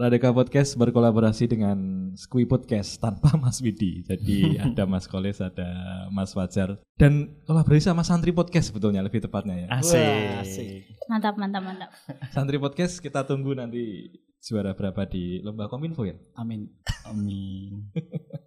[0.00, 1.76] Radika Podcast berkolaborasi dengan
[2.16, 4.00] Skui Podcast tanpa Mas Widi.
[4.00, 5.68] Jadi ada Mas Koles, ada
[6.08, 9.76] Mas Fajar dan kolaborasi sama Santri Podcast sebetulnya lebih tepatnya ya.
[9.76, 10.88] Asik.
[11.04, 11.92] Mantap, mantap, mantap.
[12.34, 14.08] Santri Podcast kita tunggu nanti
[14.40, 16.16] juara berapa di lomba Kominfo ya.
[16.32, 16.64] Amin.
[17.04, 17.92] Amin.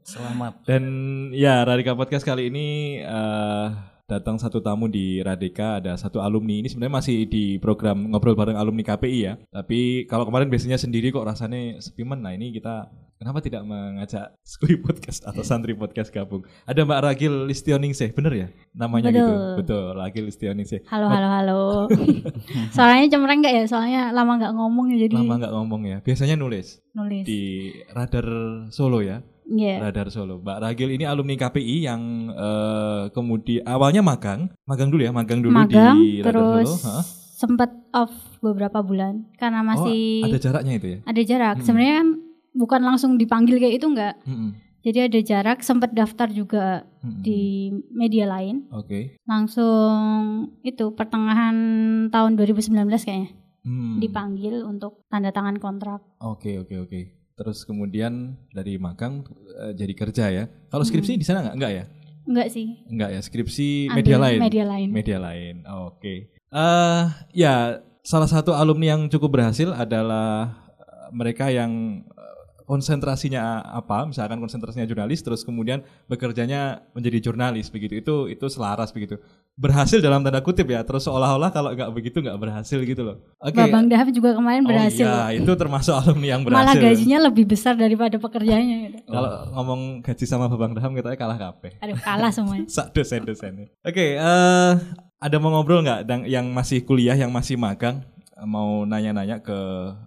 [0.02, 0.66] Selamat.
[0.66, 0.84] Dan
[1.38, 3.68] ya Radika Podcast kali ini eh,
[4.04, 8.60] datang satu tamu di Radika ada satu alumni ini sebenarnya masih di program ngobrol bareng
[8.60, 9.34] alumni KPI ya.
[9.50, 12.20] Tapi kalau kemarin biasanya sendiri kok rasanya sepi men.
[12.20, 12.92] Nah ini kita
[13.24, 16.44] kenapa tidak mengajak Skui Podcast atau Santri Podcast gabung?
[16.68, 19.24] Ada Mbak Ragil Listioningsih, bener ya namanya Betul.
[19.24, 19.34] gitu?
[19.64, 20.84] Betul, Ragil Listioningsih.
[20.92, 21.62] Halo, halo, halo.
[22.76, 23.64] Soalnya cemreng nggak ya?
[23.64, 25.98] Soalnya lama nggak ngomong ya jadi Lama nggak ngomong ya.
[26.04, 27.24] Biasanya nulis nulis.
[27.24, 28.28] di Radar
[28.76, 29.24] Solo ya.
[29.48, 29.80] Iya.
[29.80, 30.44] Radar Solo.
[30.44, 35.56] Mbak Ragil ini alumni KPI yang eh, kemudian awalnya magang, magang dulu ya, magang dulu
[35.56, 36.92] Magang, di Radar terus Solo.
[36.92, 37.24] Hah?
[37.44, 41.00] sempat off beberapa bulan karena masih oh, ada jaraknya itu ya.
[41.04, 41.56] ada jarak.
[41.60, 41.66] Hmm.
[41.68, 42.08] Sebenarnya kan
[42.54, 44.16] bukan langsung dipanggil kayak itu enggak.
[44.24, 44.54] Mm-mm.
[44.84, 47.24] Jadi ada jarak, sempat daftar juga Mm-mm.
[47.24, 48.68] di media lain.
[48.70, 49.16] Oke.
[49.24, 49.92] Langsung
[50.60, 51.56] itu pertengahan
[52.10, 53.32] tahun 2019 kayaknya
[53.64, 53.96] Hmm.
[53.96, 56.04] dipanggil untuk tanda tangan kontrak.
[56.20, 57.00] Oke oke oke.
[57.34, 59.24] Terus kemudian dari magang
[59.56, 60.44] eh, jadi kerja ya.
[60.68, 60.92] Kalau Hmm.
[60.92, 61.56] skripsi di sana nggak?
[61.56, 61.84] Nggak ya?
[62.24, 62.68] Enggak sih.
[62.86, 63.20] Nggak ya.
[63.24, 64.40] Skripsi Ambil media lain.
[64.42, 64.88] Media lain.
[64.92, 65.56] Media lain.
[65.88, 66.14] Oke.
[66.52, 72.04] Eh ya salah satu alumni yang cukup berhasil adalah eh, mereka yang
[72.64, 74.08] konsentrasinya apa?
[74.08, 78.00] Misalkan konsentrasinya jurnalis, terus kemudian bekerjanya menjadi jurnalis begitu.
[78.00, 79.20] Itu itu selaras begitu.
[79.54, 80.82] Berhasil dalam tanda kutip ya.
[80.82, 83.18] Terus seolah-olah kalau nggak begitu nggak berhasil gitu loh.
[83.38, 83.60] Oke.
[83.60, 85.06] Babang Dahab juga kemarin berhasil.
[85.06, 86.82] Oh iya, itu termasuk alumni yang Malah berhasil.
[86.82, 88.98] gajinya lebih besar daripada pekerjaannya gitu.
[89.08, 91.78] Kalau ngomong gaji sama Babang Daham kita kalah kabeh.
[91.84, 92.66] Aduh, kalah semuanya.
[92.76, 93.70] Sak dosen-dosen.
[93.86, 94.72] Oke, eh
[95.24, 98.04] ada mau ngobrol nggak yang masih kuliah, yang masih magang,
[98.44, 99.58] mau nanya-nanya ke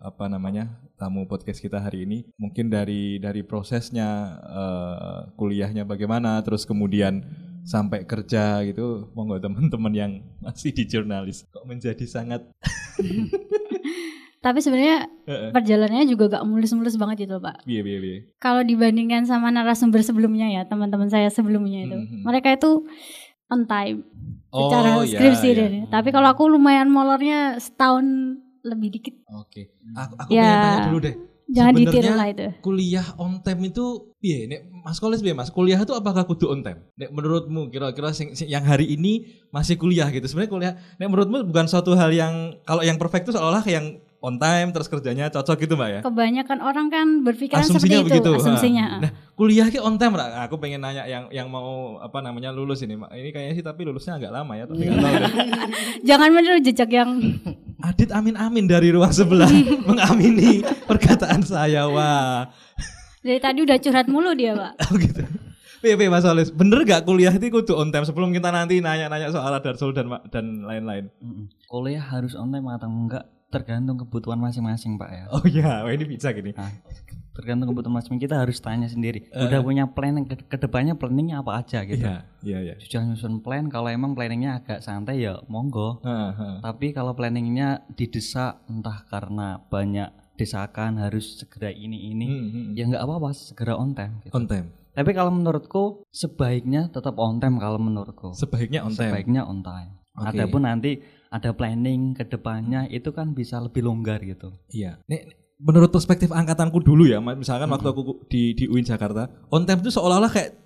[0.03, 2.25] apa namanya tamu podcast kita hari ini?
[2.41, 7.22] Mungkin dari dari prosesnya eh, kuliahnya bagaimana, terus kemudian
[7.62, 10.12] sampai kerja gitu, monggo teman-teman yang
[10.44, 12.43] masih di jurnalis kok menjadi sangat
[14.47, 15.10] Tapi sebenarnya
[15.50, 17.66] perjalanannya juga gak mulus-mulus banget itu, Pak.
[17.66, 18.19] Biye biye biye.
[18.38, 21.98] Kalau dibandingkan sama narasumber sebelumnya ya, teman-teman saya sebelumnya itu.
[21.98, 22.22] Mhm.
[22.22, 22.87] Mereka itu
[23.50, 24.06] on time
[24.54, 25.59] Oh, secara iya, skripsi iya.
[25.59, 25.71] deh.
[25.91, 29.15] Tapi kalau aku lumayan molornya setahun lebih dikit.
[29.31, 29.71] Oke.
[29.94, 31.15] Aku, aku Ya, pengen tanya dulu deh.
[31.47, 32.47] Jangan ditiru lah itu.
[32.59, 36.66] kuliah on time itu piye nek Mas Koles piye Mas kuliah itu apakah kudu on
[36.66, 38.10] time nek menurutmu kira-kira
[38.50, 42.82] yang hari ini masih kuliah gitu sebenarnya kuliah nek menurutmu bukan suatu hal yang kalau
[42.82, 46.87] yang perfect itu seolah-olah yang on time terus kerjanya cocok gitu Mbak ya Kebanyakan orang
[46.91, 48.87] kan berpikiran asumsinya seperti begitu itu, asumsinya.
[48.91, 48.97] Ha.
[49.06, 50.42] nah kuliah ki on time Ra.
[50.42, 53.15] aku pengen nanya yang yang mau apa namanya lulus ini Mak.
[53.15, 55.32] ini kayaknya sih tapi lulusnya agak lama ya tapi nggak tahu deh.
[56.10, 57.10] Jangan meniru jejak yang
[57.76, 59.48] Adit amin amin dari ruang sebelah
[59.88, 62.50] mengamini perkataan saya wah
[63.26, 64.72] dari tadi udah curhat mulu dia, Pak.
[64.86, 65.22] Oh gitu.
[65.82, 69.50] Piye Mas Olis, bener gak kuliah itu kudu on time sebelum kita nanti nanya-nanya soal
[69.59, 71.10] Darsul dan dan lain-lain?
[71.66, 75.25] Kuliah harus on time atau enggak tergantung kebutuhan masing-masing Pak ya.
[75.31, 76.51] Oh iya, wah ini bisa gini.
[76.53, 76.71] Nah,
[77.33, 79.29] tergantung kebutuhan masing-masing kita harus tanya sendiri.
[79.31, 79.45] Eh.
[79.47, 82.03] Udah punya plan ke, ke depannya planningnya apa aja gitu.
[82.03, 82.75] Iya, iya, iya.
[82.81, 86.03] Jangan nyusun plan kalau emang planningnya agak santai ya monggo.
[86.03, 86.49] Ha, ha.
[86.62, 92.67] Tapi kalau planningnya didesak entah karena banyak desakan harus segera ini ini Hmm, hmm.
[92.77, 94.21] ya nggak apa-apa segera on time.
[94.21, 94.37] gitu.
[94.37, 94.69] On time.
[94.93, 98.33] Tapi kalau menurutku sebaiknya tetap on time kalau menurutku.
[98.33, 99.13] Sebaiknya on time.
[99.13, 99.97] Sebaiknya on time.
[100.17, 100.33] Oke.
[100.33, 101.01] Adapun nanti
[101.36, 104.56] ada planning ke depannya itu kan bisa lebih longgar gitu.
[104.72, 104.98] Iya.
[105.06, 109.80] Nek menurut perspektif angkatanku dulu ya, misalkan waktu aku di di UIN Jakarta, on time
[109.80, 110.66] itu seolah-olah kayak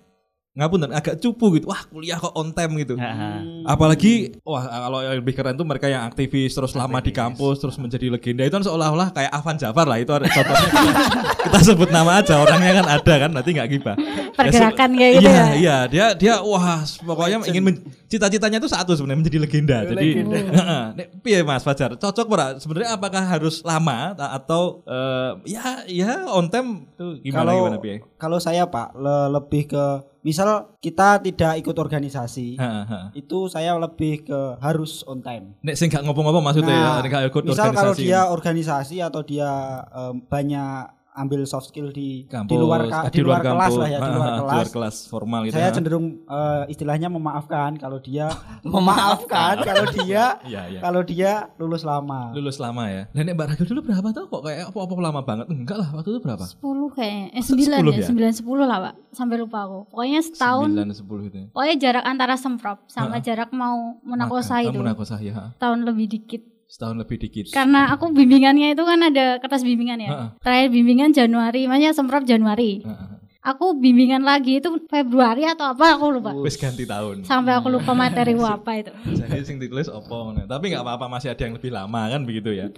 [0.51, 1.71] ngapunten agak cupu gitu.
[1.71, 2.99] Wah, kuliah kok on time gitu.
[2.99, 7.63] Nah, Apalagi wah kalau yang lebih keren tuh mereka yang aktivis terus lama di kampus
[7.63, 10.67] terus menjadi legenda itu kan seolah-olah kayak Avan Jafar lah itu ada contohnya
[11.47, 13.95] kita, sebut nama aja orangnya kan ada kan nanti nggak gibah.
[14.35, 15.47] Pergerakan kayak gitu iya, ya.
[15.55, 19.77] Iya, dia dia wah pokoknya ingin men- cita-citanya itu satu sebenarnya menjadi legenda.
[19.87, 20.07] Jadi
[20.59, 20.83] heeh.
[20.99, 21.95] Nek piye Mas Fajar?
[21.95, 22.59] Cocok ora?
[22.59, 27.77] Sebenarnya apakah harus lama ta- atau eh, ya ya on time itu gimana kalau gimana
[27.79, 27.95] piye?
[28.19, 29.85] kalau saya Pak le- lebih ke
[30.21, 33.05] misal kita tidak ikut organisasi Heeh, heeh.
[33.17, 35.57] itu saya lebih ke harus on time.
[35.65, 38.05] Nek sing gak ngopo-ngopo maksudnya ya, nek gak ikut misal kalau organisasi.
[38.05, 39.49] dia organisasi atau dia
[39.89, 43.75] em, banyak ambil soft skill di kampus, di luar ka- ah, di luar kelas kampus,
[43.75, 44.67] lah ya di ah, luar ah, kelas.
[44.69, 45.53] kelas formal gitu.
[45.53, 45.73] saya ya.
[45.73, 48.31] cenderung eh, istilahnya memaafkan kalau dia
[48.65, 50.79] memaafkan kalau dia Iya, iya.
[50.79, 52.31] kalau dia lulus lama.
[52.31, 53.03] Lulus lama ya.
[53.11, 55.45] Lah nek Mbak Ragil dulu berapa tuh kok kayak apa-apa lama banget?
[55.47, 56.43] Enggak lah, waktu itu berapa?
[56.43, 56.61] 10
[56.91, 57.25] kayaknya.
[57.31, 58.07] Eh Se- 9 10 ya, ya?
[58.31, 58.93] 9 10 lah, Pak.
[59.11, 59.79] Sampai lupa aku.
[59.89, 61.37] Pokoknya setahun 9 10 itu.
[61.37, 61.45] ya.
[61.49, 65.33] Pokoknya jarak antara semprot sama jarak mau munakosa ah, itu Munakosa ya.
[65.33, 65.45] ha.
[65.57, 66.41] tahun lebih dikit.
[66.71, 67.51] Setahun lebih dikit.
[67.51, 70.09] Karena aku bimbingannya itu kan ada kertas bimbingan ya.
[70.15, 70.27] Heeh.
[70.39, 72.79] Terakhir bimbingan Januari, makanya semprot Januari.
[72.79, 73.19] Heeh.
[73.41, 76.31] Aku bimbingan lagi itu Februari atau apa aku lupa.
[76.39, 77.25] Wis ganti tahun.
[77.27, 78.93] Sampai aku lupa materi apa itu.
[79.03, 80.31] Jadi sing ditulis opo.
[80.47, 82.69] Tapi nggak apa-apa masih ada yang lebih lama kan begitu ya.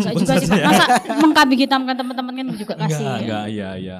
[0.00, 0.84] Saya juga sih masa
[1.20, 3.06] mengkambing hitamkan teman-teman kan juga Enggak, kasih.
[3.22, 3.96] enggak, iya, iya.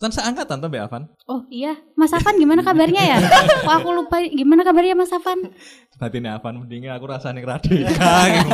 [0.00, 1.02] Kan seangkatan tuh Mbak Avan.
[1.28, 3.20] Oh iya, Mas Afan gimana kabarnya ya?
[3.68, 5.52] Kok aku lupa gimana kabarnya Mas Afan?
[6.00, 8.48] Batinnya Avan mendingnya aku rasanya Radika gitu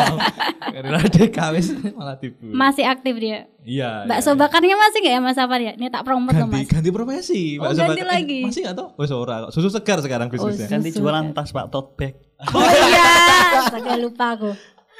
[0.98, 2.50] Radika wis malah tipu.
[2.50, 3.46] Masih aktif dia.
[3.62, 4.10] Iya.
[4.10, 4.42] Bakso iya.
[4.42, 5.72] bakarnya masih nggak ya Mas Afan ya?
[5.78, 6.74] Ini tak promote loh ganti Mas.
[6.74, 7.42] ganti profesi.
[7.62, 8.10] Oh, Bakso ganti bakar.
[8.18, 8.40] lagi.
[8.42, 8.88] masih enggak tahu?
[8.98, 9.50] Wis ora kok.
[9.54, 10.66] Susu segar sekarang bisnisnya.
[10.66, 12.14] Oh, Ganti jualan tas Pak tote bag.
[12.50, 13.06] Oh iya,
[13.62, 14.50] astaga lupa aku.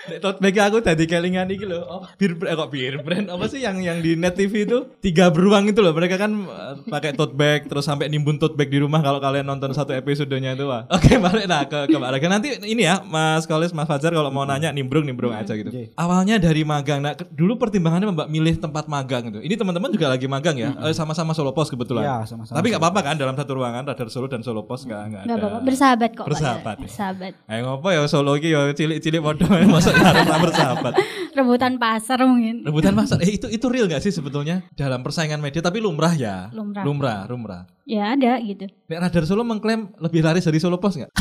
[0.07, 1.83] Nek tote bag aku tadi kelingan iki lho.
[1.83, 5.35] Oh, bir eh, kok bir brand apa sih yang yang di net TV itu tiga
[5.35, 5.91] beruang itu loh.
[5.91, 9.43] Mereka kan eh, pakai tote bag terus sampai nimbun tote bag di rumah kalau kalian
[9.43, 10.87] nonton satu episodenya itu wah.
[10.95, 12.23] Oke, balik nah ke ke Mbak.
[12.31, 15.75] Nanti ini ya Mas Kolis, Mas Fajar kalau mau nanya nimbrung nimbrung aja gitu.
[15.99, 17.03] Awalnya dari magang.
[17.03, 19.43] Nah, dulu pertimbangannya Mbak milih tempat magang itu.
[19.43, 20.71] Ini teman-teman juga lagi magang ya.
[20.87, 22.07] Eh, sama-sama Solo Pos kebetulan.
[22.07, 25.03] Iya, sama-sama Tapi nggak apa-apa kan dalam satu ruangan Radar Solo dan Solo Pos nggak
[25.11, 25.27] nggak ada.
[25.27, 26.27] Enggak apa-apa, bersahabat kok.
[26.31, 26.87] Bersahabat ya?
[26.87, 27.33] Bersahabat.
[27.51, 30.93] Eh ngopo ya Solo iki ya cilik-cilik padha masuk arep ra bersahabat.
[31.37, 32.65] Rebutan pasar mungkin.
[32.65, 33.21] Rebutan pasar.
[33.21, 36.49] Eh itu itu real gak sih sebetulnya dalam persaingan media tapi lumrah ya.
[36.53, 36.83] Lumrah.
[36.85, 37.63] Lumrah, lumrah.
[37.85, 38.67] Ya ada gitu.
[38.89, 41.13] Nek Radar Solo mengklaim lebih laris dari Solo Pos enggak?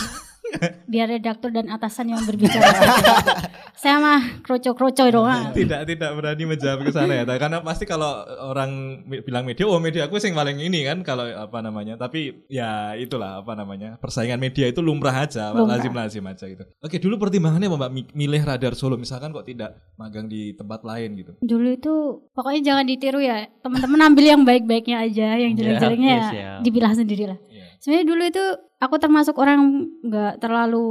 [0.85, 2.63] Biar redaktur dan atasan yang berbicara.
[3.81, 5.51] Saya mah kroco-kroco doang.
[5.51, 7.23] tidak, tidak berani menjawab ke sana ya.
[7.27, 11.59] Karena pasti kalau orang bilang media, oh media aku sing paling ini kan kalau apa
[11.59, 11.99] namanya.
[11.99, 13.99] Tapi ya itulah apa namanya.
[13.99, 15.77] Persaingan media itu lumrah aja, Lumrah.
[15.77, 16.63] lazim-lazim aja gitu.
[16.79, 20.81] Oke, dulu pertimbangannya apa Mbak mi- milih Radar Solo misalkan kok tidak magang di tempat
[20.87, 21.31] lain gitu.
[21.43, 21.93] Dulu itu
[22.31, 23.45] pokoknya jangan ditiru ya.
[23.59, 26.57] Teman-teman ambil yang baik-baiknya aja, yang jelek-jeleknya iya, ya siap.
[26.63, 27.39] dipilah sendiri lah.
[27.51, 27.54] Iya.
[27.85, 28.43] Sebenarnya dulu itu
[28.75, 29.61] aku termasuk orang
[30.01, 30.85] nggak terlalu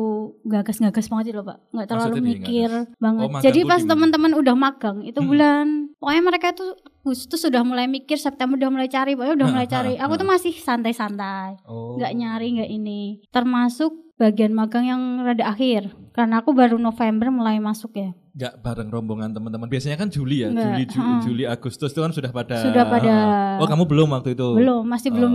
[0.46, 3.26] gagas-gagas banget sih loh pak, nggak terlalu Maksudnya mikir banget.
[3.26, 5.26] Oh, Jadi pas teman-teman udah magang itu Hmm.
[5.26, 5.66] bulan,
[5.98, 6.70] pokoknya mereka tuh
[7.02, 9.98] Agustus sudah mulai mikir, September udah mulai cari, pokoknya udah mulai cari.
[9.98, 11.98] Aku tuh masih santai-santai, Oh.
[11.98, 13.02] nggak nyari nggak ini.
[13.28, 18.14] Termasuk bagian magang yang rada akhir, karena aku baru November mulai masuk ya.
[18.32, 19.66] Nggak bareng rombongan teman-teman.
[19.66, 21.18] Biasanya kan Juli ya, Nggak, Juli, Ju- ha.
[21.20, 23.14] Juli, Agustus itu kan sudah pada Sudah pada
[23.58, 24.46] Oh, kamu belum waktu itu?
[24.54, 25.14] belum, masih Oh.
[25.18, 25.34] belum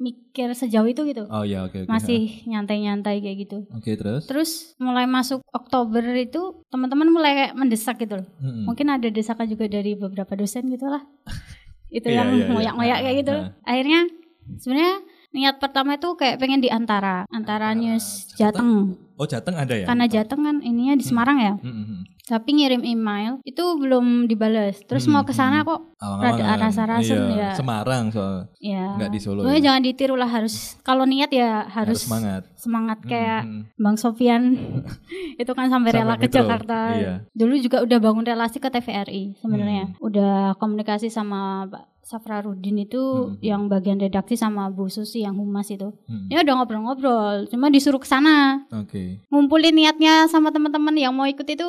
[0.00, 1.28] mikir sejauh itu gitu.
[1.28, 1.92] Oh ya, oke oke.
[1.92, 3.58] Masih nyantai-nyantai kayak gitu.
[3.76, 4.24] Oke, terus?
[4.24, 4.50] Terus
[4.80, 8.26] mulai masuk Oktober itu teman-teman mulai kayak mendesak gitu loh.
[8.40, 8.64] Mm-mm.
[8.64, 11.04] Mungkin ada desakan juga dari beberapa dosen gitu lah.
[11.92, 12.48] itu Iya, yang iya, iya.
[12.48, 13.34] ngoyak-ngoyak kayak gitu.
[13.36, 13.52] Nah.
[13.68, 14.00] Akhirnya
[14.56, 14.94] sebenarnya
[15.30, 18.98] niat pertama itu kayak pengen di antara antara news Jateng.
[19.14, 19.84] Oh, Jateng ada ya?
[19.84, 21.54] Karena Jateng kan ininya di Semarang ya.
[21.60, 22.08] Mm-mm.
[22.24, 24.80] Tapi ngirim email itu belum dibales.
[24.86, 26.38] Terus Hmm, mau ke sana kok Awang-awangan.
[26.40, 27.50] Rada rasa-rasen iya.
[27.50, 27.50] ya.
[27.52, 28.94] Semarang soal ya.
[28.96, 29.42] nggak di Solo.
[29.42, 29.66] Pokoknya ya.
[29.66, 32.42] jangan ditiru lah harus kalau niat ya Harus harus, semangat.
[32.54, 33.42] semangat kayak.
[33.76, 34.56] Bang Sofian
[35.42, 36.94] itu kan sampai rela ke Jakarta.
[36.94, 37.14] iya.
[37.34, 39.84] Dulu juga udah bangun relasi ke TVRI sebenarnya.
[39.90, 39.98] Hmm.
[40.00, 43.38] Udah komunikasi sama Pak Safrarudin itu Hmm.
[43.40, 45.94] yang bagian redaksi sama Bu Susi yang humas itu.
[46.04, 46.26] Mm.
[46.26, 48.66] Ya udah ngobrol-ngobrol, cuma disuruh ke sana.
[48.74, 49.22] Oke.
[49.28, 51.68] Ngumpulin niatnya sama teman-teman yang mau ikut itu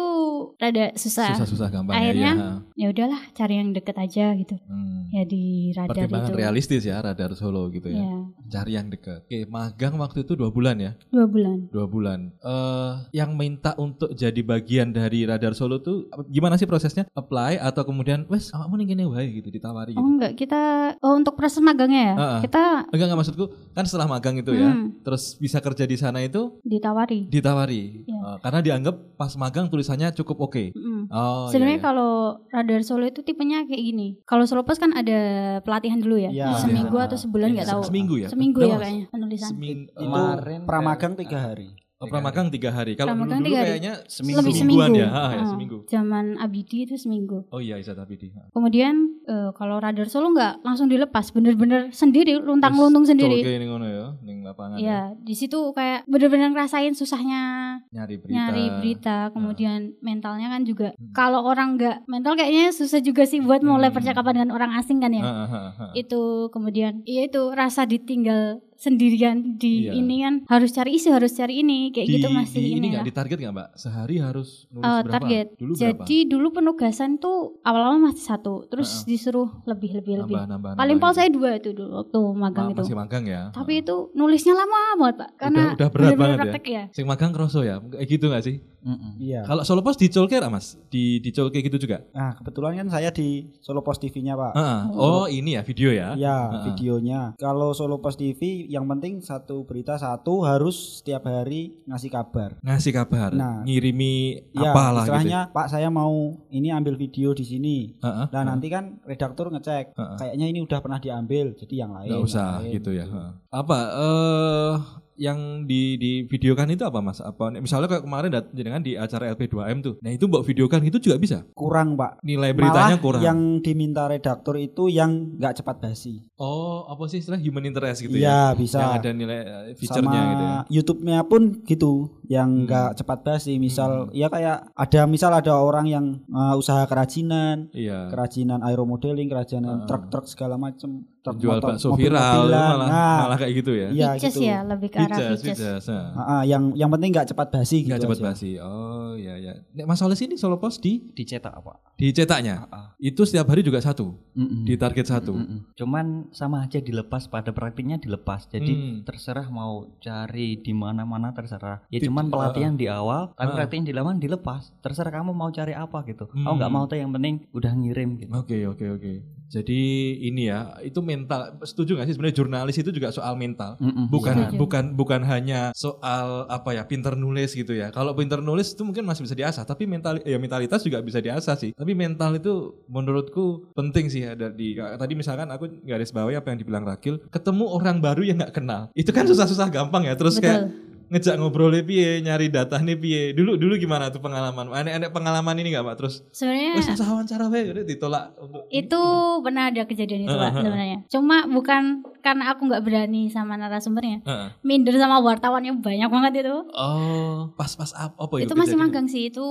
[0.57, 1.35] rada susah.
[1.35, 2.41] Susah-susah gampang Akhirnya, ya.
[2.41, 2.51] ya.
[2.73, 4.57] Ya udahlah, cari yang deket aja gitu.
[4.65, 5.05] Hmm.
[5.09, 6.37] Ya di radar Pertimbangan itu.
[6.37, 8.01] realistis ya radar Solo gitu ya.
[8.01, 8.17] Ya,
[8.49, 9.23] Cari yang dekat.
[9.23, 10.91] Oke, magang waktu itu dua bulan ya.
[11.09, 11.57] dua bulan.
[11.69, 12.19] Dua bulan.
[12.33, 17.05] Eh, yang minta untuk jadi bagian dari radar Solo tuh gimana sih prosesnya?
[17.13, 20.07] Apply atau kemudian wes awakmu ning kene wae gitu ditawari Oh gitu.
[20.09, 20.61] enggak, kita
[20.97, 22.15] oh untuk proses magangnya ya.
[22.15, 22.39] Ah.
[22.39, 24.69] Kita Enggak enggak maksudku kan setelah magang itu ya.
[24.69, 24.97] Hmm.
[25.01, 27.25] Terus bisa kerja di sana itu ditawari.
[27.25, 28.03] ditawari.
[28.03, 28.19] Iya.
[28.19, 30.71] Eh, karena dianggap pas magang tulisannya cukup oke.
[30.71, 31.03] Mm.
[31.07, 31.87] Oh, Sebenarnya iya, iya.
[31.87, 32.11] kalau
[32.47, 34.07] radar Solo itu tipenya kayak gini.
[34.23, 35.19] Kalau Solo Pos kan ada
[35.61, 36.57] pelatihan dulu ya, Iya.
[36.57, 37.05] seminggu Iya.
[37.05, 37.81] atau sebulan nggak Se- tahu.
[37.83, 38.27] seminggu ya?
[38.27, 39.49] Seminggu ya kayaknya penulisan.
[39.49, 41.73] Semin- Itu Kemarin pramagang tiga hari.
[42.01, 42.93] Oh, pramagang tiga hari.
[42.93, 43.69] Kalau dulu, dulu tiga hari.
[43.71, 44.37] kayaknya Seminggu.
[44.41, 45.05] Lebih semingguan seminggu.
[45.05, 45.09] ya.
[45.11, 45.77] Ah, ya, Ah, seminggu.
[45.85, 47.45] Zaman Abidi itu seminggu.
[47.47, 48.33] Oh iya Isa tapi di.
[48.49, 48.93] Kemudian
[49.23, 53.39] eh, kalau radar Solo nggak langsung dilepas, bener-bener sendiri, luntang-luntung sendiri.
[53.39, 54.75] Oke ini ngono ya, ning lapangan.
[54.75, 54.81] ya.
[54.81, 57.41] Iya, di situ kayak bener-bener ngerasain susahnya
[57.87, 58.33] Nyari berita.
[58.33, 60.91] nyari berita, kemudian mentalnya kan juga.
[60.91, 61.13] Hmm.
[61.13, 63.95] Kalau orang nggak mental kayaknya susah juga sih buat mulai Hmm.
[63.95, 65.21] percakapan dengan orang asing kan ya.
[65.21, 65.91] Ah, ah, ah, ah.
[65.93, 69.91] itu kemudian ya itu rasa ditinggal sendirian di Iya.
[69.93, 72.87] ini kan harus cari isu harus cari ini kayak Di- gitu masih di ini ini
[72.91, 73.69] nggak ditarget nggak mbak?
[73.75, 75.13] Sehari harus nulis Eh, berapa?
[75.13, 75.45] target.
[75.55, 76.01] Dulu berapa?
[76.01, 79.13] Jadi dulu penugasan tuh awal-awal masih satu, terus Heeh.
[79.13, 80.33] disuruh lebih lebih lebih.
[80.33, 82.81] nambah, nambah, Paling nambah pol saya dua itu dulu waktu magang Ma- itu.
[82.81, 83.41] Masih magang ya.
[83.51, 86.43] Tapi itu nulisnya lama banget pak, karena udah berat bener-bener banget ya?
[86.47, 86.83] praktek ya.
[86.91, 88.57] Sing magang kroso ya, kayak gitu nggak sih?
[88.81, 89.21] Mm-mm.
[89.21, 89.45] Iya.
[89.45, 90.73] Kalau Solo Pos dicolke nggak mas?
[90.89, 92.01] Di dicolke gitu juga?
[92.11, 94.51] Nah, kebetulan kan saya di Solo Post TV-nya, Pak.
[94.51, 94.81] Ah, ah.
[94.89, 96.17] Oh ini ya video ya?
[96.17, 96.63] Iya, Ah, ah.
[96.65, 97.21] videonya.
[97.37, 102.55] Kalau Solo Post TV yang penting satu berita satu harus setiap hari ngasih kabar.
[102.63, 103.67] Ngasih kabar, Nah.
[103.67, 105.11] ngirimi Ya, apa lah gitu.
[105.11, 107.99] istilahnya Pak saya mau ini ambil video di sini.
[107.99, 108.25] Heeh.
[108.31, 109.91] Nah, nanti kan redaktur ngecek.
[109.91, 110.15] Heeh.
[110.15, 112.09] Kayaknya ini udah pernah diambil, jadi yang lain.
[112.15, 113.05] Nggak usah lain, gitu ya.
[113.11, 113.31] Heeh.
[113.51, 114.73] Apa eh
[115.15, 117.17] yang di di videokan itu apa Mas?
[117.17, 119.95] Apa misalnya kayak kemarin dat jenengan di acara LP2M tuh.
[119.99, 121.43] Nah, itu mbok videokan itu juga bisa.
[121.51, 122.21] Kurang, Pak.
[122.21, 123.21] Nilai beritanya Malah kurang.
[123.21, 126.25] yang diminta redaktur itu yang nggak cepat basi.
[126.35, 128.57] Oh, apa sih istilah human interest gitu Iya, ya?
[128.57, 128.77] bisa.
[128.77, 130.59] Yang ada nilai eh, feature-nya Sama gitu ya.
[130.71, 131.91] YouTube-nya pun gitu,
[132.31, 132.63] yang Hmm.
[132.63, 133.53] nggak cepat basi.
[133.57, 138.07] Misal ya kayak ada misal ada orang yang uh, usaha kerajinan, Iya.
[138.07, 142.15] kerajinan aeromodeling, kerajinan truk-truk segala macam, truk Jual motor- bakso viral
[142.47, 142.69] mobil-mobilan.
[142.71, 143.87] malah Nah, malah kayak gitu ya.
[143.89, 144.39] Iya, gitu.
[144.41, 145.59] ya, lebih ke arah Features, features.
[145.59, 146.07] features, nah.
[146.13, 148.25] Ah, ah, yang yang penting nggak cepat basi gitu cepat aja.
[148.25, 148.49] basi.
[148.57, 149.53] Oh, iya ya.
[149.73, 151.83] Nek Mas Soles ini Solo Post di Dicetak apa?
[151.95, 152.65] dicetaknya.
[152.67, 152.97] Ah.
[152.97, 154.17] Itu setiap hari juga satu.
[154.31, 154.63] Mm-mm.
[154.63, 155.33] Di target satu.
[155.33, 155.69] Mm-mm.
[155.75, 158.47] Cuman sama aja dilepas pada praktiknya dilepas.
[158.47, 158.95] Jadi Hmm.
[159.03, 161.85] terserah mau cari di mana-mana terserah.
[161.87, 163.55] Ya Di- cuman pelatihan di awal, tapi Ah.
[163.57, 164.61] praktiknya di laman dilepas.
[164.79, 166.29] Terserah kamu mau cari apa gitu.
[166.29, 166.45] Hmm.
[166.45, 168.31] Oh nggak mau tuh yang penting udah ngirim gitu.
[168.31, 169.13] Oke oke oke.
[169.51, 169.81] Jadi
[170.23, 171.59] ini ya itu mental.
[171.59, 173.75] Setuju nggak sih sebenarnya jurnalis itu juga soal mental.
[173.83, 174.07] Mm-mm.
[174.07, 174.55] Bukan Setuju.
[174.55, 177.91] bukan bukan hanya soal apa ya pinter nulis gitu ya.
[177.91, 179.67] Kalau pinter nulis itu mungkin masih bisa diasah.
[179.67, 181.75] Tapi mental ya mentalitas juga bisa diasah sih.
[181.75, 184.71] Tapi mental itu menurutku penting sih ada di.
[184.79, 187.19] Tadi misalkan aku garis bawahi apa yang dibilang Rakil.
[187.27, 188.87] Ketemu orang baru yang nggak kenal.
[188.95, 190.15] Itu kan susah-susah gampang ya.
[190.15, 190.90] Terus kayak Betul.
[191.11, 193.23] Ngejak ngobrolnya piye, nyari data nih piye.
[193.35, 194.71] Dulu dulu gimana tuh pengalaman?
[194.71, 195.95] Ada pengalaman ini nggak Pak?
[195.99, 199.01] Terus Sebenarnya usah wawancara wae udah ditolak untuk itu
[199.43, 200.97] pernah ada kejadian itu Heeh, Pak sebenarnya.
[201.11, 204.21] Cuma bukan karena aku nggak berani sama narasumbernya.
[204.21, 204.47] Heeh.
[204.61, 206.55] Minder sama wartawannya banyak banget itu.
[206.71, 209.45] Oh, pas-pas apa, apa itu masih magang sih itu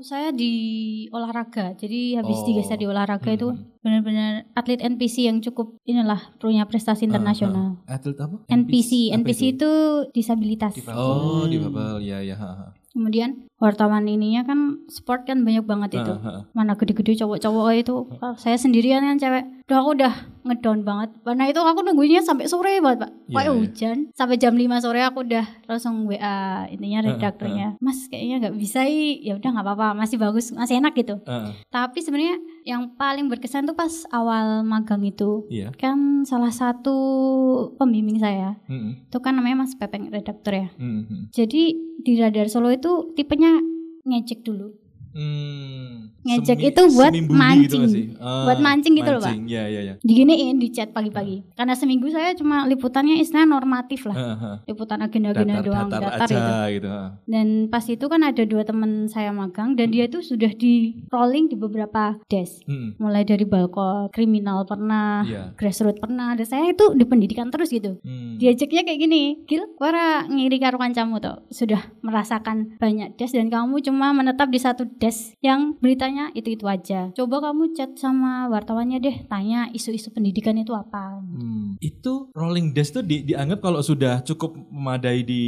[0.00, 0.52] saya di
[1.08, 2.44] olahraga jadi habis Oh.
[2.44, 3.62] digeser di olahraga itu Hmm.
[3.80, 7.94] benar-benar atlet NPC yang cukup inilah punya prestasi internasional ah.
[7.94, 8.42] Atlet apa?
[8.46, 9.70] NPC Apa NPC itu
[10.12, 12.02] disabilitas Oh, di Babel.
[12.02, 12.66] Ya, ya, ha, ha.
[12.90, 16.12] kemudian wartawan ininya kan sport kan banyak banget itu.
[16.12, 16.40] Ha, ha.
[16.52, 17.96] mana gede-gede cowok-cowok itu.
[18.20, 19.44] Ah, saya sendirian kan cewek.
[19.66, 20.14] Udah aku udah
[20.46, 21.10] ngedown banget.
[21.24, 23.10] Karena itu aku nunggunya sampai sore banget pak.
[23.26, 23.56] Iya, kayak iya.
[23.56, 23.96] hujan.
[24.12, 27.68] Sampai jam 5 sore aku udah langsung WA intinya Heeh, redakturnya.
[27.80, 29.88] mas kayaknya nggak bisa ih." ya udah nggak apa-apa.
[29.96, 31.16] Masih bagus masih enak gitu.
[31.24, 35.72] Ah, tapi sebenarnya yang paling berkesan tuh pas awal magang itu Iya.
[35.74, 36.94] kan salah satu
[37.80, 38.58] pembimbing saya.
[38.68, 40.68] Mm, itu kan namanya Mas Pepeng redaktur ya.
[40.76, 41.22] Mm, mm.
[41.32, 41.62] jadi
[41.96, 43.45] di Radar Solo itu tipenya
[44.06, 44.85] ngecek dulu
[45.16, 47.64] Hmm, Ngejek semi- itu buat bully mancing.
[47.64, 48.04] gitu sih?
[48.18, 49.32] Ah, Buat mancing gitu loh, Pak.
[49.46, 49.94] Ya, ya, ya.
[49.98, 54.52] diginiin di chat pagi-pagi karena seminggu saya cuma liputannya istilah normatif lah Ha, ha.
[54.62, 56.88] liputan agenda-agenda doang Datar-datar datar aja itu gitu.
[56.90, 57.02] ha.
[57.24, 60.74] dan pas itu kan ada dua teman saya magang dan dia itu sudah di
[61.08, 65.54] rolling di beberapa desk Mm, mulai dari balkon kriminal pernah Iya.
[65.54, 68.36] grassroots pernah ada saya itu di pendidikan terus gitu mm.
[68.36, 73.78] diajaknya kayak gini Gil wara ngiri karo kancamu tuh sudah merasakan banyak desk dan kamu
[73.80, 75.05] cuma menetap di satu desk
[75.38, 81.18] yang beritanya itu-itu aja coba kamu chat sama wartawannya deh tanya isu-isu pendidikan itu apa
[81.18, 81.76] Hmm.
[81.78, 85.42] Itu rolling desk tuh di- dianggap kalau sudah cukup memadai di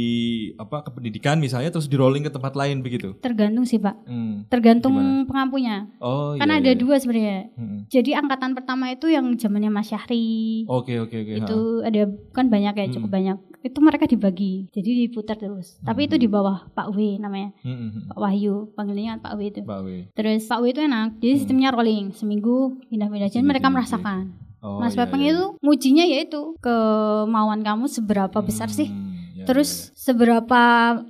[0.55, 3.15] apa kependidikan misalnya terus di rolling ke tempat lain begitu.
[3.19, 4.45] tergantung sih pak Hmm.
[4.45, 5.25] tergantung Gimana?
[5.25, 6.77] pengampunya Oh kan iya, ada iya.
[6.77, 7.79] dua sebenarnya Mm-mm.
[7.87, 11.31] jadi angkatan pertama itu yang zamannya Mas Syahri Oke oke oke.
[11.31, 11.39] ha.
[11.39, 12.01] itu ada
[12.31, 13.17] kan banyak ya cukup Hmm.
[13.17, 16.21] banyak itu mereka dibagi jadi diputar terus tapi itu Hmm.
[16.21, 18.07] di bawah Pak W namanya Mm-mm.
[18.07, 19.87] Pak Wahyu panggilnya kan Pak W itu Pak W.
[20.11, 21.39] terus Pak W itu enak jadi Hmm.
[21.39, 26.41] sistemnya rolling seminggu pindah-pindah jadi mereka merasakan Oh, Mas iya, Pepeng iya, itu ngujinya yaitu
[26.59, 28.91] kemauan kamu seberapa besar Hmm, sih
[29.31, 30.61] iya, terus seberapa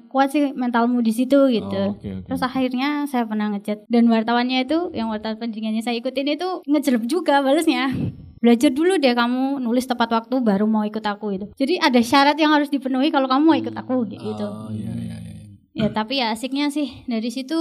[0.05, 1.57] kuat sih mentalmu di situ iya, iya.
[1.59, 2.25] gitu Oh, oke, oke.
[2.25, 7.03] Terus akhirnya saya pernah ngechat dan wartawannya itu yang wartawan pendidikannya saya ikutin itu ngejelep
[7.05, 7.89] juga balesnya.
[8.37, 11.45] Belajar dulu deh kamu nulis tepat waktu baru mau ikut aku itu.
[11.55, 14.45] Jadi ada syarat yang harus dipenuhi kalau kamu mau ikut aku gitu.
[14.45, 15.35] Oh iya iya iya.
[15.73, 17.57] Ya tapi ya asiknya sih dari situ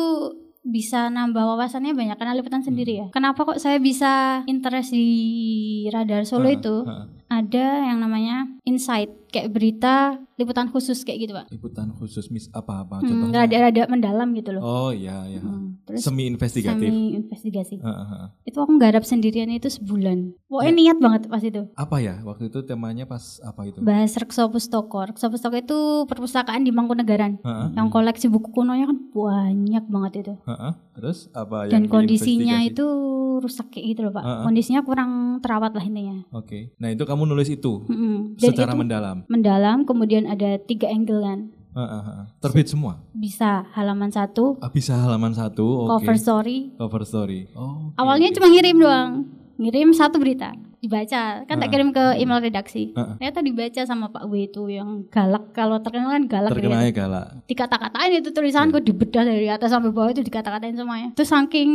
[0.63, 3.07] bisa nambah wawasannya banyak karena liputan sendiri ya.
[3.11, 5.09] Kenapa kok saya bisa interest di
[5.89, 6.77] Radar Solo Ha, itu?
[6.85, 7.18] ha.
[7.29, 11.45] Ada yang namanya insight kayak berita liputan khusus kayak gitu pak.
[11.49, 13.45] Liputan khusus mis apa apa Hmm, contohnya?
[13.45, 14.63] rada-rada mendalam gitu loh.
[14.63, 15.39] Oh iya iya.
[15.39, 16.89] Hmm, terus Semi investigatif.
[16.89, 17.77] semi investigasi.
[17.79, 18.27] Ha, ha, ha.
[18.43, 20.33] Itu aku nggarap sendirian itu sebulan.
[20.47, 20.79] Pokoknya Ya.
[20.81, 21.63] niat banget pas itu.
[21.75, 23.79] Apa ya waktu itu temanya pas apa itu?
[23.79, 25.05] Bahas Rekso Pustoko.
[25.05, 27.43] Rekso Pustoko itu perpustakaan di Mangkunegaran.
[27.43, 27.65] Ha, ha.
[27.75, 30.33] Yang koleksi buku kunonya kan banyak banget itu.
[30.43, 30.71] Ha, ha.
[30.99, 32.75] Terus apa Dan yang kondisinya diinvestigasi?
[32.75, 32.87] itu
[33.39, 34.23] rusak kayak gitu loh pak.
[34.23, 34.43] Heeh.
[34.43, 36.27] Kondisinya kurang terawat lah intinya.
[36.33, 36.75] Oke.
[36.77, 38.35] Nah itu kamu nulis itu Mm-mm.
[38.35, 39.17] Dan secara itu mendalam.
[39.27, 39.79] mendalam.
[39.85, 41.41] Kemudian ada tiga angle kan.
[41.71, 42.23] Ha, ha.
[42.41, 42.99] Terbit semua.
[43.13, 45.87] Bisa halaman satu, Ah, bisa halaman satu.
[45.87, 46.03] Oke.
[46.03, 46.75] cover story.
[46.75, 47.47] Cover story.
[47.55, 47.89] Oh.
[47.89, 49.31] oke, Awalnya cuma ngirim doang.
[49.59, 51.71] Ngirim satu berita dibaca kan tak Heeh.
[51.75, 53.19] kirim ke email redaksi Heeh.
[53.19, 56.63] ternyata dibaca sama Pak W itu yang galak kalau terkenal kan galak gitu ya.
[56.63, 57.27] Terkenalnya galak.
[57.45, 61.71] dikata-katain itu tulisanku dibedah dari atas sampai bawah itu dikata-katain semuanya terus saking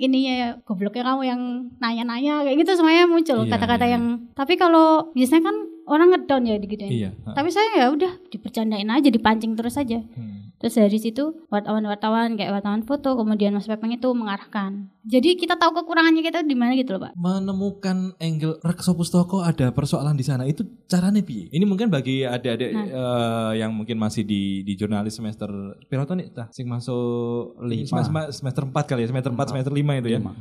[0.00, 1.40] ininya ya gobloknya kamu yang
[1.76, 3.92] nanya-nanya kayak gitu semuanya muncul Iya, kata-kata iya.
[4.00, 5.56] yang tapi kalau biasanya kan
[5.92, 7.10] orang ngedown ya digituin Iya.
[7.28, 10.48] tapi saya ya udah dipercandain aja dipancing terus aja Hmm.
[10.56, 15.74] terus dari situ wartawan-wartawan kayak wartawan foto kemudian Mas Pepeng itu mengarahkan jadi kita tahu
[15.74, 20.44] kekurangannya kita di mana gitu loh Pak menemukan angle Rekso Pustoko ada persoalan di sana
[20.44, 21.48] itu caranya piye?
[21.48, 22.86] Ini mungkin bagi adik-adik Nah.
[22.86, 25.50] eh, yang mungkin masih di di jurnalis semester
[25.84, 26.30] berapa nih?
[26.30, 27.98] Tah, sing masuk li- Lima.
[28.00, 30.18] semester, semester 4 kali ya, semester 4 semester 5 itu ya.
[30.18, 30.32] Lima.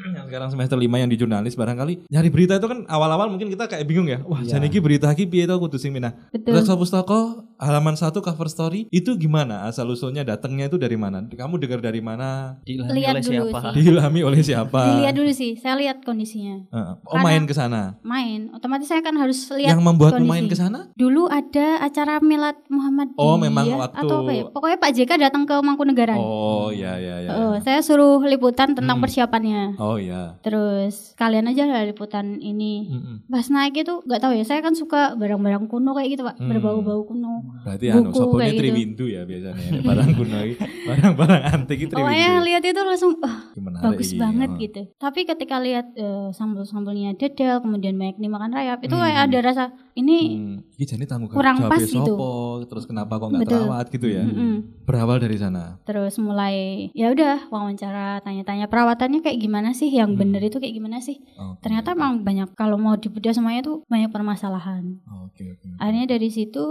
[0.00, 3.66] Yang sekarang semester 5 yang di jurnalis barangkali nyari berita itu kan awal-awal mungkin kita
[3.66, 4.22] kayak bingung ya.
[4.22, 4.56] Wah, Iya.
[4.56, 6.14] jadi iki berita iki piye to kudu sing minah.
[6.28, 7.20] betul Rekso Pustoko
[7.56, 11.24] halaman 1 cover story itu gimana asal usulnya datangnya itu dari mana?
[11.24, 12.60] Kamu dengar dari mana?
[12.62, 13.58] Diilhami Lihat oleh dulu siapa?
[13.60, 13.74] sih.
[13.76, 14.80] Diilhami oleh siapa?
[14.88, 16.92] dilihat dulu sih saya lihat kondisinya Heeh.
[16.96, 17.82] oh Karena- main ke sana.
[18.00, 20.30] main otomatis saya kan harus lihat Yang membuat kondisi.
[20.30, 20.78] main ke sana?
[20.94, 24.44] Dulu ada acara Milad Muhammad Oh, memang waktu- atau apa ya?
[24.46, 26.16] Pokoknya Pak JK datang ke Mangkunegaran.
[26.16, 27.30] Oh, ya ya ya.
[27.36, 29.04] Oh, saya suruh liputan tentang Hmm.
[29.04, 29.78] persiapannya.
[29.78, 30.36] Oh ya.
[30.44, 32.92] Terus kalian aja lah liputan ini.
[32.92, 33.16] Mm-mm.
[33.24, 36.36] Pas naik itu nggak tahu ya, saya kan suka barang-barang kuno kayak gitu, Pak.
[36.36, 36.52] Hmm.
[36.52, 37.40] Berbau-bau kuno.
[37.64, 38.60] Berarti anu Buku sopone kayak gitu.
[38.60, 39.64] Triwindu ya biasanya.
[39.64, 39.80] ya.
[39.80, 40.36] Barang kuno
[40.84, 42.46] barang-barang antik itu Pokoknya Triwindu.
[42.52, 43.12] lihat itu langsung
[43.56, 44.58] Gimana bagus iki, banget oh.
[44.60, 44.80] gitu.
[44.98, 49.04] Tapi ketika lihat eh, sambal-sambalnya dedel, kemudian banyak dimakan rayap, itu Hmm.
[49.06, 49.64] kayak ada rasa
[49.98, 51.98] ini Hmm, jane tanggung Kurang pas gitu.
[52.06, 52.30] sopo,
[52.64, 54.22] terus kenapa kok nggak terawat gitu ya.
[54.22, 54.86] mm-mm.
[54.86, 55.82] Berawal dari sana.
[55.82, 60.20] Terus mulai ya udah wawancara, tanya-tanya perawatannya kayak gimana sih, yang Hmm.
[60.20, 61.18] bener itu kayak gimana sih.
[61.34, 61.60] Oke.
[61.60, 65.02] Ternyata emang banyak kalau mau dibedah semuanya tuh banyak permasalahan.
[65.26, 65.66] Oke oke.
[65.76, 66.62] Akhirnya dari situ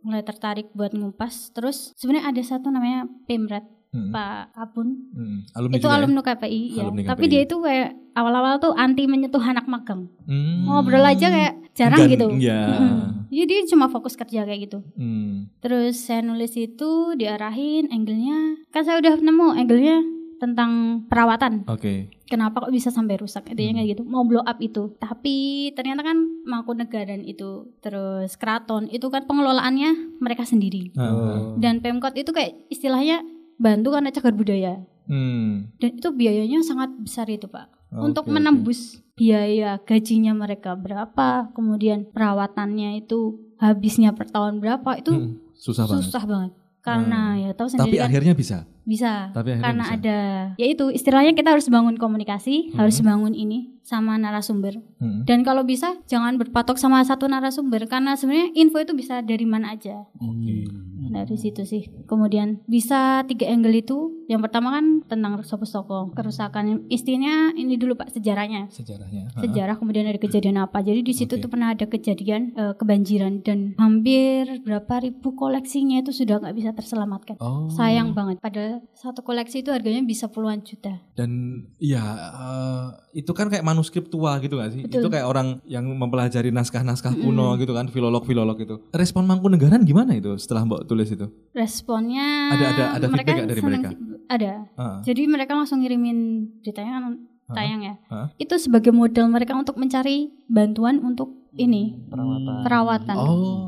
[0.00, 1.52] mulai tertarik buat ngupas.
[1.52, 4.14] Terus sebenarnya ada satu namanya Pemret Hmm.
[4.14, 4.88] Pak Kapun.
[5.10, 5.38] Hmm.
[5.50, 5.98] Alumni itu juga ya?
[5.98, 6.82] alumni KPI ya.
[6.86, 7.32] Alumni Tapi KPI.
[7.32, 10.06] dia itu kayak awal-awal tuh anti menyentuh anak magang.
[10.24, 10.62] Hmm.
[10.62, 12.26] Ngobrol aja kayak jarang Enggan, gitu.
[12.38, 12.60] Iya.
[12.70, 12.98] Mm-mm.
[13.30, 14.78] Jadi dia cuma fokus kerja kayak gitu.
[14.94, 15.50] Hmm.
[15.58, 18.62] Terus saya nulis itu diarahin angle-nya.
[18.68, 19.96] Kan saya udah nemu angle-nya
[20.38, 21.66] tentang perawatan.
[21.66, 22.14] Oke.
[22.24, 23.44] Kenapa kok bisa sampai rusak?
[23.44, 23.78] Intinya Hmm.
[23.80, 24.02] kayak gitu.
[24.04, 24.94] Mau blow up itu.
[24.96, 25.34] Tapi
[25.74, 30.94] ternyata kan Mangkunegaran itu terus Keraton itu kan pengelolaannya mereka sendiri.
[30.94, 31.54] Ah.
[31.54, 33.22] Dan Pemkot itu kayak istilahnya
[33.60, 34.74] bantu karena cagar budaya.
[35.04, 35.68] Hmm.
[35.76, 37.68] Dan itu biayanya sangat besar itu, Pak.
[37.90, 38.36] Untuk Oke, oke.
[38.38, 38.80] menembus
[39.12, 45.36] biaya gajinya mereka berapa, kemudian perawatannya itu habisnya per tahun berapa, itu Hmm.
[45.52, 46.04] Susah banget.
[46.06, 46.52] susah banget.
[46.80, 48.58] Karena ya tahu sendiri Tapi kan akhirnya bisa.
[48.82, 49.28] bisa.
[49.28, 49.94] Tapi akhirnya Karena bisa.
[49.94, 50.18] ada
[50.56, 52.78] ya itu istilahnya kita harus bangun komunikasi, Mhm.
[52.80, 54.80] harus bangun ini sama narasumber.
[54.96, 55.28] Hmm.
[55.28, 59.76] Dan kalau bisa jangan berpatok sama satu narasumber karena sebenarnya info itu bisa dari mana
[59.76, 60.08] aja.
[60.16, 60.64] Oke.
[61.10, 61.90] Dari situ sih.
[62.06, 64.19] Kemudian bisa tiga angle itu.
[64.30, 66.86] Yang pertama kan tentang Sopustoko, kerusakan.
[66.86, 68.70] Istinya ini dulu Pak sejarahnya.
[68.70, 69.34] Sejarahnya.
[69.34, 69.42] Ha.
[69.42, 70.86] Sejarah kemudian ada kejadian apa.
[70.86, 71.42] Jadi di situ Oke.
[71.42, 76.70] tuh pernah ada kejadian eh, kebanjiran dan hampir berapa ribu koleksinya itu sudah nggak bisa
[76.70, 77.42] terselamatkan.
[77.42, 77.66] Oh.
[77.74, 78.38] Sayang banget.
[78.38, 81.02] Padahal satu koleksi itu harganya bisa puluhan juta.
[81.18, 81.98] Dan iya
[82.30, 82.86] eh,
[83.18, 84.86] itu kan kayak manuskrip tua gitu gak sih?
[84.86, 85.02] Betul.
[85.02, 88.78] Itu kayak orang yang mempelajari naskah-naskah kuno gitu kan, filolog-filolog itu.
[88.94, 91.26] Respon Mangkunegaran gimana itu setelah Mbak tulis itu?
[91.50, 93.90] Responnya Ada- ada- ada mereka feedback dari mereka?
[94.30, 94.52] Ada.
[94.70, 94.96] Heeh.
[95.04, 96.18] Jadi mereka langsung ngirimin
[96.62, 97.04] beritanya kan
[97.50, 97.94] tayang ya.
[98.06, 98.30] Hah?
[98.36, 102.62] Itu sebagai modal mereka untuk mencari bantuan untuk ini Perawatan.
[102.62, 103.16] perawatan.
[103.18, 103.66] Oh.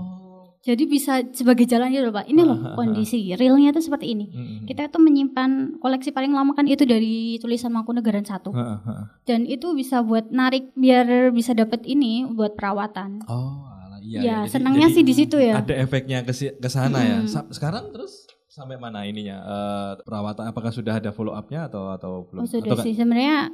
[0.63, 2.31] Jadi bisa sebagai jalan gitu loh Pak.
[2.31, 4.31] Ini loh kondisi realnya tuh seperti ini.
[4.31, 4.63] Mm-mm.
[4.63, 9.05] Kita itu menyimpan koleksi paling lama kan itu dari tulisan Mangkunegaran satu Heeh, heeh.
[9.27, 13.27] dan itu bisa buat narik biar bisa dapat ini buat perawatan.
[13.27, 14.19] Oh, alah, iya.
[14.19, 14.39] ya ya.
[14.41, 15.59] Jadi- senangnya jadi sih di situ ya.
[15.59, 17.19] Ada efeknya ke ke sana ya.
[17.19, 17.27] Mm-mm.
[17.27, 19.39] Sa- Sekarang terus sampai mana ininya?
[19.41, 22.45] Eh, perawatan apakah sudah ada follow up-nya atau atau belum?
[22.45, 23.49] Oh sudah atau sih sebenarnya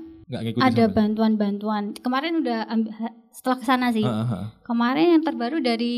[0.59, 1.95] ada bantuan-bantuan.
[1.95, 2.93] Kemarin udah ambil,
[3.31, 4.03] setelah ke sana sih.
[4.03, 4.47] Heeh, heeh.
[4.67, 5.97] Kemarin yang terbaru dari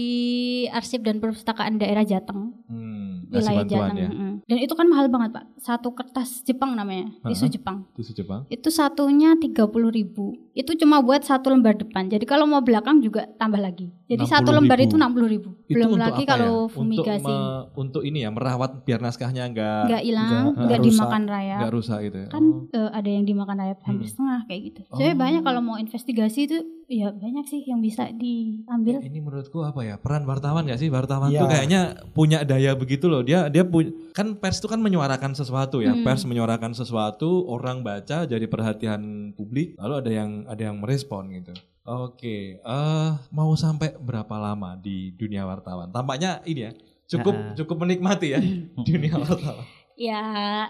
[0.68, 2.99] arsip dan perpustakaan daerah Jateng, Hmm,
[3.32, 3.96] kasih wilayah bantuan Jateng.
[3.96, 4.08] ya.
[4.10, 4.34] mm.
[4.42, 5.44] Dan itu kan mahal banget pak.
[5.56, 7.46] Satu kertas Jepang namanya, tisu.
[7.48, 7.86] Jepang.
[7.94, 8.44] Itu Jepang.
[8.48, 10.34] Itu satunya 30.000 ribu.
[10.52, 12.06] Itu cuma buat satu lembar depan.
[12.06, 13.88] Jadi kalau mau belakang juga tambah lagi.
[14.04, 14.58] Jadi satu 60.000.
[14.58, 15.50] lembar itu 60.000 ribu.
[15.62, 16.72] Itu Belum lagi kalau ya?
[16.72, 17.22] fumigasi.
[17.22, 21.58] Untuk, me- untuk ini ya merawat biar naskahnya nggak nggak hilang, nggak- dimakan rayap.
[21.60, 22.28] nggak rusak gitu ya.
[22.28, 22.66] Kan Oh.
[22.72, 24.12] eh, ada yang dimakan rayap hampir Hmm.
[24.12, 24.80] setengah kayak gitu.
[24.92, 25.16] Jadi Oh.
[25.16, 26.58] banyak kalau mau investigasi itu
[26.90, 28.98] ya banyak sih yang bisa diambil.
[28.98, 31.38] Ini menurutku apa ya peran wartawan gak sih wartawan Iya.
[31.38, 35.78] tuh kayaknya punya daya begitu loh dia dia punya kan pers itu kan menyuarakan sesuatu
[35.78, 36.02] ya Hmm.
[36.02, 39.00] pers menyuarakan sesuatu orang baca jadi perhatian
[39.32, 45.10] publik lalu ada yang ada yang merespon gitu oke eh mau sampai berapa lama di
[45.12, 46.72] dunia wartawan tampaknya ini ya
[47.08, 47.54] cukup Ah.
[47.54, 48.42] cukup menikmati ya
[48.88, 49.62] dunia wartawan
[50.00, 50.20] Ya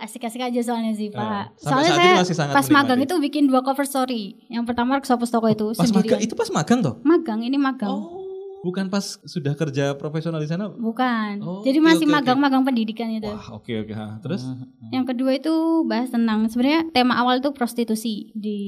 [0.02, 1.44] asik-asik aja soalnya sih sampai pak.
[1.62, 4.34] Soalnya saat ini saya masih sangat pas magang itu bikin dua cover story.
[4.50, 6.18] Yang pertama Reksopo Toko itu Pas magang sendirian.
[6.18, 6.98] itu pas magang toh?
[7.06, 7.94] Magang ini magang.
[7.94, 8.26] Oh,
[8.66, 10.66] bukan pas sudah kerja profesional di sana.
[10.66, 11.46] Bukan.
[11.46, 12.16] Oh, Jadi masih oke, oke.
[12.18, 13.30] magang-magang pendidikan itu.
[13.30, 13.94] Wah, oke oke.
[13.94, 14.18] ha.
[14.18, 14.42] Terus
[14.90, 15.54] Yang kedua itu
[15.86, 18.58] bahas tentang sebenarnya tema awal itu prostitusi di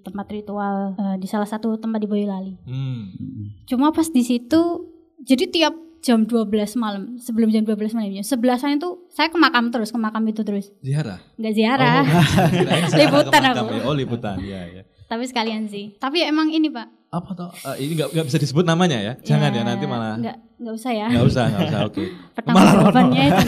[0.00, 2.56] tempat ritual eh, di salah satu tempat di Boyolali.
[2.64, 3.68] hmm.
[3.68, 4.88] Cuma pas di situ
[5.20, 9.88] jadi tiap jam 12 malam, sebelum jam 12 malamnya, sebelasan itu saya ke makam terus,
[9.88, 10.72] ke makam itu terus.
[10.80, 11.20] ziarah.
[11.36, 13.64] Nggak ziarah, Oh, Liputan aku.
[13.70, 13.82] ya.
[13.84, 14.36] Oh, liputan.
[14.38, 14.82] Iya, iya.
[15.04, 15.96] tapi sekalian sih.
[15.96, 16.99] Tapi emang ini, Pak.
[17.10, 17.50] Apa toh?
[17.74, 19.12] Eh, ini nggak nggak bisa disebut namanya ya?
[19.18, 21.06] Jangan ya, nanti malah Nggak, nggak usah ya.
[21.10, 21.80] nggak usah, nggak usah.
[21.90, 22.04] Oke.
[22.38, 23.42] Pertama jawabannya itu.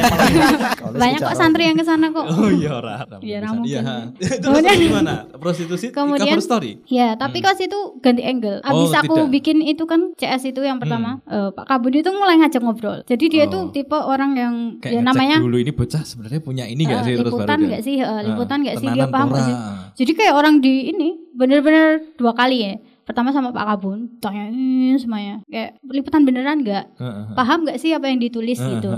[0.99, 2.27] Banyak kok santri yang ke sana kok.
[2.27, 3.07] Oh iya ora.
[3.23, 3.71] Iya, mungkin.
[3.71, 3.81] Iya.
[3.81, 3.97] ha.
[4.19, 5.15] Terus Kemudian- gimana?
[5.39, 6.73] Prostitusi di Kemudian- cover story.
[6.91, 7.55] Ya, tapi Hmm.
[7.55, 8.59] itu ganti angle.
[8.61, 9.23] Abis Oh, aku tidak.
[9.23, 9.31] Hmm.
[9.31, 13.07] bikin itu kan CS itu yang pertama, eh, Pak Kabudi itu mulai ngajak ngobrol.
[13.07, 13.51] Jadi dia Oh.
[13.55, 17.07] tuh tipe orang yang Kayak ya namanya dulu ini bocah sebenarnya punya ini nggak eh,
[17.07, 17.97] sih terus baru nggak sih?
[18.03, 18.89] Ah, liputan nggak sih?
[18.91, 19.55] Dia paham sih?
[20.03, 22.75] Jadi kayak orang di ini bener-bener dua kali ya.
[23.03, 25.43] Pertama sama Pak Kabun, tanyain semuanya.
[25.51, 26.95] Kayak liputan beneran nggak?
[27.35, 28.91] Paham nggak sih apa yang ditulis gitu?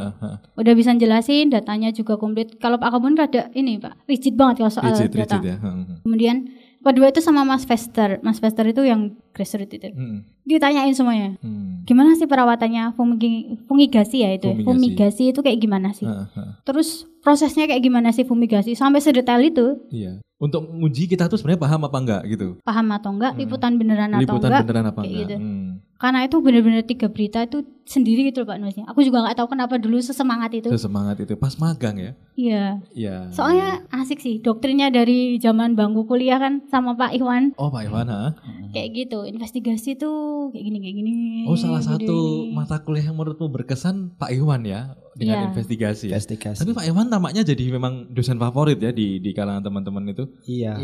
[0.60, 2.60] Udah bisa jelasin, datanya juga komplit.
[2.60, 5.40] Kalau Pak Kabun rada ini Pak, rigid banget kalau soal Rigid, data.
[5.40, 5.56] rigid ya.
[6.04, 6.36] Kemudian
[6.85, 8.20] kedua itu sama Mas Fester.
[8.20, 9.01] Mas Fester itu yang
[9.33, 9.88] grassroots itu.
[9.88, 11.35] Heeh, Ditanyain semuanya.
[11.35, 11.83] heeh.
[11.83, 14.47] Gimana sih perawatannya fumigi- fumigasi ya itu?
[14.47, 14.68] Fumigasi.
[14.68, 16.05] Fumigasi itu kayak gimana sih?
[16.05, 16.61] Heeh.
[16.62, 19.81] Terus prosesnya kayak gimana sih fumigasi sampai sedetail itu?
[19.88, 20.20] Iya.
[20.37, 22.47] Untuk nguji kita tuh sebenarnya paham apa enggak gitu.
[22.61, 23.33] Paham atau enggak?
[23.33, 23.40] Hmm.
[23.40, 24.62] Liputan beneran atau Liputan enggak?
[24.62, 25.18] beneran apa enggak?
[25.18, 25.37] gitu.
[25.37, 25.68] Hmm.
[25.94, 28.85] Karena itu bener-bener tiga berita itu sendiri gitu loh Pak nulisnya.
[28.90, 30.68] Aku juga nggak tahu kenapa dulu sesemangat itu.
[30.68, 32.12] Sesemangat itu pas magang ya.
[32.35, 32.64] Iya.
[32.92, 33.16] Iya.
[33.30, 38.11] Soalnya asik sih doktrinnya dari zaman bangku kuliah kan sama Pak Iwan Oh Pak Iwan
[38.11, 38.35] ha?
[38.74, 39.22] kayak gitu.
[39.24, 41.12] Investigasi tuh kayak gini kayak gini.
[41.46, 42.57] Oh salah gini, satu gini.
[42.57, 45.46] mata kuliah yang menurutmu berkesan Pak Iwan ya dengan Iya.
[45.54, 46.11] investigasi.
[46.11, 46.18] ya.
[46.18, 46.59] investigasi.
[46.61, 50.24] Tapi Pak Iwan tampaknya jadi memang dosen favorit ya di di kalangan teman-teman itu.
[50.44, 50.74] Iya.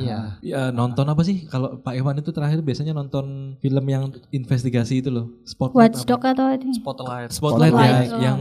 [0.40, 5.11] Ya nonton apa sih kalau Pak Iwan itu terakhir biasanya nonton film yang investigasi itu
[5.11, 5.35] loh.
[5.42, 6.31] Spotlight Watchdog apa?
[6.33, 6.75] atau ini?
[6.79, 7.31] Spotlight.
[7.35, 8.20] Spotlight, Spotlight, ya, oh.
[8.23, 8.38] yang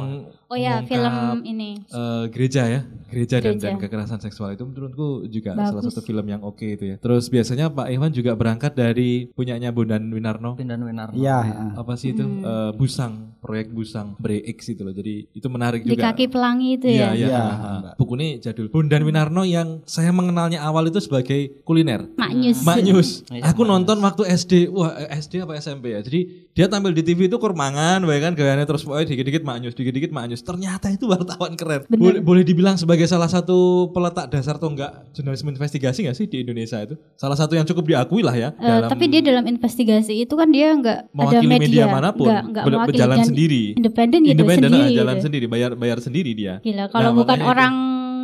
[0.50, 1.78] Oh ya, film ini.
[1.80, 3.70] eh, gereja ya, gereja, dan, Gereja.
[3.70, 5.70] dan kekerasan seksual itu menurutku juga Bagus.
[5.70, 6.98] salah satu film yang oke itu ya.
[6.98, 10.58] Terus biasanya Pak Iwan juga berangkat dari punyanya Bondan Winarno.
[10.58, 11.14] Pindan Winarno.
[11.14, 11.70] Iya.
[11.76, 12.42] Apa sih itu Hmm.
[12.42, 14.90] Eh, Busang, proyek Busang, BreX itu loh.
[14.90, 16.10] Jadi itu menarik Di juga.
[16.10, 17.28] kaki pelangi itu Iya, ya.
[17.30, 17.38] iya.
[17.40, 17.78] Ah.
[17.80, 17.94] Mbak.
[17.96, 18.68] Buku ini jadul.
[18.70, 22.10] Bondan Winarno yang saya mengenalnya awal itu sebagai kuliner.
[22.16, 22.66] Maknyus.
[22.66, 23.10] Maknyus.
[23.30, 24.66] Iya, Aku nonton waktu SD.
[24.68, 26.02] Wah, eh, SD apa SMP ya.
[26.02, 30.10] Jadi dia tampil di TV itu kurmangan, ya kan gayanya terus pokoknya dikit-dikit maknyus, dikit-dikit
[30.10, 30.39] maknyus.
[30.42, 31.84] Ternyata itu wartawan keren.
[31.86, 32.00] Bener.
[32.00, 36.42] Boleh, boleh dibilang sebagai salah satu peletak dasar atau enggak jurnalisme investigasi enggak sih di
[36.42, 36.96] Indonesia itu?
[37.14, 38.50] Salah satu yang cukup diakui lah ya.
[38.54, 42.28] Eh, tapi dia dalam investigasi itu kan dia nggak ada mewakili media, media, mana pun,
[42.28, 43.64] nggak nggak ber- mewakili berjalan sendiri.
[43.74, 44.88] independen gitu Independen, sendiri.
[44.88, 45.26] ah, jalan gitu.
[45.26, 46.54] sendiri, bayar bayar sendiri dia.
[46.60, 47.76] Gila, kalau Nah, bukan orang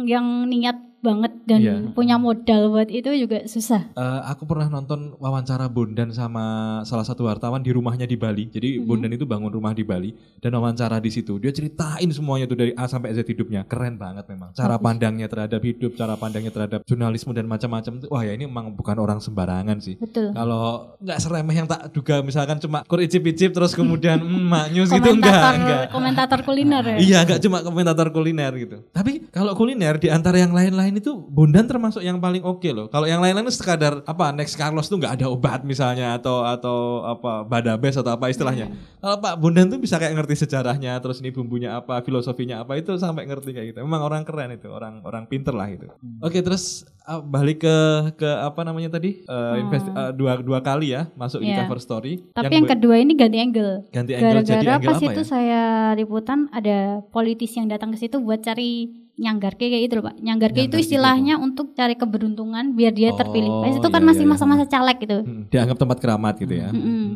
[0.05, 1.75] yang niat banget dan Iya.
[1.93, 3.93] punya modal buat itu juga susah.
[3.93, 6.45] Eh, aku pernah nonton wawancara Bondan sama
[6.81, 8.49] salah satu wartawan di rumahnya di Bali.
[8.49, 8.87] Jadi Mm-hmm.
[8.89, 10.09] Bondan itu bangun rumah di Bali
[10.41, 11.37] dan wawancara di situ.
[11.37, 13.61] Dia ceritain semuanya tuh dari A sampai Z hidupnya.
[13.63, 14.49] Keren banget memang.
[14.51, 17.93] Cara pandangnya terhadap hidup, cara pandangnya terhadap jurnalisme dan macam-macam.
[18.01, 19.95] tuh, Wah ya ini memang bukan orang sembarangan sih.
[19.95, 20.33] Betul.
[20.33, 25.09] Kalau nggak seremeh yang tak duga misalkan cuma kur icip-icip terus kemudian mm, maknyus gitu
[25.11, 25.83] enggak, enggak.
[25.91, 26.97] komentator kuliner ya.
[26.97, 28.77] Iya, gak cuma komentator kuliner gitu.
[28.89, 32.87] Tapi kalau kuliner di antara yang lain-lain itu Bondan termasuk yang paling oke loh.
[32.87, 36.77] Kalau yang lain-lain itu sekadar apa Next Carlos tuh nggak ada obat misalnya atau atau
[37.03, 38.71] apa badabes atau apa istilahnya.
[38.99, 42.95] Kalau Pak Bondan tuh bisa kayak ngerti sejarahnya, terus ini bumbunya apa, filosofinya apa itu
[42.95, 43.77] sampai ngerti kayak gitu.
[43.83, 45.91] Memang orang keren itu, orang orang pinter lah gitu.
[46.19, 47.75] Oke, terus uh, balik ke
[48.17, 49.21] ke apa namanya tadi?
[49.27, 51.63] Uh, investi- uh, dua dua kali ya masuk di Iya.
[51.63, 52.13] cover story.
[52.33, 53.85] Tapi yang, be- kedua ini ganti angle.
[53.93, 55.27] ganti angle jadi Gara-gara angle pas apa itu ya?
[55.27, 55.61] saya
[55.93, 56.77] liputan ada
[57.09, 60.15] politisi yang datang ke situ buat cari nyanggar kayak gitu loh pak.
[60.19, 63.49] Nyanggar itu Nyanggarke istilahnya untuk cari keberuntungan biar dia terpilih.
[63.49, 65.17] Oh, Pas itu kan iya, masih iya, masa-masa caleg gitu.
[65.23, 66.69] Hmm, dianggap tempat keramat gitu ya.
[66.71, 66.83] Mm-mm.
[66.83, 67.15] Hmm.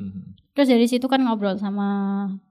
[0.56, 1.88] Terus dari situ kan ngobrol sama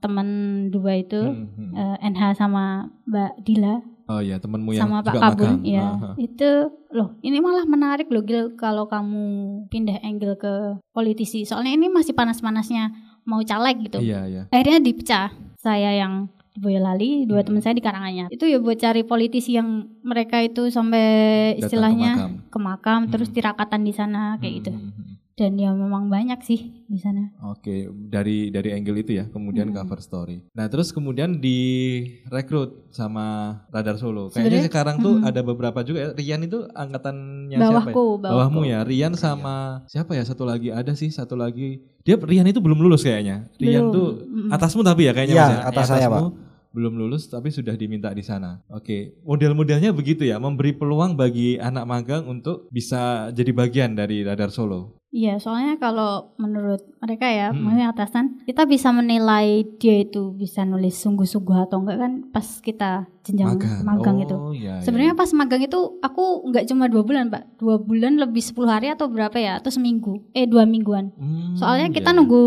[0.00, 0.28] teman
[0.72, 1.72] dua itu, Hmm, hmm.
[1.76, 3.76] eh, NH sama Mbak Dila
[4.08, 5.56] Oh iya temanmu yang sama Pak juga Kabun, magang.
[5.68, 5.84] ya.
[5.84, 6.14] Ah, ah.
[6.16, 6.50] Itu
[6.96, 9.24] loh, ini malah menarik loh Gil kalau kamu
[9.68, 11.44] pindah angle ke politisi.
[11.44, 12.88] Soalnya ini masih panas-panasnya
[13.28, 14.00] mau caleg gitu.
[14.00, 14.42] Iya iya.
[14.48, 15.28] Akhirnya dipecah.
[15.60, 17.46] Saya yang Boyolali, dua Hmm.
[17.48, 18.28] teman saya di Karanganyar.
[18.28, 19.68] Itu ya buat cari politisi yang
[20.02, 21.04] mereka itu sampai
[21.48, 22.30] Datang ke istilahnya makam.
[22.44, 23.36] ke makam, terus Hmm.
[23.36, 24.70] tirakatan di sana kayak gitu.
[24.70, 25.06] Hmm, hmm, hmm.
[25.34, 27.30] Dan ya memang banyak sih di sana.
[27.46, 29.76] Oke, dari dari angle itu ya, kemudian Hmm.
[29.76, 30.42] cover story.
[30.50, 33.26] Nah, terus kemudian direkrut sama
[33.68, 34.28] Radar Solo.
[34.28, 35.24] Kayaknya Sebenarnya, sekarang tuh hmm.
[35.24, 36.08] ada beberapa juga ya.
[36.12, 37.70] Rian itu angkatannya siapa ya?
[37.70, 38.32] Bawahku, bawahku.
[38.34, 40.22] Bawahmu ya, Rian sama siapa ya?
[40.22, 41.86] Satu lagi ada sih, satu lagi.
[42.02, 43.46] Dia Rian itu belum lulus kayaknya.
[43.54, 43.94] Rian Belum.
[43.94, 44.50] tuh Mm-mm.
[44.50, 45.58] atasmu tapi ya kayaknya Iya, ya?
[45.66, 46.26] atas saya, Atasmu.
[46.70, 48.60] Belum lulus tapi sudah diminta di sana.
[48.68, 54.52] Oke, model-modelnya begitu ya, memberi peluang bagi anak magang untuk bisa jadi bagian dari Radar
[54.52, 54.98] Solo.
[55.08, 57.64] Iya, soalnya kalau menurut mereka ya, Hmm.
[57.64, 63.08] maksudnya atasan, kita bisa menilai dia itu bisa nulis sungguh-sungguh atau enggak kan pas kita
[63.24, 63.56] jenjang
[63.88, 64.36] magang, itu.
[64.36, 64.84] Oh, iya, iya.
[64.84, 67.56] Sebenarnya pas magang itu aku nggak cuma dua bulan, Pak.
[67.56, 69.56] Dua bulan lebih 10 hari atau berapa ya?
[69.56, 70.28] Atau seminggu?
[70.36, 71.08] Eh, dua mingguan.
[71.16, 72.18] Hmm, Soalnya kita iya, iya.
[72.20, 72.44] nunggu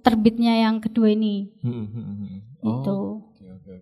[0.00, 1.52] terbitnya yang kedua ini.
[1.60, 2.38] Hmm, hmm, hmm, hmm.
[2.58, 2.96] Oh, Itu.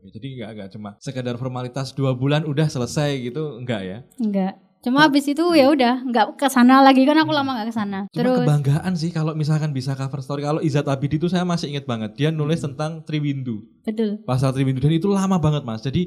[0.06, 0.14] Oke.
[0.14, 3.98] Jadi nggak nggak cuma sekadar formalitas dua bulan udah selesai gitu, enggak ya?
[4.16, 4.54] Enggak.
[4.78, 7.98] Cuma habis itu ya udah nggak ke sana lagi kan aku lama nggak ke sana.
[8.00, 8.08] Hmm.
[8.08, 10.46] Cuma Terus kebanggaan sih kalau misalkan bisa cover story.
[10.46, 12.14] Kalau Izat Abidi itu saya masih ingat banget.
[12.14, 12.70] Dia nulis Hmm.
[12.70, 13.66] tentang Triwindu.
[13.82, 14.22] betul.
[14.22, 15.82] Pasar Triwindu dan itu lama banget mas.
[15.82, 16.06] Jadi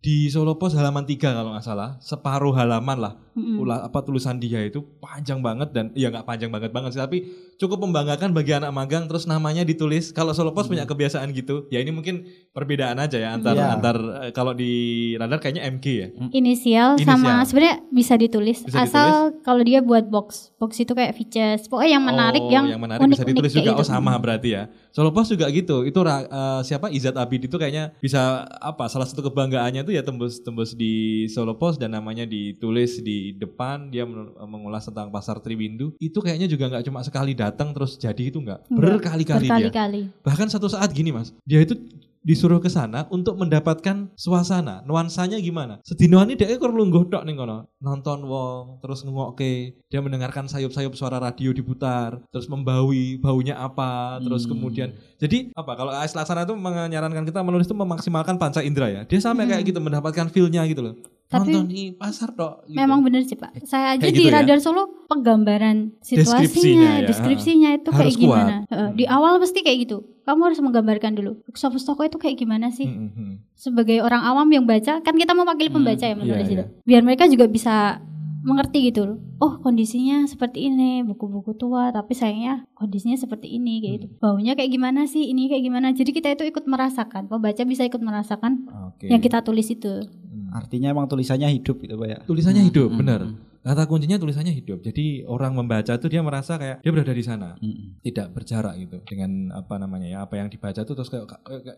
[0.00, 3.12] di Solo Pos halaman 3 kalau nggak salah, separuh halaman lah.
[3.36, 3.62] Mm-mm.
[3.62, 7.18] Ula, apa tulisan dia itu panjang banget dan ya nggak panjang banget banget sih, tapi
[7.60, 9.06] cukup membanggakan bagi anak magang.
[9.06, 10.10] Terus namanya ditulis.
[10.10, 11.70] Kalau Solo Pos punya kebiasaan gitu.
[11.70, 13.66] Ya ini mungkin perbedaan aja ya antar Iya.
[13.78, 14.72] antar eh, kalau di
[15.14, 16.08] radar kayaknya MG ya.
[16.34, 17.06] Inisial, Inisial.
[17.06, 20.56] sama sebenarnya bisa ditulis Bisa asal kalau dia buat box.
[20.58, 21.68] Box itu kayak features.
[21.70, 23.92] Pokoknya yang menarik oh, yang, menarik unik, bisa ditulis kayak juga oh gitu.
[23.92, 24.62] sama berarti ya.
[24.90, 25.86] Solo Pos juga gitu.
[25.86, 30.40] Itu eh, siapa Izat Abid itu kayaknya bisa apa salah satu kebanggaannya itu ya tembus
[30.40, 35.92] tembus di Solo Pos dan namanya ditulis di depan dia men- mengulas tentang pasar Triwindu.
[35.96, 38.68] Itu kayaknya juga nggak cuma sekali datang terus jadi itu nggak.
[38.68, 39.52] Berkali-kali dia.
[39.52, 40.02] Berkali-kali.
[40.20, 41.76] Bahkan satu saat gini Mas, dia itu
[42.20, 45.80] disuruh ke sana untuk mendapatkan suasana, nuansanya gimana.
[45.80, 50.92] Sedino ini dia kur lungguh tok ning kono, nonton wong, terus ngengokke, dia mendengarkan sayup-sayup
[50.92, 54.52] suara radio diputar, terus membaui baunya apa, terus Hmm.
[54.52, 59.02] kemudian jadi apa kalau AS Laksana itu menyarankan kita menulis itu memaksimalkan panca indera ya.
[59.08, 60.94] Dia sampai kayak gitu mendapatkan feel-nya gitu loh.
[61.30, 61.46] Hmm.
[61.46, 62.74] Tapi- nonton di pasar tok gitu.
[62.74, 63.62] Memang bener sih Pak.
[63.62, 64.42] Saya aja Kayak di gitu ya?
[64.42, 68.54] Radar Solo penggambaran Deskripsinya situasinya, ya, deskripsinya itu Harus kayak gimana.
[68.66, 68.70] kuat.
[68.74, 69.96] Heeh, Di awal pasti kayak gitu.
[70.26, 71.32] Kamu harus menggambarkan dulu.
[71.54, 72.90] Sopus toko itu kayak gimana sih?
[72.90, 73.34] Hmm, hmm, hmm.
[73.54, 76.66] Sebagai orang awam yang baca, kan kita mau panggil pembaca ya iya, menulis itu.
[76.66, 76.82] iya.
[76.82, 78.02] Biar mereka juga bisa
[78.40, 79.18] mengerti gitu loh.
[79.36, 84.06] Oh kondisinya seperti ini, buku-buku tua, tapi sayangnya kondisinya seperti ini kayak gitu.
[84.16, 85.28] Baunya kayak gimana sih?
[85.28, 85.86] Ini kayak gimana?
[85.92, 87.28] Jadi kita itu ikut merasakan.
[87.28, 89.08] Pembaca bisa ikut merasakan Oke.
[89.08, 90.04] yang kita tulis itu.
[90.50, 90.58] Hmm.
[90.58, 92.18] Artinya emang tulisannya hidup gitu Pak ya.
[92.26, 93.20] Tulisannya hidup, Hmm, benar.
[93.60, 94.80] Kata kuncinya tulisannya hidup.
[94.80, 98.00] Jadi orang membaca itu dia merasa kayak dia berada di sana, Mm-mm.
[98.00, 101.28] tidak berjarak gitu dengan apa namanya ya, apa yang dibaca itu terus kayak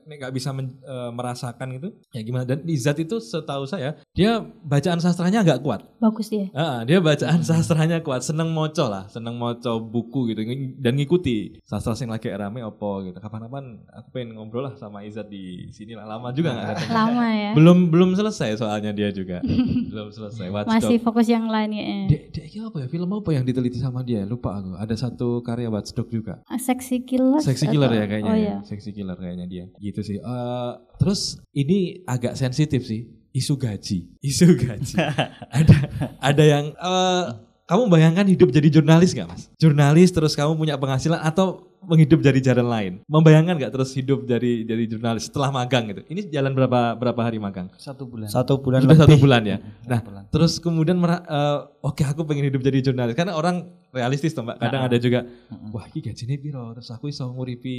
[0.07, 1.88] nggak bisa men- eh, merasakan gitu.
[2.14, 2.47] Ya gimana?
[2.47, 5.83] Dan Izat itu setahu saya dia bacaan sastranya nggak kuat.
[5.99, 6.47] Bagus dia.
[6.55, 10.40] Ah, dia bacaan sastranya kuat, seneng moco lah, seneng moco buku gitu
[10.79, 13.18] dan ngikuti sastra sing lagi rame opo gitu.
[13.18, 16.07] Kapan-kapan aku pengen ngobrol lah sama Izat di sini lah.
[16.07, 16.77] Lama juga nggak.
[16.95, 17.51] Lama ya.
[17.59, 19.42] Belum belum selesai soalnya dia juga.
[19.90, 20.47] belum selesai.
[20.47, 20.79] Watchdog.
[20.79, 22.07] Masih fokus yang lain ya.
[22.07, 22.87] Dia, dia ini apa ya?
[22.93, 24.23] Film apa yang diteliti sama dia?
[24.29, 24.77] Lupa aku.
[24.77, 26.45] Ada satu karya Watchdog juga.
[26.47, 27.41] Seksi killer.
[27.41, 28.33] Seksi killer ya kayaknya.
[28.33, 28.45] Oh ya.
[28.45, 28.57] iya.
[28.63, 29.65] Seksi killer kayaknya dia.
[29.81, 30.19] Gitu sih.
[30.21, 33.09] Eh, terus ini agak sensitif sih.
[33.33, 34.13] Isu gaji.
[34.21, 34.95] Isu gaji.
[35.59, 35.77] ada
[36.21, 37.25] ada yang eh,
[37.64, 39.48] kamu bayangkan hidup jadi jurnalis gak mas?
[39.57, 42.92] Jurnalis terus kamu punya penghasilan atau menghidup dari jalan lain?
[43.07, 46.03] Membayangkan gak terus hidup dari dari jurnalis setelah magang gitu?
[46.05, 47.70] Ini jalan berapa berapa hari magang?
[47.77, 48.29] Satu bulan.
[48.29, 49.22] Satu bulan Sudah satu lebih.
[49.25, 49.57] bulan ya.
[49.88, 50.22] Nah, bulan.
[50.29, 54.59] terus kemudian eh, oke aku pengen hidup jadi jurnalis karena orang realistis tuh mbak.
[54.59, 54.88] Kadang Nah.
[54.90, 55.70] ada juga, Mm-mm.
[55.72, 57.77] wah ini gajinya piro, terus aku iso nguripi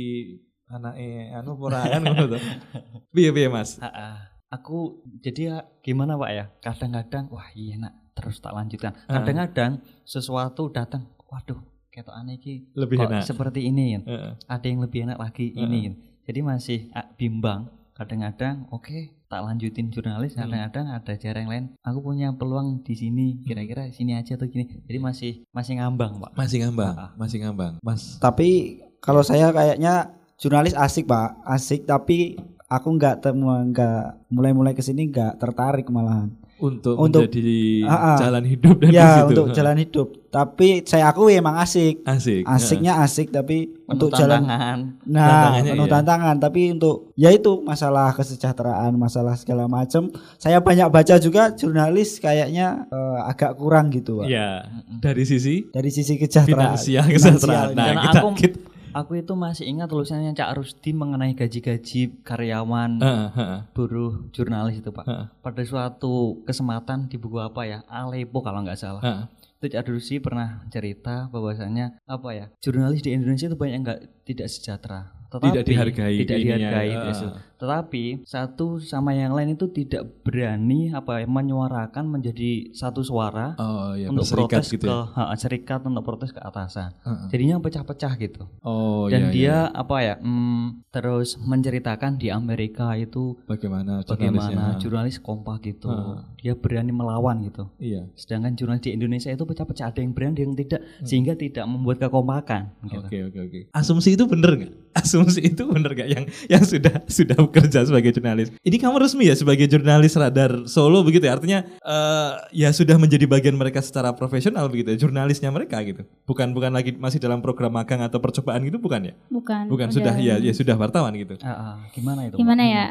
[0.68, 2.42] anaknya anu ora kan ngono tuh.
[3.14, 3.78] Piye piye mas?
[3.78, 4.32] Ah.
[4.50, 6.46] Aku jadi ya gimana pak ya?
[6.62, 8.94] Kadang-kadang wah iya nak terus tak lanjutkan.
[9.06, 9.20] Ah.
[9.20, 13.22] Kadang-kadang sesuatu datang, waduh ketok aneh ki Lebih kok enak.
[13.22, 14.02] seperti ini kan.
[14.08, 14.32] Heeh.
[14.48, 15.94] Ada yang lebih enak lagi ini kan.
[16.24, 17.70] Jadi masih ah, bimbang.
[17.94, 20.34] Kadang-kadang oke tak lanjutin jurnalis.
[20.34, 20.46] Hmm.
[20.46, 21.66] Kadang-kadang ada cara yang lain.
[21.80, 23.38] Aku punya peluang di sini.
[23.42, 24.66] Kira-kira sini aja atau gini.
[24.86, 26.32] Jadi masih masih ngambang pak.
[26.34, 27.10] Masih ngambang, Ah, ah.
[27.14, 27.74] masih ngambang.
[27.82, 34.74] Mas, Tapi kalau saya kayaknya jurnalis asik pak, asik tapi aku nggak temu nggak mulai-mulai
[34.74, 36.34] ke sini nggak tertarik malahan.
[36.58, 38.18] Untuk, Untuk- menjadi Ah, ah.
[38.18, 39.28] jalan hidup dan ya situ.
[39.34, 40.08] untuk jalan hidup.
[40.30, 42.02] Tapi saya akui emang asik.
[42.04, 42.42] asik.
[42.44, 44.78] Asiknya asik tapi Penuh untuk jalan tantangan.
[45.06, 45.94] Nah, penuh iya.
[45.94, 50.10] tantangan tapi untuk ya itu masalah kesejahteraan, masalah segala macam.
[50.38, 54.26] Saya banyak baca juga jurnalis kayaknya eh, agak kurang gitu, Pak.
[54.26, 54.66] Iya,
[55.00, 56.74] dari sisi Dari sisi kesejahteraan.
[56.80, 57.68] finansial kesejahteraan.
[57.76, 58.58] Nah, kita, aku kita
[58.94, 64.90] aku itu masih ingat tulisannya Cak Rusdi mengenai gaji-gaji karyawan Heeh, heeh, buruh jurnalis itu
[64.90, 65.06] pak.
[65.06, 69.02] heeh, Pada suatu kesempatan di buku apa ya Alepo kalau nggak salah.
[69.02, 69.26] heeh.
[69.58, 74.48] Itu Cak Rusdi pernah cerita bahwasanya apa ya jurnalis di Indonesia itu banyak nggak tidak
[74.48, 75.02] sejahtera.
[75.24, 77.34] tetapi Tidak dihargai tidak ininya, dihargai ah.
[77.64, 83.96] Tetapi satu sama yang lain itu tidak berani apa ya, menyuarakan menjadi satu suara Oh
[83.96, 85.08] iya, untuk protes gitu ke ya.
[85.16, 86.92] ha, serikat untuk protes ke atasan.
[87.02, 87.28] Heeh.
[87.32, 88.44] Jadinya pecah-pecah gitu.
[88.60, 89.60] Oh Dan iya, dia iya.
[89.72, 90.16] apa ya?
[90.20, 94.82] hmm, terus menceritakan di Amerika itu bagaimana bagaimana jurnalisnya?
[94.84, 95.88] jurnalis kompak gitu.
[95.88, 96.28] Ah.
[96.36, 97.72] Dia berani melawan gitu.
[97.80, 98.12] Iya.
[98.14, 101.06] Sedangkan jurnalis di Indonesia itu pecah-pecah ada yang berani ada yang tidak Hmm.
[101.06, 103.08] sehingga tidak membuat kekompakan gitu.
[103.08, 103.60] Oke oke oke.
[103.72, 104.74] Asumsi itu bener nggak?
[105.00, 108.50] Asumsi itu bener nggak yang yang sudah sudah bekerja sebagai jurnalis?
[108.66, 111.38] Ini kamu resmi ya sebagai jurnalis radar Solo begitu ya?
[111.38, 114.98] Artinya eh, ya sudah menjadi bagian mereka secara profesional begitu ya?
[114.98, 116.02] Jurnalisnya mereka gitu.
[116.26, 119.14] Bukan bukan lagi masih dalam program magang atau percobaan gitu bukan ya?
[119.30, 119.70] Bukan.
[119.70, 119.96] Bukan udah.
[119.96, 121.38] sudah ya ya sudah wartawan gitu.
[121.46, 122.42] Ah, ah, gimana itu?
[122.42, 122.86] Gimana ya?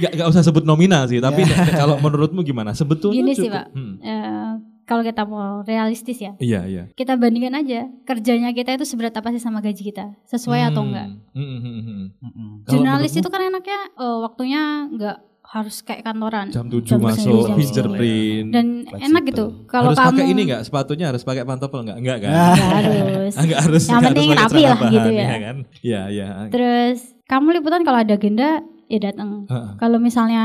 [0.00, 1.44] Gak, gak usah sebut nominal sih, tapi
[1.76, 2.72] kalau menurutmu gimana?
[2.72, 3.66] Sebetulnya Gini sih, cukup- Pak.
[3.76, 3.94] Hmm.
[4.00, 4.50] Eh,
[4.90, 6.82] kalau kita mau realistis ya, Iya iya.
[6.90, 10.88] kita bandingkan aja kerjanya kita itu seberat apa sih sama gaji kita, sesuai atau Hmm.
[10.90, 11.08] enggak?
[11.30, 12.50] Hmm, hmm, hmm, hmm.
[12.66, 16.46] Jurnalis itu kan enaknya eh, waktunya enggak harus kayak kantoran.
[16.48, 18.48] jam 7 Jam masuk jam fingerprint.
[18.50, 19.66] Dan enak gitu.
[19.66, 20.62] Kalau harus kamu pakai ini enggak?
[20.62, 21.98] Sepatunya harus pakai pantopel enggak?
[21.98, 22.30] Enggak kan?
[22.30, 23.34] Nggak harus.
[23.42, 23.82] Enggak harus.
[23.82, 25.26] Yang enggak penting rapi lah gitu ya.
[25.40, 25.56] kan?
[25.80, 26.26] Iya, iya.
[26.50, 29.46] Terus kamu liputan kalau ada agenda ya datang.
[29.78, 30.42] Kalau misalnya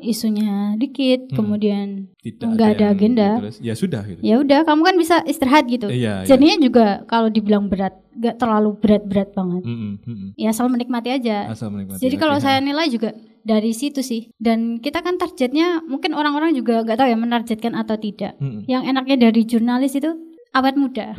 [0.00, 1.36] isunya dikit, Hmm.
[1.38, 1.86] kemudian
[2.18, 3.28] Tidak Nggak ada yang agenda.
[3.38, 3.56] terus.
[3.60, 4.20] Ya sudah gitu.
[4.24, 5.86] ya udah kamu kan bisa istirahat gitu.
[5.86, 6.26] Iya, iya.
[6.26, 9.62] Jadinya juga kalau dibilang berat, gak terlalu berat-berat banget.
[9.62, 10.28] Mm-mm, mm-mm.
[10.34, 11.52] Ya asal menikmati aja.
[11.52, 12.00] Asal menikmati.
[12.00, 12.42] Jadi kalau Oke.
[12.42, 13.12] saya nilai juga
[13.44, 14.32] dari situ sih.
[14.34, 18.40] Dan kita kan targetnya mungkin orang-orang juga nggak tahu ya menargetkan atau tidak.
[18.64, 20.08] Yang enaknya dari jurnalis itu
[20.50, 21.12] awet muda.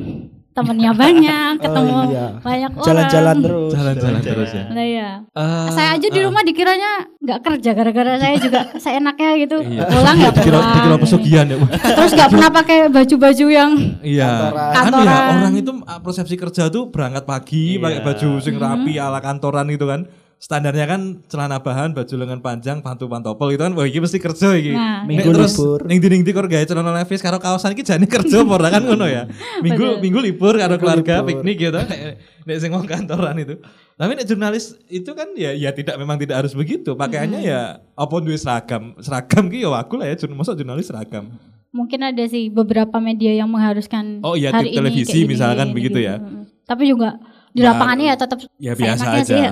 [0.56, 2.28] Temennya banyak, ketemu Oh, iya.
[2.40, 2.86] banyak orang.
[2.86, 3.72] Jalan-jalan terus.
[3.72, 4.64] Jalan-jalan terus ya.
[4.66, 5.10] Nah, iya.
[5.30, 9.58] Eh, saya aja di eh, rumah dikiranya nggak kerja gara-gara saya juga seenaknya gitu.
[9.60, 9.84] Iya.
[9.86, 10.74] Pulang nggak Dikira, pulang.
[10.74, 11.58] dikira pesugihan ya.
[11.92, 14.32] Terus nggak pernah pakai baju-baju yang Iya.
[14.32, 14.56] Kantoran.
[14.56, 15.34] Kan ya Kantoran.
[15.38, 17.82] orang itu ah, persepsi kerja tuh berangkat pagi Iya.
[17.82, 19.06] pakai baju sing rapi Hmm.
[19.06, 20.08] ala kantoran gitu kan.
[20.36, 23.74] Standarnya kan celana bahan, baju lengan panjang, pantu pantopel gitu kan.
[23.74, 24.72] Wah, iki mesti kerja iki.
[24.72, 25.80] Nah, Nek Minggu terus libur.
[25.88, 28.70] ning ndi ning ndi kok gawe celana levis karo kaosan iki jane kerja apa ora
[28.70, 29.26] kan ngono ya.
[29.66, 30.02] Minggu Betul.
[30.04, 31.30] minggu libur karo Minggu keluarga libur.
[31.42, 31.80] piknik gitu.
[31.80, 32.00] Nek,
[32.46, 33.56] nek sing wong kantoran itu.
[33.96, 36.94] Tapi nek jurnalis itu kan ya ya tidak memang tidak harus begitu.
[36.94, 37.50] Pakaiannya Hmm.
[37.50, 37.60] ya
[37.92, 38.94] apa duwe seragam.
[39.00, 41.32] Seragam ki ya aku lah ya masa jurnalis seragam.
[41.72, 46.00] mungkin ada sih beberapa media yang mengharuskan Oh iya, hari televisi ini misalkan gini, begitu
[46.00, 46.08] gitu.
[46.08, 46.16] ya.
[46.64, 47.20] Tapi juga
[47.52, 49.24] di Ya, lapangannya ya tetap Ya biasa aja.
[49.28, 49.44] sih.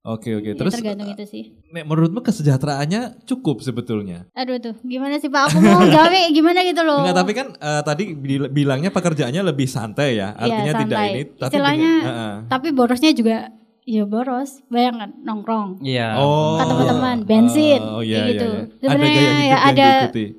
[0.00, 0.46] Eh, Oke oke.
[0.46, 1.44] ya Terus tergantung itu sih.
[1.68, 4.24] nek menurutmu kesejahteraannya cukup sebetulnya?
[4.32, 5.42] Aduh tuh, gimana sih Pak?
[5.46, 7.04] Aku mau gawe gimana gitu loh.
[7.04, 10.32] Enggak, tapi kan eh, tadi bil- bilangnya pekerjaannya lebih santai ya.
[10.32, 11.10] Iya, Artinya tidak santai.
[11.10, 12.34] ini tapi Istilahnya dengan- Heeh.
[12.48, 13.36] Tapi borosnya juga
[13.82, 14.50] ya boros.
[14.66, 15.70] Bayangkan nongkrong.
[15.82, 16.16] Iya.
[16.16, 16.56] Oh.
[16.56, 18.46] Ke teman-teman, bensin, Oh, kayak iya, gitu.
[18.46, 18.64] iya, iya.
[18.64, 19.88] Ada Sebenarnya gaya hidup ya ada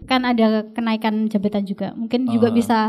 [0.08, 1.88] kan ada kenaikan jabatan juga.
[1.93, 2.56] Mungkin juga Oh.
[2.56, 2.80] bisa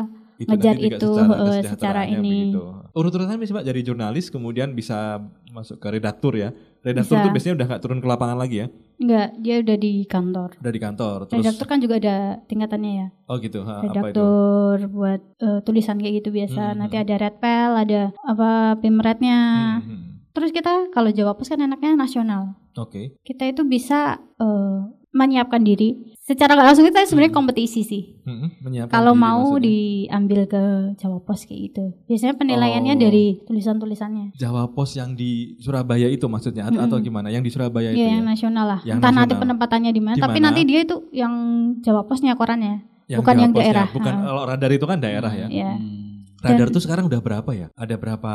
[0.42, 2.50] Itu ngejar itu secara, eh, secara ini.
[2.50, 2.62] begitu.
[2.92, 5.22] Urut-urutan bisa Mbak dari jurnalis kemudian bisa
[5.55, 6.50] masuk ke redaktur ya.
[6.83, 7.24] Redaktur Bisa.
[7.24, 8.66] tuh biasanya udah nggak turun ke lapangan lagi ya.
[8.98, 10.50] Enggak, dia udah di kantor.
[10.59, 11.18] Udah di kantor.
[11.31, 12.16] Terus Redaktur kan juga ada
[12.50, 13.07] tingkatannya ya.
[13.31, 13.61] oh gitu.
[13.62, 13.94] Ha, apa itu?
[13.94, 16.74] redaktur buat eh, tulisan kayak gitu biasa.
[16.74, 16.78] Hmm.
[16.83, 18.50] Nanti ada red pel, ada apa
[18.83, 19.38] pimretnya.
[19.78, 20.02] Hmm, hmm.
[20.33, 22.59] Terus kita kalau jawab kan enaknya nasional.
[22.74, 23.14] Oke.
[23.22, 24.78] Kita itu bisa eh,
[25.12, 26.16] menyiapkan diri.
[26.18, 28.03] Secara nggak langsung kita sebenarnya kompetisi sih.
[28.22, 29.66] Hmm, menyiapkan Kalau mau maksudnya.
[29.66, 30.62] diambil ke
[30.96, 31.85] Jawa Pos kayak gitu.
[32.07, 33.01] Biasanya penilaiannya Oh.
[33.01, 34.33] dari tulisan-tulisannya.
[34.35, 37.05] Jawa Pos yang di Surabaya itu maksudnya atau, atau Mm-mm.
[37.05, 37.29] gimana?
[37.29, 38.31] Yang di Surabaya Iya, itu yang ya?
[38.31, 38.81] nasional lah.
[38.83, 39.42] Yang Entah nanti nasional.
[39.42, 41.35] penempatannya di mana, tapi nanti dia itu yang
[41.79, 42.87] Jawa Posnya korannya.
[43.07, 43.87] Yang bukan Jawa yang Posnya, daerah.
[43.90, 45.46] Bukan kalau radar itu kan daerah ya.
[45.46, 45.72] Iya.
[45.75, 46.01] Hmm.
[46.38, 47.66] Radar Dan- tuh sekarang udah berapa ya?
[47.72, 48.33] Ada berapa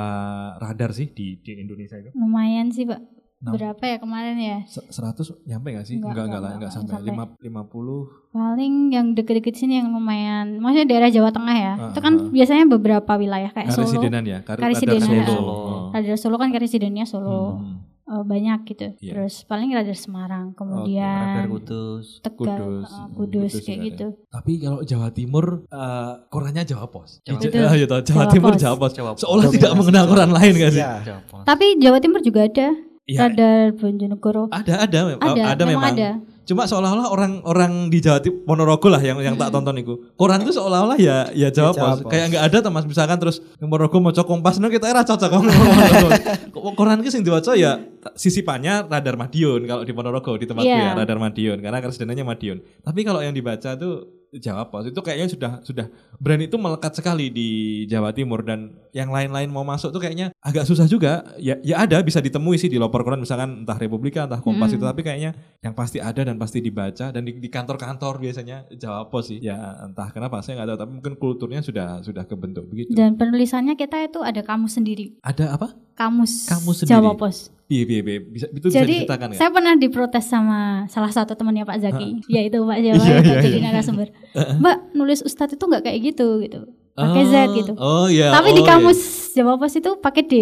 [0.57, 2.11] radar sih di di Indonesia itu?
[2.13, 2.99] Lumayan sih, Pak.
[3.37, 3.53] Enam.
[3.53, 4.57] Berapa ya kemarin ya?
[4.65, 6.01] Se- 100 nyampe gak sih?
[6.01, 6.93] Enggak, Enggak, enggak, lah, enggak, sampai.
[6.97, 7.45] sampai.
[7.45, 8.33] Lima, 50.
[8.33, 11.73] Paling yang deket-deket sini yang lumayan, maksudnya daerah Jawa Tengah ya.
[11.77, 12.29] Ah, itu kan ah.
[12.33, 13.85] biasanya beberapa wilayah kayak Solo.
[13.85, 14.39] Karesidenan ya?
[14.41, 15.05] Kar- Karesidenan.
[15.05, 15.53] Radar Solo.
[15.53, 15.85] Oh.
[15.93, 17.61] Radar Solo kan karesidennya Solo.
[17.61, 17.77] Hmm.
[18.07, 18.87] Eh, banyak gitu.
[19.03, 19.19] Iya.
[19.19, 22.23] Terus paling radar Semarang, Radar kemudian Kudus.
[22.23, 22.87] Tegal, Kudus.
[22.87, 24.07] Hmm, Kudus, Kudus kayak gitu.
[24.31, 27.19] Tapi kalau Jawa Timur eh, korannya Jawa Pos.
[27.27, 28.53] Jawa toh, Jawa, Jawa Timur.
[28.55, 28.91] Jawa Pos.
[28.95, 29.21] Jawa Pos.
[29.27, 30.79] Seolah tidak mengenal Jawa koran lain gak sih?
[30.81, 30.93] Iya.
[31.03, 31.43] Jawa Pos.
[31.43, 32.67] Tapi Jawa Timur juga ada
[33.07, 33.17] Iya.
[33.23, 34.51] radar Bojonegoro.
[34.51, 35.95] Ada ada mem- Ada, ada memang memang.
[35.95, 36.09] ada.
[36.43, 40.11] Cuma seolah-olah orang-orang di Jawa Timur Ponorogo lah yang yang tak tonton itu.
[40.15, 41.99] Koran itu seolah-olah ya ya Jawa, Jawa Pos.
[42.03, 42.11] Pos.
[42.11, 45.27] Kayak nggak ada tuh Mas misalkan terus yang Ponorogo mau kompas no kita era cocok
[46.53, 47.79] Kok koran itu sing diwaca ya
[48.13, 50.91] sisipannya radar Madiun kalau di Ponorogo di tempatku Iya.
[50.91, 52.57] ya radar Madiun karena keresidenannya Madiun.
[52.79, 55.85] Tapi kalau yang dibaca tuh Jawa Pos itu kayaknya sudah sudah
[56.19, 57.49] brand itu melekat sekali di
[57.87, 61.23] Jawa Timur dan yang lain-lain mau masuk tuh kayaknya agak susah juga.
[61.39, 64.79] Ya ya ada bisa ditemui sih di loper koran misalkan entah Republika entah Kompas Mm-mm.
[64.81, 65.31] itu tapi kayaknya
[65.63, 69.39] yang pasti ada dan pasti dibaca dan di, di kantor-kantor biasanya Jawa Pos sih.
[69.39, 72.91] Ya entah kenapa saya nggak tahu tapi mungkin kulturnya sudah sudah kebentuk begitu.
[72.91, 75.17] Dan penulisannya kita itu ada kamus sendiri.
[75.23, 75.73] Ada apa?
[75.97, 76.93] Kamus, Kamus sendiri.
[76.93, 77.56] Jawa Pos.
[77.67, 78.19] Iya, iya, iya.
[78.23, 79.39] Bisa itu bisa Jadi diceritakan nggak?
[79.39, 83.57] saya pernah diprotes sama salah satu temannya Pak Zaki, yaitu Pak Jawa Iya, iya, jadi
[83.59, 83.65] iya.
[83.67, 84.07] narasumber.
[84.63, 86.59] Mbak nulis ustadz itu nggak kayak gitu gitu,
[86.95, 87.71] pakai Z Oh, gitu.
[87.75, 88.31] Oh iya.
[88.31, 88.71] Tapi di oh, iya.
[88.71, 88.99] kamus
[89.35, 90.33] Jawa Pos itu pakai D.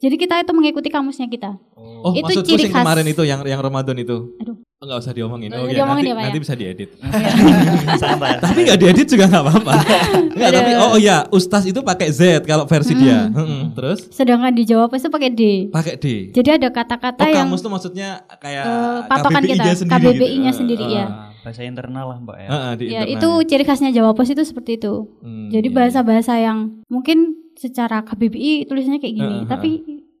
[0.00, 1.60] Jadi kita itu mengikuti kamusnya kita.
[1.76, 2.80] Oh, itu maksudku ciri khas.
[2.80, 4.32] kemarin itu yang yang Ramadan itu.
[4.40, 4.56] Aduh.
[4.80, 5.52] Oh, Nggak usah diomongin.
[5.52, 6.42] Oh iya, diomongin nanti, ya, Pak, nanti ya?
[6.42, 6.90] bisa diedit.
[8.00, 8.40] Santai.
[8.40, 9.72] tapi nggak diedit juga nggak apa-apa.
[10.40, 13.28] Nggak, tapi oh iya, Ustaz itu pakai Z kalau versi dia.
[13.28, 13.76] Mm-mm.
[13.76, 15.68] Terus Sedangkan di Jawa Pos itu pakai D.
[15.68, 16.32] pakai D.
[16.32, 20.48] Jadi ada kata-kata Oh, yang kamus tuh maksudnya kayak eh, patokan KBBI-nya kita, sendiri KBBI-nya
[20.48, 20.60] gitu.
[20.64, 21.06] sendiri Eh, ya.
[21.38, 22.48] bahasa internal lah mbak ya.
[22.48, 25.12] eh, di Ya itu ciri khasnya Jawa Pos itu seperti itu.
[25.20, 25.76] Hmm, Jadi iya.
[25.76, 27.18] bahasa-bahasa yang mungkin
[27.52, 29.70] secara KBBI tulisannya kayak gini, Heeh, tapi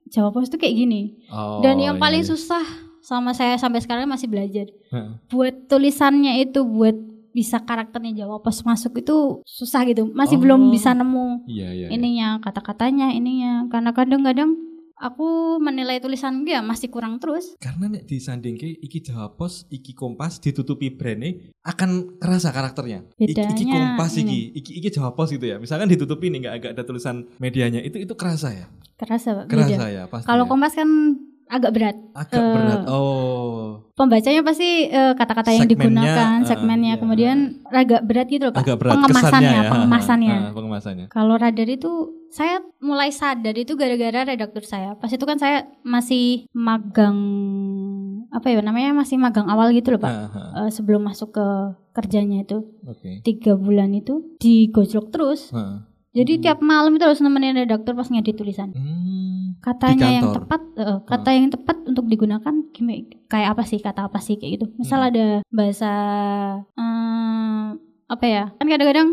[0.06, 1.16] Jawa Pos itu kayak gini.
[1.28, 2.28] Oh, Dan yang iya, paling iya.
[2.28, 4.68] susah sama saya sampai sekarang masih belajar.
[4.90, 5.10] Heeh.
[5.26, 6.94] Buat tulisannya itu buat
[7.30, 10.10] bisa karakternya Jawa Pos masuk itu susah gitu.
[10.10, 10.42] Masih Oh.
[10.42, 11.86] belum bisa nemu Iya, iya.
[11.86, 11.88] iya.
[11.90, 13.66] ininya, kata-katanya, ininya.
[13.66, 14.50] Karena kadang-kadang
[14.96, 17.54] aku menilai tulisan ya masih kurang terus.
[17.56, 23.06] Karena nek disandingke iki Jawa Pos, iki Kompas ditutupi brandnya akan kerasa karakternya.
[23.14, 24.26] Iki, iki Bedanya Kompas ini.
[24.26, 25.56] iki, iki iki Jawa Pos gitu ya.
[25.56, 28.66] Misalkan ditutupi nih nggak agak ada tulisan medianya itu itu kerasa ya.
[28.98, 29.86] Kerasa, Pak, Kerasa beda.
[29.88, 30.26] ya pasti.
[30.26, 30.50] Kalau ya.
[30.50, 30.90] Kompas kan
[31.50, 31.96] agak berat.
[32.14, 32.80] agak eh, berat.
[32.86, 37.00] Oh, Pembacanya pasti eh, kata-kata yang digunakan, eh, segmennya, iya.
[37.02, 37.36] kemudian
[37.68, 38.62] agak berat gitu loh Pak.
[38.64, 39.68] agak berat Pengemasannya, ya.
[39.68, 40.36] pengemasannya.
[40.38, 41.06] Ah, pengemasannya.
[41.10, 41.92] Kalau radar itu
[42.30, 44.94] saya mulai sadar itu gara-gara redaktur saya.
[44.94, 47.18] Pas itu kan saya masih magang
[48.30, 50.12] apa ya namanya masih magang awal gitu loh Pak.
[50.14, 51.46] Ah, ah, Eh, sebelum masuk ke
[51.90, 53.20] kerjanya itu Oke.
[53.26, 55.50] tiga bulan itu digojlok terus.
[55.50, 55.89] Ah.
[56.10, 58.74] Jadi tiap malam itu harus nemenin redaktur pas ngedit tulisan.
[58.74, 62.54] Hmm, Katanya yang tepat, eh, kata yang tepat untuk digunakan?
[63.30, 63.78] Kayak apa sih?
[63.78, 64.66] Kata apa sih kayak gitu?
[64.74, 65.08] Misal Hmm.
[65.14, 65.90] ada bahasa
[66.74, 67.64] eh,
[68.10, 68.44] apa ya?
[68.58, 69.08] Kan kadang-kadang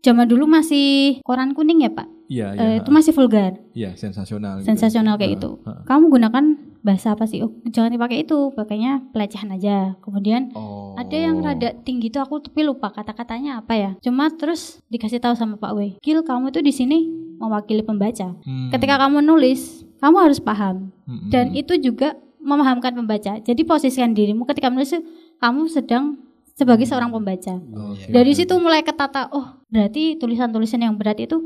[0.00, 2.08] zaman dulu masih koran kuning ya Pak.
[2.30, 2.62] Iya, iya.
[2.62, 3.58] Eh, itu masih vulgar.
[3.74, 4.62] Iya, sensasional.
[4.62, 4.70] gitu.
[4.70, 5.50] sensasional kayak Ah, gitu.
[5.66, 5.82] ah.
[5.82, 6.44] Kamu gunakan
[6.80, 7.42] bahasa apa sih?
[7.42, 9.98] Oh, jangan dipakai itu, pakainya pelecehan aja.
[9.98, 10.94] Kemudian Oh.
[10.94, 13.90] ada yang rada tinggi tuh aku tapi lupa kata-katanya apa ya.
[13.98, 18.32] Cuma terus dikasih tahu sama Pak W, Gil kamu tuh di sini mewakili pembaca.
[18.40, 18.70] Hmm.
[18.70, 21.60] Ketika kamu nulis, kamu harus paham Hmm, dan hmm.
[21.60, 23.36] itu juga memahamkan pembaca.
[23.36, 24.94] Jadi posisikan dirimu ketika menulis
[25.36, 26.16] kamu sedang
[26.54, 27.58] sebagai seorang pembaca.
[27.58, 31.36] Oke, Dari oke, situ mulai ketata, oh berarti tulisan-tulisan yang berat itu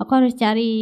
[0.00, 0.72] aku harus cari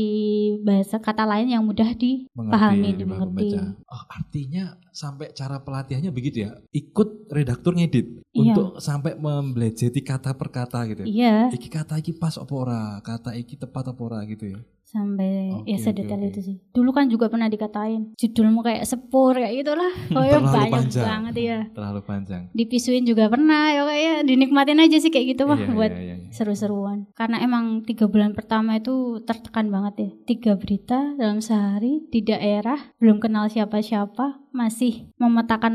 [0.63, 3.49] bahasa kata lain yang mudah dipahami, Mengerti, dimengerti.
[3.91, 6.59] Oh, artinya sampai cara pelatihannya begitu ya?
[6.69, 8.55] Ikut redaktur ngedit Iya.
[8.55, 11.09] untuk sampai membelejeti kata per kata gitu ya.
[11.09, 14.61] Iya, Iki kata iki pas apa ora, kata iki tepat apa ora gitu ya.
[14.89, 16.29] sampai Oke, ya sedetail oke.
[16.33, 16.57] itu sih.
[16.73, 19.93] Dulu kan juga pernah dikatain judulmu kayak sepur kayak gitulah.
[20.17, 21.05] Oh ya Terlalu banyak panjang.
[21.05, 21.59] banget ya.
[21.77, 22.43] Terlalu panjang.
[22.51, 26.17] Dipisuin juga pernah ya kayak dinikmatin aja sih kayak gitu mah Iya, buat iya, iya,
[26.17, 26.33] iya.
[26.33, 27.05] seru-seruan.
[27.13, 30.11] Karena emang tiga bulan pertama itu tertekan banget ya.
[30.25, 35.75] Tiga berita dalam sehari di daerah, belum kenal siapa-siapa, masih memetakan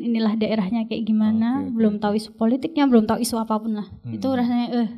[0.00, 3.86] inilah daerahnya kayak gimana, oke, belum tahu isu politiknya, belum tahu isu apa pun lah.
[4.02, 4.12] Hmm.
[4.12, 4.88] Itu rasanya eh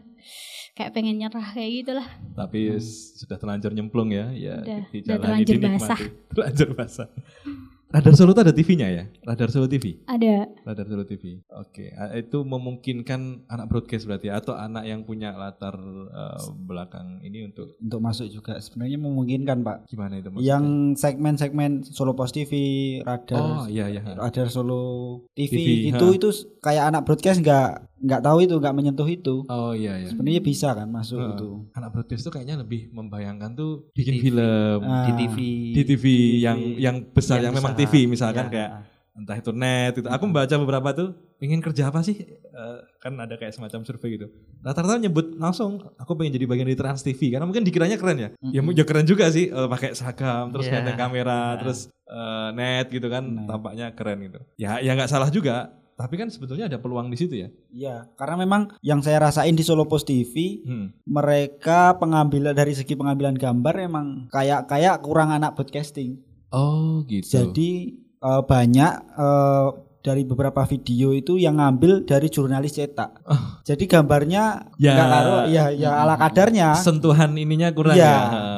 [0.72, 2.08] kayak pengen nyerah kayak gitulah.
[2.32, 5.76] Tapi s- sudah terlanjur nyemplung ya, ya Udah, dijalani, terlanjur dinikmati.
[5.76, 6.00] basah.
[6.32, 7.08] Terlanjur basah.
[7.90, 9.04] Radar Solo tuh ada TV-nya ya?
[9.26, 9.98] Radar Solo TV.
[10.06, 11.42] Ada Radar Solo TV.
[11.50, 15.74] Oke, A- itu memungkinkan anak broadcast berarti atau anak yang punya latar
[16.06, 19.76] eh, belakang ini untuk untuk masuk juga sebenarnya memungkinkan Pak.
[19.86, 20.46] gimana itu maksudnya?
[20.46, 20.64] Yang
[20.96, 22.52] segmen-segmen Solo Post TV,
[22.96, 24.02] Oh, Radar, iya iya.
[24.06, 24.82] Radar Solo
[25.34, 26.14] TV, TV, itu ha.
[26.14, 26.28] itu
[26.62, 29.34] kayak anak broadcast nggak nggak tahu itu nggak menyentuh itu.
[29.46, 30.08] Oh iya iya.
[30.08, 31.32] Sebenarnya bisa kan masuk Heeh.
[31.34, 31.48] itu.
[31.70, 34.22] Anak broadcast tuh kayaknya lebih membayangkan tuh bikin TV.
[34.24, 35.36] film Ah, di TV.
[35.70, 36.04] di TV
[36.38, 37.84] yang yang besar yang, Yang memang besar.
[37.86, 38.50] TV misalkan Ya.
[38.50, 38.70] kayak
[39.12, 40.08] entah itu net itu.
[40.08, 42.16] Aku membaca beberapa tuh ingin kerja apa sih?
[42.22, 44.32] Eh, kan ada kayak semacam survei gitu.
[44.58, 48.28] Rata-rata nyebut langsung aku pengen jadi bagian dari Trans TV karena mungkin dikiranya keren ya.
[48.42, 48.72] Ya, Mm-mm.
[48.72, 50.80] ya keren juga sih eh, pakai seragam terus Iya.
[50.80, 51.58] ganteng kamera Nah.
[51.58, 53.44] terus eh, net gitu kan Net.
[53.44, 54.40] tampaknya keren gitu.
[54.56, 55.76] Ya ya nggak salah juga.
[56.00, 57.48] Tapi kan sebetulnya ada peluang di situ ya.
[57.70, 60.32] Iya, karena memang yang saya rasain di Solo Post TV
[60.62, 60.96] Hmm.
[61.04, 66.24] mereka pengambilan dari segi pengambilan gambar emang kayak kayak kurang anak broadcasting.
[66.48, 67.28] Oh gitu.
[67.44, 67.70] Jadi
[68.18, 69.68] eh, banyak eh,
[70.00, 73.20] dari beberapa video itu yang ngambil dari jurnalis cetak.
[73.62, 74.96] Jadi gambarnya Ya.
[74.96, 76.72] nggak karo- ya ya ala kadarnya.
[76.74, 78.08] sentuhan ininya kurang Iya.
[78.08, 78.16] ya.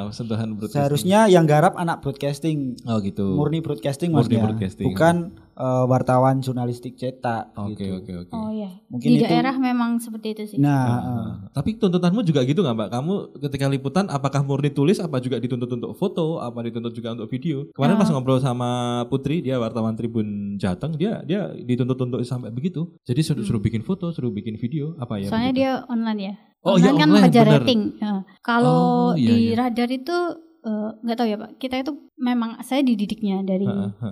[0.09, 0.79] sentuhan broadcasting.
[0.79, 3.35] Seharusnya yang garap anak broadcasting, Oh gitu.
[3.35, 4.43] murni broadcasting Murni maksudnya.
[4.45, 4.87] broadcasting.
[4.87, 5.15] Bukan
[5.53, 7.99] eh, wartawan jurnalistik cetak Oke gitu.
[7.99, 8.33] oke oke.
[8.33, 8.71] Oh ya.
[8.89, 10.57] Mungkin Di itu- daerah memang seperti itu sih.
[10.57, 12.89] Nah, Ah, eh, Tapi tuntutanmu juga gitu nggak mbak?
[12.91, 16.39] Kamu ketika liputan apakah murni tulis apa juga dituntut untuk foto?
[16.39, 17.69] Apa dituntut juga untuk video?
[17.71, 18.01] Kemarin Ah.
[18.01, 18.71] pas ngobrol sama
[19.07, 22.89] Putri, dia wartawan Tribun Jateng, dia dia dituntut untuk sampai begitu.
[23.03, 25.29] Jadi suruh, suruh bikin foto, suruh bikin video, apa ya?
[25.29, 25.31] Hmm.
[25.31, 25.61] Soalnya begitu?
[25.61, 26.35] dia online ya.
[26.63, 27.81] Oh, online iya, kan online, rating.
[27.99, 28.13] Ya.
[28.41, 29.55] Kalau Oh, iya, di iya.
[29.59, 30.17] radar itu
[30.63, 31.51] eh, nggak tahu ya pak.
[31.57, 33.67] Kita itu memang saya dididiknya dari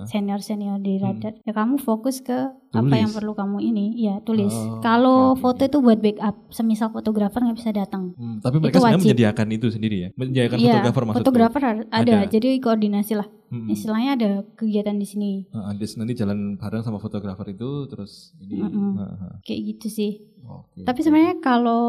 [0.04, 1.38] senior senior di radar.
[1.40, 2.34] Ya kamu fokus ke
[2.70, 2.98] apa Tulis.
[2.98, 3.86] yang perlu kamu ini.
[3.96, 4.50] Ya tulis.
[4.50, 6.36] Oh, Kalau oke, foto itu buat backup.
[6.48, 8.14] Semisal fotografer nggak bisa datang.
[8.14, 9.06] Hmm, tapi mereka Itu sebenarnya wajib.
[9.08, 11.20] menyediakan itu sendiri ya, menyediakan Iya, fotografer maksudku.
[11.24, 11.82] fotografer ada.
[11.90, 12.16] Ada.
[12.26, 13.28] Jadi koordinasi lah.
[13.50, 13.66] Hmm.
[13.66, 15.30] Istilahnya ada kegiatan di sini.
[15.44, 18.62] Heeh, nanti- nanti jalan bareng sama fotografer itu terus ini.
[18.62, 18.94] Mm-mm.
[18.94, 20.12] heeh, Kayak gitu sih.
[20.40, 21.82] oke, Tapi sebenarnya kalau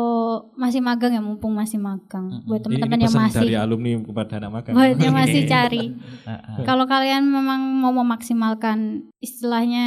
[0.56, 2.28] masih magang ya mumpung masih magang.
[2.28, 2.46] Mm-mm.
[2.46, 4.74] Buat ini, ini teman-teman yang masih dari alumni kepada anak magang.
[4.74, 5.86] buat yang masih cari.
[6.24, 6.56] Ah, ah.
[6.64, 8.78] Kalau kalian memang mau memaksimalkan
[9.20, 9.86] istilahnya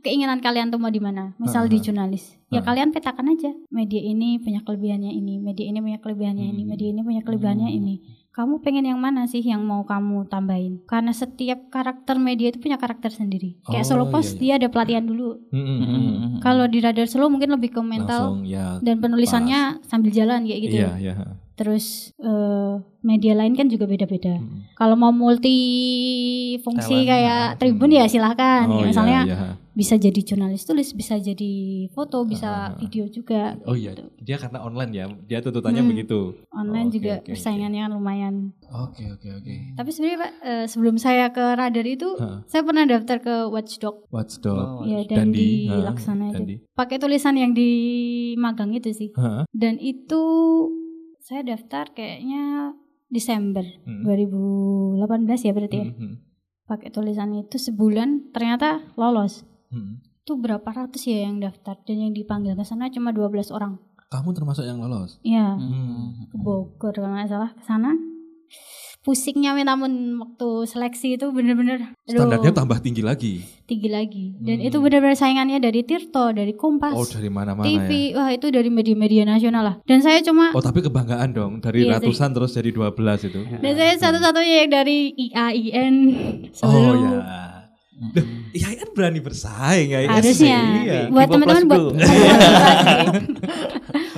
[0.00, 1.32] keinginan kalian tuh mau di mana?
[1.36, 1.82] Misal di Ah.
[1.82, 2.34] jurnalis.
[2.48, 2.64] Ya Ah.
[2.64, 3.54] kalian petakan aja.
[3.68, 6.68] Media ini punya kelebihannya ini, media ini punya kelebihannya ini, Hmm.
[6.68, 7.78] media ini punya kelebihannya Hmm.
[7.78, 7.94] ini.
[8.34, 10.82] Kamu pengen yang mana sih yang mau kamu tambahin?
[10.90, 13.62] Karena setiap karakter media itu punya karakter sendiri.
[13.62, 14.40] Kayak Oh, solo iya, post iya.
[14.42, 15.38] dia ada pelatihan dulu.
[15.54, 15.94] Hmm, hmm, hmm.
[15.94, 16.30] Mm-mm.
[16.42, 18.82] Kalau di radar solo mungkin lebih ke mental langsung ya.
[18.82, 20.76] dan penulisannya sambil jalan kayak gitu.
[20.82, 21.14] Iya, iya.
[21.54, 24.36] Terus eh, media lain kan juga beda-beda.
[24.36, 24.66] Hmm.
[24.74, 25.54] Kalau mau multi
[26.60, 27.56] fungsi Talent, kayak ah.
[27.56, 28.66] Tribun ya silahkan.
[28.66, 29.50] Oh, Ya, misalnya iya, iya.
[29.70, 31.52] bisa jadi jurnalis tulis, bisa jadi
[31.90, 33.54] foto, bisa video juga.
[33.64, 34.06] Oh iya, gitu.
[34.18, 35.90] dia karena online ya, dia tuntutannya Hmm.
[35.90, 36.18] begitu.
[36.50, 37.30] Online Oke, juga oke.
[37.30, 38.34] persaingannya kan lumayan.
[38.72, 39.54] Oke oke oke.
[39.76, 42.42] Tapi sebenarnya Pak, eh, sebelum saya ke radar itu, Hah.
[42.46, 44.10] saya pernah daftar ke Watchdog.
[44.10, 44.82] Watchdog.
[44.82, 46.66] Oh, ya Dandi, dan di ha, Laksana itu.
[46.72, 47.70] Pakai tulisan yang di
[48.34, 49.14] magang itu sih.
[49.14, 49.46] Hah?
[49.50, 50.22] Dan itu
[51.24, 54.04] saya daftar kayaknya Desember Hmm.
[54.04, 55.00] 2018
[55.40, 55.86] ya berarti ya.
[55.86, 56.14] Hmm, hmm,
[56.64, 59.44] Pakai tulisan itu sebulan ternyata lolos.
[59.68, 60.04] hmm.
[60.20, 63.76] Itu berapa ratus ya yang daftar dan yang dipanggil ke sana cuma 12 orang.
[64.06, 65.20] Kamu termasuk yang lolos.
[65.22, 66.28] Iya, Hmm.
[66.28, 67.92] ke Bogor kalau nggak salah ke sana.
[69.04, 73.44] Pusingnya namun waktu seleksi itu bener-bener aduh, Standarnya tambah tinggi lagi.
[73.64, 74.32] tinggi lagi.
[74.38, 74.62] Dan Hmm.
[74.62, 78.16] itu bener-bener saingannya dari Tirto, dari Kompas, Oh dari mana-mana TV, ya.
[78.16, 79.74] wah itu dari media-media nasional lah.
[79.82, 83.38] Dan saya cuma Oh tapi kebanggaan dong dari Iya ratusan terus jadi 12 itu.
[83.54, 85.94] dan saya satu-satunya yang dari IAIN
[86.60, 87.10] Oh ya.
[87.94, 89.98] Duh, ya kan berani bersaing ya.
[90.10, 90.98] harusnya Iya.
[91.08, 91.94] buat teman-teman buat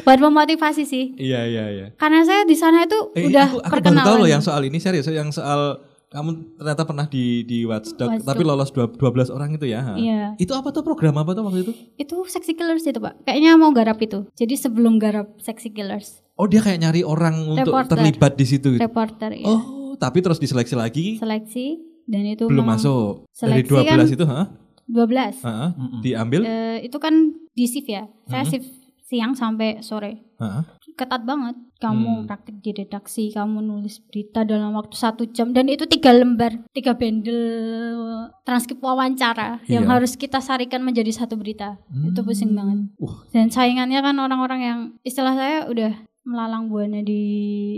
[0.06, 1.86] buat memotivasi sih Iya iya iya.
[1.92, 4.62] karena saya di sana itu Eh, udah aku, aku baru perkenalan tahu loh yang soal
[4.62, 8.24] ini serius, yang soal kamu ternyata pernah di di Watchdog, Watchdog.
[8.24, 9.82] tapi lolos dua- 12 orang itu ya.
[9.92, 10.38] Iya.
[10.38, 11.72] Itu apa tuh program apa tuh waktu itu?
[11.96, 16.46] itu Sexy Killers itu pak kayaknya mau garap itu jadi sebelum garap Sexy Killers Oh
[16.46, 17.96] dia kayak nyari orang untuk Reporter.
[17.96, 18.68] terlibat di situ.
[18.70, 18.80] gitu?
[18.80, 19.60] reporter ya Oh
[19.96, 21.66] tapi terus diseleksi lagi seleksi
[22.04, 24.42] dan itu belum masuk dari seleksi 12 kan- itu, ha?
[24.86, 25.56] 12 Ha?
[25.72, 26.00] Mm-mm.
[26.00, 26.40] Diambil?
[26.44, 27.14] Eh, itu kan
[27.50, 28.50] di shift ya saya Hmm.
[28.52, 28.68] shift
[29.06, 30.66] siang sampai sore Ha?
[30.92, 32.26] ketat banget kamu Hmm.
[32.26, 36.92] praktik di redaksi kamu nulis berita dalam waktu satu jam dan itu tiga lembar tiga
[36.92, 38.00] bendel
[38.42, 39.90] transkrip wawancara yang Iya.
[39.90, 42.58] harus kita sarikan menjadi satu berita itu pusing Hmm.
[42.58, 43.16] banget Wah.
[43.30, 45.92] dan saingannya kan orang-orang yang istilah saya udah
[46.22, 47.22] melalang buana di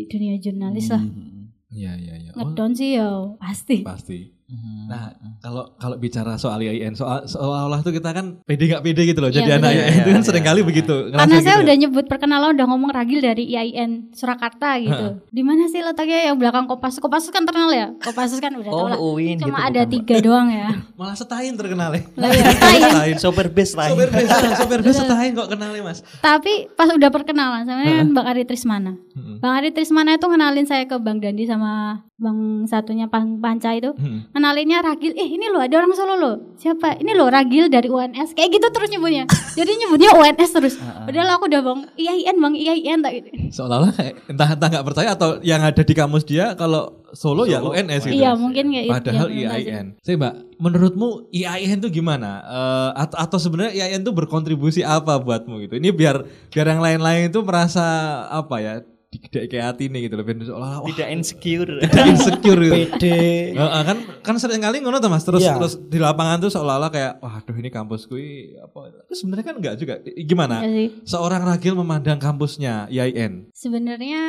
[0.06, 1.36] dunia jurnalis lah Mm-mm.
[1.68, 2.30] Iya iya iya.
[2.32, 4.32] Oh, ngedown sih ya pasti pasti.
[4.48, 4.88] Mm-mm.
[4.88, 9.20] Nah, kalau kalau bicara soal IAIN, soal seolah-olah tuh kita kan pede nggak pede gitu
[9.20, 9.28] loh.
[9.28, 9.70] Jadi Iya, anak.
[9.70, 10.48] IAIN itu kan Iya, sering iya.
[10.48, 10.94] kali begitu.
[11.10, 11.64] karena saya gitu.
[11.64, 16.36] udah nyebut perkenalan udah ngomong ragil dari IAIN Surakarta gitu di mana sih letaknya yang
[16.36, 19.44] belakang Kopassus Kopassus kan terkenal ya Kopassus kan udah Oh, tau lah Uin gitu.
[19.44, 19.92] cuma ada bukan, Mbak.
[20.00, 20.68] tiga doang ya
[20.98, 22.02] malah setain terkenal ya.
[22.14, 22.80] Lah iya, setain.
[22.88, 23.14] Setain.
[23.18, 23.86] Sober best lah.
[23.90, 24.28] Sopir bus,
[24.58, 26.00] sopir bus setain kok kenalnya mas.
[26.18, 28.96] Tapi pas udah perkenalan sama kan Bang Ari Trismana.
[29.12, 29.38] Hmm.
[29.38, 33.94] Bang Ari Trismana itu kenalin saya ke Bang Dandi sama Bang satunya Bang Panca itu.
[33.94, 34.26] Hmm.
[34.34, 36.34] Kenalinnya Ragil, eh ini loh ada orang Solo loh.
[36.58, 36.98] Siapa?
[36.98, 38.34] Ini loh Ragil dari UNS.
[38.34, 39.22] Kayak gitu terus nyebutnya.
[39.58, 40.74] Jadi nyebutnya UNS terus.
[40.82, 41.06] Ah.
[41.06, 43.28] Padahal aku udah Bang IAIN, Bang IAIN tak gitu.
[43.54, 43.94] Seolah-olah
[44.26, 47.78] entah entah nggak percaya atau yang ada di kamus dia kalau Solo, ya Solo.
[47.78, 48.18] UNS gitu.
[48.18, 49.38] Iya, mungkin kayak Padahal gitu.
[49.38, 49.86] IAIN.
[50.02, 52.42] Saya mbak, menurutmu IAIN itu gimana?
[52.42, 55.78] Eh, atau, atau sebenarnya IAIN itu berkontribusi apa buatmu gitu?
[55.78, 57.86] Ini biar biar yang lain-lain itu merasa
[58.26, 58.74] apa ya?
[59.08, 60.24] Tidak kayak hati nih gitu loh.
[60.28, 61.80] Seolah-olah wah, Tidak insecure.
[61.80, 62.76] tidak insecure gitu.
[62.76, 65.24] pede Heeh, kan kan sering kali ngono tuh Mas.
[65.24, 65.56] Terus Iya.
[65.56, 68.92] terus di lapangan tuh seolah-olah kayak waduh ini kampusku ini apa.
[69.08, 69.94] Terus sebenarnya kan enggak juga.
[70.04, 70.60] Gimana?
[70.60, 70.92] Iya.
[71.08, 74.22] Seorang ragil memandang kampusnya IAIN Sebenarnya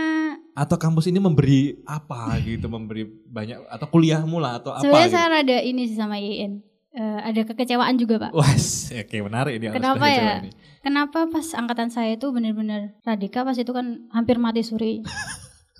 [0.55, 5.15] atau kampus ini memberi apa gitu, memberi banyak atau kuliahmu lah atau apa sebenarnya gitu.
[5.15, 6.63] saya rada ini sih sama IAIN.
[6.89, 8.31] Eh, ada kekecewaan juga, Pak.
[8.33, 9.69] Wah, oke menarik ini.
[9.69, 10.41] Kenapa ya?
[10.41, 10.49] ini.
[10.81, 15.03] Kenapa pas angkatan saya itu benar-benar radika pas itu kan hampir mati suri.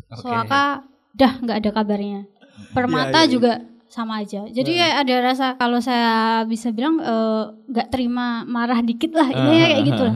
[0.10, 0.26] Oke.
[0.26, 0.86] Soalnya
[1.18, 2.22] dah nggak ada kabarnya.
[2.78, 3.54] Permata Iya, iya, juga
[3.90, 4.46] sama aja.
[4.46, 6.10] Jadi ya ada rasa kalau saya
[6.46, 10.14] bisa bilang eh, nggak terima marah dikit lah ini Ah, kayak gitu lah.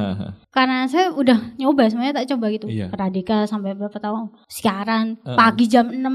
[0.47, 2.69] Karena saya udah nyoba sebenarnya tak coba gitu.
[2.69, 2.87] Iya.
[2.87, 4.29] Ke Radikal sampai berapa tahun.
[4.47, 5.33] Siaran Ah.
[5.35, 6.05] pagi jam 6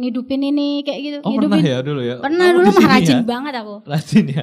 [0.00, 1.16] ngidupin ini kayak gitu.
[1.22, 2.16] Oh pernah ya dulu ya?
[2.18, 3.22] Pernah Oh, dulu mah sini rajin ya?
[3.22, 3.74] banget aku.
[3.84, 4.42] Rajin ya.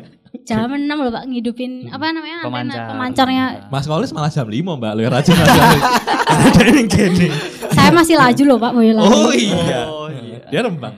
[0.49, 2.37] Jam 6 loh Pak ngidupin apa namanya?
[2.39, 2.85] antena Pemancar.
[2.89, 3.45] pemancarnya.
[3.67, 5.79] Mas Kolis malah jam 5 mbak, lu rajin rajin.
[6.25, 7.27] Ada yang gini.
[7.69, 8.97] Saya masih laju loh Pak lari.
[8.97, 9.81] Oh iya.
[9.85, 10.37] Oh, iya.
[10.49, 10.93] Dia rembang.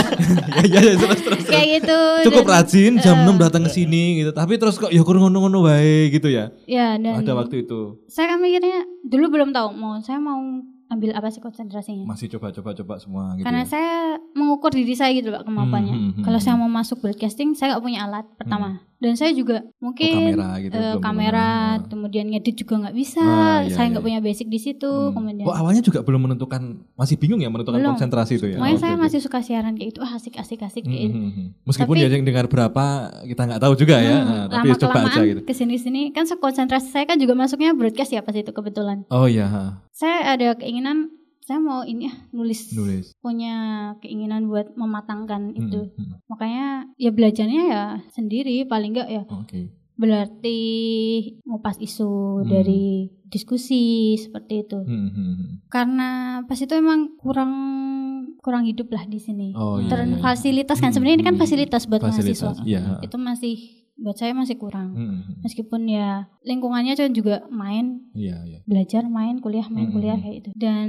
[0.64, 1.44] ya, ya, ya, terus, terus, terus.
[1.46, 2.00] Kayak gitu.
[2.26, 4.30] Cukup dan- rajin jam 6 datang ke sini gitu.
[4.32, 6.48] Tapi terus kok ya kurang ngono-ngono baik gitu ya.
[6.64, 8.00] Ya dan Ada waktu itu.
[8.06, 10.40] saya kan mikirnya dulu belum tahu mau saya mau
[10.90, 12.02] ambil apa sih konsentrasinya.
[12.04, 13.46] Masih coba-coba coba semua gitu.
[13.46, 13.68] Karena ya.
[13.70, 13.94] saya
[14.34, 15.94] mengukur diri saya gitu Pak kemampuannya.
[15.94, 16.46] Hmm, hmm, hmm, Kalau hmm.
[16.46, 18.82] saya mau masuk broadcasting saya nggak punya alat pertama.
[19.00, 21.48] Dan saya juga mungkin Oh, kamera gitu, belum kamera,
[21.88, 23.24] kemudian ngedit juga nggak bisa.
[23.24, 24.08] Ah, iya, saya nggak iya.
[24.12, 24.92] punya basic di situ.
[24.92, 25.16] Hmm.
[25.16, 27.96] Kemudian Oh awalnya juga belum menentukan, masih bingung ya menentukan Belum.
[27.96, 28.60] konsentrasi itu ya.
[28.60, 29.02] makanya Oke, saya oke.
[29.08, 31.16] masih suka siaran kayak itu asik asik asik kayak Hmm, gitu.
[31.16, 31.46] hmm, hmm.
[31.64, 32.84] Meskipun Tapi- ya yang dengar berapa
[33.24, 34.16] kita nggak tahu juga ya.
[34.20, 35.40] Hmm, Nah, tapi lama coba aja gitu.
[35.48, 39.08] ke sini sini kan konsentrasi saya kan juga masuknya broadcast ya pas itu kebetulan.
[39.08, 39.80] Oh iya.
[39.92, 40.79] Saya ada keinginan
[41.40, 43.10] saya mau ini ya nulis, nulis.
[43.18, 43.54] punya
[43.98, 45.80] keinginan buat mematangkan Hmm, itu.
[45.90, 46.22] hmm.
[46.26, 49.72] Makanya ya belajarnya ya sendiri paling enggak ya Oke.
[49.94, 50.58] berarti
[51.42, 52.10] ngupas isu
[52.42, 52.46] Hmm.
[52.46, 53.80] dari diskusi
[54.14, 54.78] seperti itu.
[54.78, 55.48] Hmm, hmm, hmm.
[55.66, 56.08] Karena
[56.44, 57.52] pas itu emang kurang
[58.38, 59.52] kurang hidup lah di sini.
[59.54, 59.88] Oh iya.
[59.88, 60.20] Dan iya.
[60.20, 62.64] fasilitas kan sebenarnya ini kan fasilitas buat Fasilitas, mahasiswa.
[62.64, 62.82] iya.
[63.00, 64.96] Itu masih buat saya masih kurang.
[64.96, 65.34] Hmm, hmm.
[65.44, 68.58] Meskipun ya lingkungannya kan juga main, Iya, iya.
[68.64, 70.24] belajar, main, kuliah, main, Hmm, kuliah hmm.
[70.24, 70.50] kayak itu.
[70.56, 70.86] Dan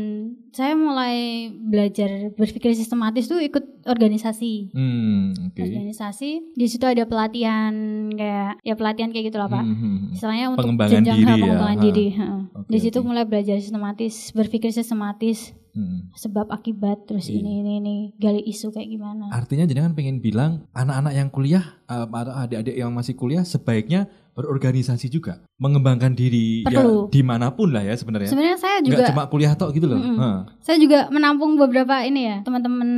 [0.51, 1.15] saya mulai
[1.51, 4.71] belajar berpikir sistematis tuh ikut organisasi.
[4.71, 5.59] Hmm, oke.
[5.59, 7.73] Organisasi di situ ada pelatihan
[8.09, 9.63] kayak ya pelatihan kayak gitu lah, Pak.
[9.63, 10.13] Hmm, hmm, hmm.
[10.15, 11.83] Istilahnya untuk Pengembangan jenjang diri ya, pengembangan ha.
[11.83, 12.07] diri.
[12.15, 12.27] ha.
[12.55, 13.07] Oke, Di situ oke.
[13.07, 16.11] mulai belajar sistematis, berpikir sistematis, Hmm.
[16.11, 17.39] sebab akibat terus Iya.
[17.39, 19.31] ini ini ini gali isu kayak gimana.
[19.31, 25.07] Artinya jangan pengen bilang anak-anak yang kuliah eh, atau adik-adik yang masih kuliah sebaiknya berorganisasi
[25.07, 27.07] juga, mengembangkan diri Perlu.
[27.07, 28.31] ya di mana pun lah ya sebenarnya.
[28.31, 29.99] Sebenarnya saya Nggak juga cuma kuliah tok gitu loh.
[29.99, 30.17] Mm-mm.
[30.17, 30.39] Heeh.
[30.59, 32.89] saya juga menampung beberapa ini ya teman-teman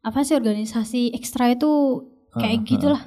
[0.00, 1.68] apa sih organisasi ekstra itu
[2.32, 3.02] kayak Heeh, gitulah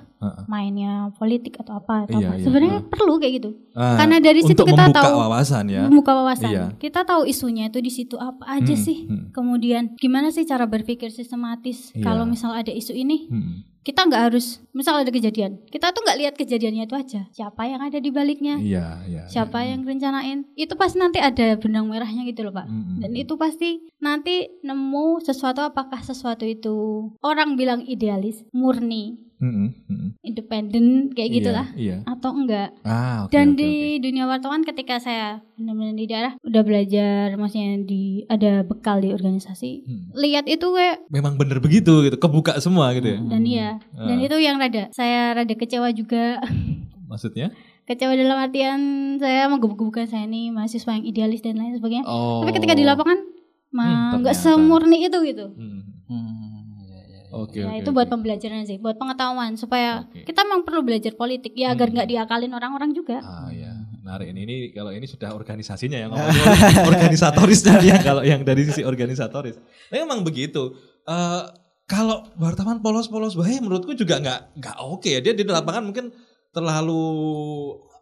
[0.45, 2.33] mainnya politik atau apa atau Iya, apa.
[2.33, 2.89] iya, Sebenarnya heeh.
[2.89, 3.49] perlu kayak gitu.
[3.71, 5.83] Ah, Karena dari situ kita membuka tahu wawasan ya.
[5.85, 6.49] membuka wawasan.
[6.49, 6.65] Iya.
[6.75, 8.97] Kita tahu isunya itu di situ apa aja Hmm, sih.
[9.03, 9.31] hmm.
[9.31, 12.03] Kemudian gimana sih cara berpikir sistematis Iya.
[12.03, 13.55] kalau misal ada isu ini Hmm.
[13.81, 17.77] kita nggak harus misal ada kejadian kita tuh nggak lihat kejadiannya itu aja siapa yang
[17.79, 19.23] ada di baliknya Iya, iya.
[19.25, 19.71] siapa iya.
[19.71, 22.97] yang rencanain itu pasti nanti ada benang merahnya gitu loh pak Mm-mm.
[22.97, 23.69] dan itu pasti
[23.99, 26.73] nanti nemu sesuatu apakah sesuatu itu
[27.21, 30.15] orang bilang idealis murni Mm-mm.
[30.21, 31.97] independen kayak Iya, gitulah Iya.
[32.05, 33.31] atau enggak Ah, oke.
[33.31, 38.61] dan oke, di dunia wartawan ketika saya benar-benar di daerah udah belajar maksudnya di ada
[38.61, 39.71] bekal di organisasi.
[39.81, 40.05] Hmm.
[40.13, 43.19] lihat itu kayak Memang bener begitu gitu, kebuka semua gitu ya.
[43.21, 44.23] dan iya dan Ah.
[44.23, 46.39] itu yang rada saya rada kecewa juga
[47.05, 47.51] Maksudnya?
[47.83, 48.79] kecewa dalam artian
[49.15, 52.41] saya menggebuk-gebukkan saya ini mahasiswa yang idealis dan lain sebagainya Oh.
[52.41, 53.19] tapi ketika di lapangan
[53.69, 54.55] mah Hmm, nggak ternyata.
[54.55, 55.69] semurni itu gitu Hmm.
[55.69, 55.84] Hmm,
[57.35, 57.97] Oke, ya oke, itu oke.
[57.99, 60.23] buat pembelajaran sih buat pengetahuan supaya Oke.
[60.23, 61.99] kita memang perlu belajar politik ya agar Hmm.
[61.99, 66.47] nggak diakalin orang-orang juga Ah ya, menarik ini, ini kalau ini sudah organisasinya ya ngomongnya
[66.87, 69.59] organisatorisnya ya kalau yang dari sisi organisatoris.
[69.91, 70.71] Memang begitu.
[71.03, 71.43] Eh
[71.85, 76.09] kalau wartawan polos-polos bahaya menurutku juga nggak nggak oke ya dia di lapangan mungkin
[76.49, 77.03] terlalu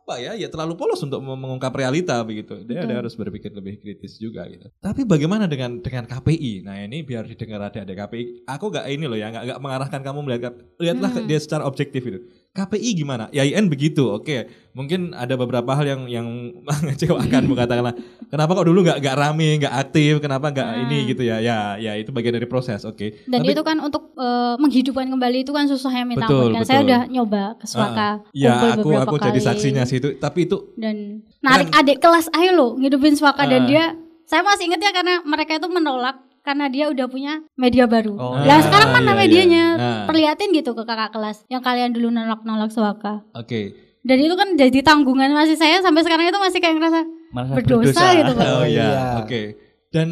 [0.03, 0.35] apa ya?
[0.35, 2.59] Ya terlalu polos untuk mengungkap realita begitu.
[2.67, 4.67] Dia ada harus berpikir lebih kritis juga gitu.
[4.83, 9.15] Tapi bagaimana dengan dengan KPI nah ini biar didengar adik-adik KPI aku nggak ini loh
[9.15, 11.29] ya nggak nggak mengarahkan kamu melihat lihatlah Hmm.
[11.29, 12.19] dia secara objektif itu
[12.53, 13.33] KPI gimana?
[13.33, 14.45] YIN begitu oke.
[14.71, 16.27] Mungkin ada beberapa hal yang yang
[16.85, 17.97] mengecewakan katakanlah.
[18.29, 20.13] Kenapa kok dulu nggak nggak rame nggak aktif?
[20.17, 20.77] Kenapa nggak Ah.
[20.79, 21.37] ini gitu ya?
[21.37, 23.25] Ya ya itu bagian dari proses oke.
[23.25, 26.61] Dan Tapi- itu kan untuk eh, menghidupkan kembali itu kan susah ya minta Betul, kan.
[26.61, 26.87] Saya betul.
[26.87, 29.47] udah nyoba ke Swaka ya kumpul aku aku jadi kali.
[29.49, 30.95] saksinya sih itu tapi itu dan
[31.39, 33.49] narik adik kelas ayo lo ngidupin Swaka Ah.
[33.49, 33.83] dan dia
[34.23, 38.13] saya masih inget ya karena mereka itu menolak karena dia udah punya media baru.
[38.13, 38.35] Oh.
[38.35, 39.63] Lah Ah, sekarang mana iya, medianya?
[39.73, 39.79] iya.
[39.79, 40.03] Ah.
[40.05, 43.23] Perlihatin gitu ke kakak kelas yang kalian dulu nolak-nolak Swaka.
[43.31, 43.61] oke
[44.03, 48.05] Dan itu kan jadi tanggungan masih saya sampai sekarang itu masih kayak ngerasa Merasa berdosa
[48.19, 48.43] gitu, Pak.
[48.59, 49.03] Oh iya, iya.
[49.23, 49.41] oke.
[49.89, 50.09] Dan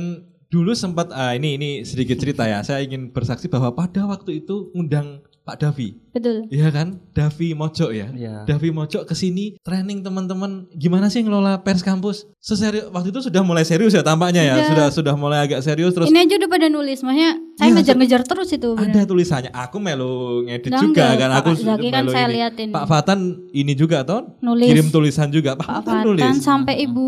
[0.47, 2.63] dulu sempat ah, ini ini sedikit cerita ya.
[2.63, 5.19] Saya ingin bersaksi bahwa pada waktu itu ngundang
[5.51, 5.89] Pak Davi.
[6.11, 6.43] betul.
[6.47, 6.99] Iya kan?
[7.11, 8.07] Davi Mojok ya.
[8.09, 8.43] Iya.
[8.43, 12.27] Davi Mojok ke sini training teman-teman gimana sih ngelola pers kampus?
[12.37, 14.55] Seserius waktu itu sudah mulai serius ya tampaknya ya.
[14.57, 14.67] Sudah.
[14.67, 18.21] Sudah sudah mulai agak serius terus Ini aja udah pada nulis, maksudnya saya Iya, ngejar-ngejar
[18.23, 18.69] terus itu.
[18.73, 19.05] ada bener.
[19.05, 19.51] tulisannya.
[19.53, 21.29] Aku melu ngedit Nah, juga enggak, kan.
[21.33, 22.33] Aku Zaki kan saya ini.
[22.33, 22.67] liatin.
[22.69, 23.19] Pak Fatan
[23.51, 24.67] ini juga toh Nulis.
[24.67, 25.53] kirim tulisan juga.
[25.53, 26.23] Pak, Pak Fatan nulis.
[26.23, 27.07] Fatan sampai ibu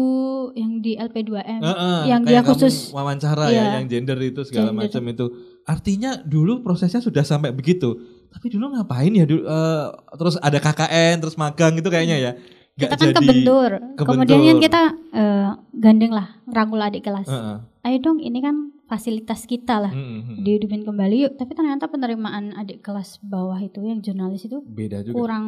[0.53, 3.57] yang di LP2M Heeh, yang kayak dia khusus wawancara Iya.
[3.57, 5.25] ya yang gender itu segala macam itu.
[5.63, 7.95] Artinya dulu prosesnya sudah sampai begitu.
[8.29, 9.85] Tapi dulu ngapain ya dulu eh,
[10.17, 12.31] terus ada KKN terus magang gitu kayaknya ya.
[12.73, 13.71] Nggak kita kan jadi- kebentur.
[13.93, 14.05] kebentur.
[14.25, 14.81] Kemudian kan kita
[15.13, 17.29] eh, gandeng lah, rangkul adik kelas.
[17.29, 17.57] Heeh.
[17.83, 19.91] Ayo dong, ini kan fasilitas kita lah.
[19.91, 20.35] Mm, mm, mm.
[20.41, 21.33] Dihidupin kembali yuk.
[21.35, 25.19] Tapi ternyata penerimaan adik kelas bawah itu yang jurnalis itu Beda juga.
[25.19, 25.45] kurang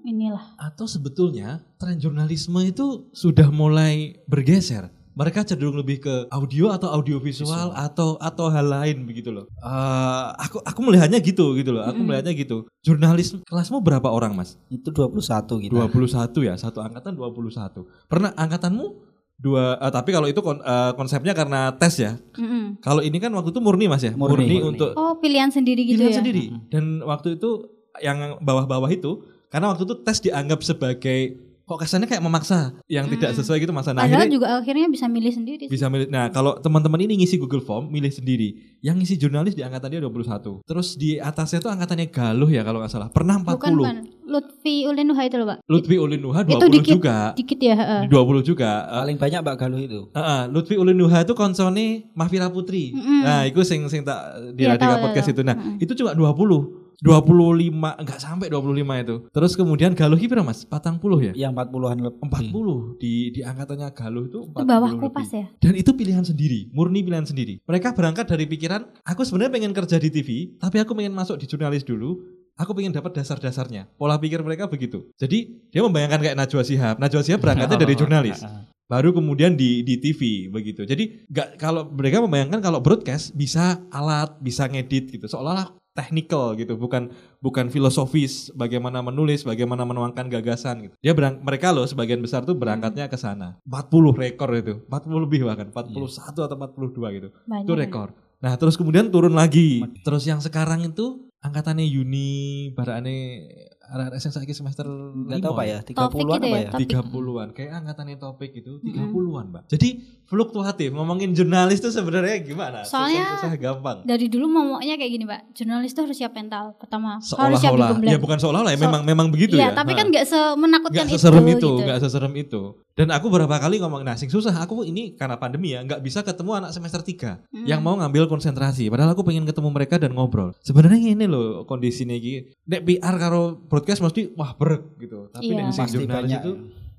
[0.00, 0.56] inilah.
[0.56, 4.88] Atau sebetulnya tren jurnalisme itu sudah mulai bergeser.
[5.14, 9.46] Mereka cenderung lebih ke audio atau audiovisual atau atau hal lain begitu loh.
[9.54, 11.82] Eh, aku aku melihatnya gitu gitu loh.
[11.82, 12.10] Aku Mm-mm.
[12.10, 12.66] melihatnya gitu.
[12.80, 14.58] Jurnalis kelasmu berapa orang, Mas?
[14.66, 15.86] Itu 21 kita.
[15.86, 17.86] 21 ya, satu angkatan 21.
[18.04, 18.86] Pernah angkatanmu
[19.34, 22.18] dua eh, tapi kalau itu kon- eh, konsepnya karena tes ya.
[22.34, 22.78] Mm-mm.
[22.78, 24.12] Kalau ini kan waktu itu murni Mas ya.
[24.12, 24.46] Murni.
[24.46, 24.56] Murni.
[24.64, 26.18] untuk Oh pilihan sendiri gitu pilihan ya?
[26.18, 26.42] sendiri.
[26.68, 27.70] Dan waktu itu
[28.02, 33.32] yang bawah-bawah itu karena waktu itu tes dianggap sebagai kok kesannya kayak memaksa yang tidak
[33.32, 33.36] Mm.
[33.36, 33.90] sesuai gitu masa.
[33.90, 35.64] Nah, Padahal akhirnya juga akhirnya bisa milih sendiri.
[35.64, 35.70] sih.
[35.70, 36.06] bisa milih.
[36.06, 38.52] Nah, kalau teman-teman ini ngisi Google Form, milih sendiri.
[38.78, 40.60] Yang ngisi jurnalis di angkatan dia 21.
[40.62, 43.08] Terus di atasnya tuh angkatannya Galuh ya kalau nggak salah.
[43.08, 43.56] Pernah 40.
[43.56, 43.96] Bukan bukan.
[44.24, 45.58] Lutfi Ulinuha itu loh pak.
[45.64, 46.92] Lutfi Ulinuha 20 Itu dikit.
[46.92, 47.16] juga.
[47.34, 47.74] Dikit ya.
[47.74, 48.02] heeh.
[48.08, 48.70] 20 juga.
[48.84, 50.00] Eh, Paling banyak Mbak Galuh itu.
[50.10, 52.92] Heeh, Lutfi Ulinuha itu konsone Mahfira Putri.
[52.92, 53.20] Mm-mm.
[53.22, 54.20] Nah, itu sing sing tak
[54.52, 55.34] di Iya, Radika tahu, podcast tahu.
[55.34, 55.42] itu.
[55.42, 55.78] Nah, Mm-mm.
[55.78, 56.83] itu cuma 20.
[57.02, 59.16] 25 enggak sampai 25 itu.
[59.32, 60.68] Terus kemudian Galuh ki berapa Mas?
[60.68, 61.32] 40 ya?
[61.34, 62.20] Yang 40-an lebih.
[62.52, 65.02] 40 di di angkatannya Galuh itu 40 Itu bawah lebih.
[65.08, 65.46] kupas ya.
[65.58, 67.58] Dan itu pilihan sendiri, murni pilihan sendiri.
[67.64, 70.28] Mereka berangkat dari pikiran, aku sebenarnya pengen kerja di TV,
[70.60, 72.20] tapi aku pengen masuk di jurnalis dulu.
[72.54, 73.90] Aku pengen dapat dasar-dasarnya.
[73.98, 75.10] Pola pikir mereka begitu.
[75.18, 77.02] Jadi dia membayangkan kayak Najwa Shihab.
[77.02, 78.46] Najwa Shihab berangkatnya dari jurnalis
[78.84, 80.84] baru kemudian di di TV begitu.
[80.84, 85.26] Jadi nggak kalau mereka membayangkan kalau broadcast bisa alat, bisa ngedit gitu.
[85.26, 90.94] Seolah-olah technical gitu, bukan bukan filosofis bagaimana menulis, bagaimana menuangkan gagasan gitu.
[90.98, 93.56] Dia berang, mereka loh sebagian besar tuh berangkatnya ke sana.
[93.62, 97.28] 40 rekor itu, 40 lebih bahkan, 41 atau 42 gitu.
[97.46, 97.64] Banyak.
[97.64, 98.10] Itu rekor.
[98.42, 99.80] Nah, terus kemudian turun lagi.
[100.04, 103.48] Terus yang sekarang itu angkatannya Uni, barane
[103.86, 106.70] arek SN saiki semester Enggak tahu lima Pak ya, Topik 30-an itu apa ya, ya?
[106.70, 106.88] Topik.
[106.88, 109.88] 30-an kayak angkatannya topik itu 30-an Mbak jadi
[110.24, 115.24] fluktuatif ngomongin jurnalis tuh sebenarnya gimana Soalnya- susah, susah gampang Dari dulu momoknya kayak gini
[115.24, 115.40] pak.
[115.52, 116.74] Jurnalis tuh harus siap mental.
[116.74, 119.98] Pertama harus siap ya bukan seolah-olah ya So- memang memang begitu Iya, ya tapi Ha.
[120.00, 121.14] kan nggak semenakutkan nggak itu.
[121.14, 121.70] seserem itu, gitu.
[121.84, 122.62] nggak seserem itu.
[122.94, 126.22] Dan aku beberapa kali ngomong, nah sing susah, aku ini karena pandemi ya, nggak bisa
[126.22, 127.66] ketemu anak semester 3 Hmm.
[127.66, 128.86] yang mau ngambil konsentrasi.
[128.86, 130.54] Padahal aku pengen ketemu mereka dan ngobrol.
[130.62, 132.54] Sebenarnya ini loh kondisinya gini.
[132.64, 135.26] Nek PR karo broadcast mesti wah berek gitu.
[135.28, 135.58] Tapi Iya.
[135.60, 136.52] nek sing jurnalis itu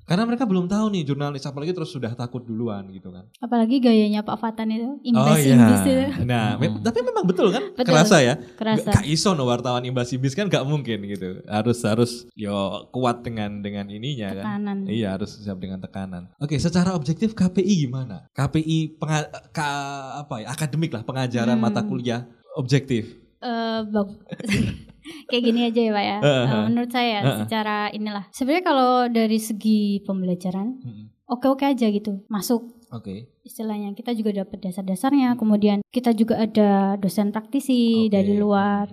[0.06, 3.26] karena mereka belum tahu nih jurnalis apalagi terus sudah takut duluan gitu kan.
[3.38, 5.54] Apalagi gayanya Pak Fatan itu oh imbas iya.
[5.56, 6.04] imbis itu.
[6.24, 6.80] Nah, me- Hmm.
[6.80, 7.64] tapi memang betul kan?
[7.72, 7.90] Betul.
[7.90, 8.38] Kerasa ya?
[8.54, 8.90] Kerasa.
[8.92, 11.42] Gak, iso no wartawan imbas imbis kan gak mungkin gitu.
[11.46, 12.54] Harus harus yo
[12.90, 14.46] kuat dengan dengan ininya kan.
[14.46, 14.78] Tekanan.
[14.86, 16.30] Iya harus siap dengan tekanan.
[16.38, 18.30] Oke, secara objektif KPI gimana?
[18.32, 19.74] KPI penga- ka-
[20.22, 21.66] apa ya akademik lah pengajaran Hmm.
[21.66, 23.10] mata kuliah objektif.
[23.38, 24.22] Eh, bag-
[25.30, 26.18] kayak gini aja ya pak ya.
[26.20, 26.64] Eh, heeh.
[26.70, 27.38] menurut saya Heeh.
[27.46, 28.26] secara inilah.
[28.34, 31.06] Sebenarnya kalau dari segi pembelajaran Mm-mm.
[31.30, 32.26] oke-oke aja gitu.
[32.28, 33.30] Masuk Oke.
[33.44, 35.36] istilahnya kita juga dapat dasar-dasarnya.
[35.36, 38.14] Kemudian kita juga ada dosen praktisi Oke.
[38.14, 38.90] dari luar.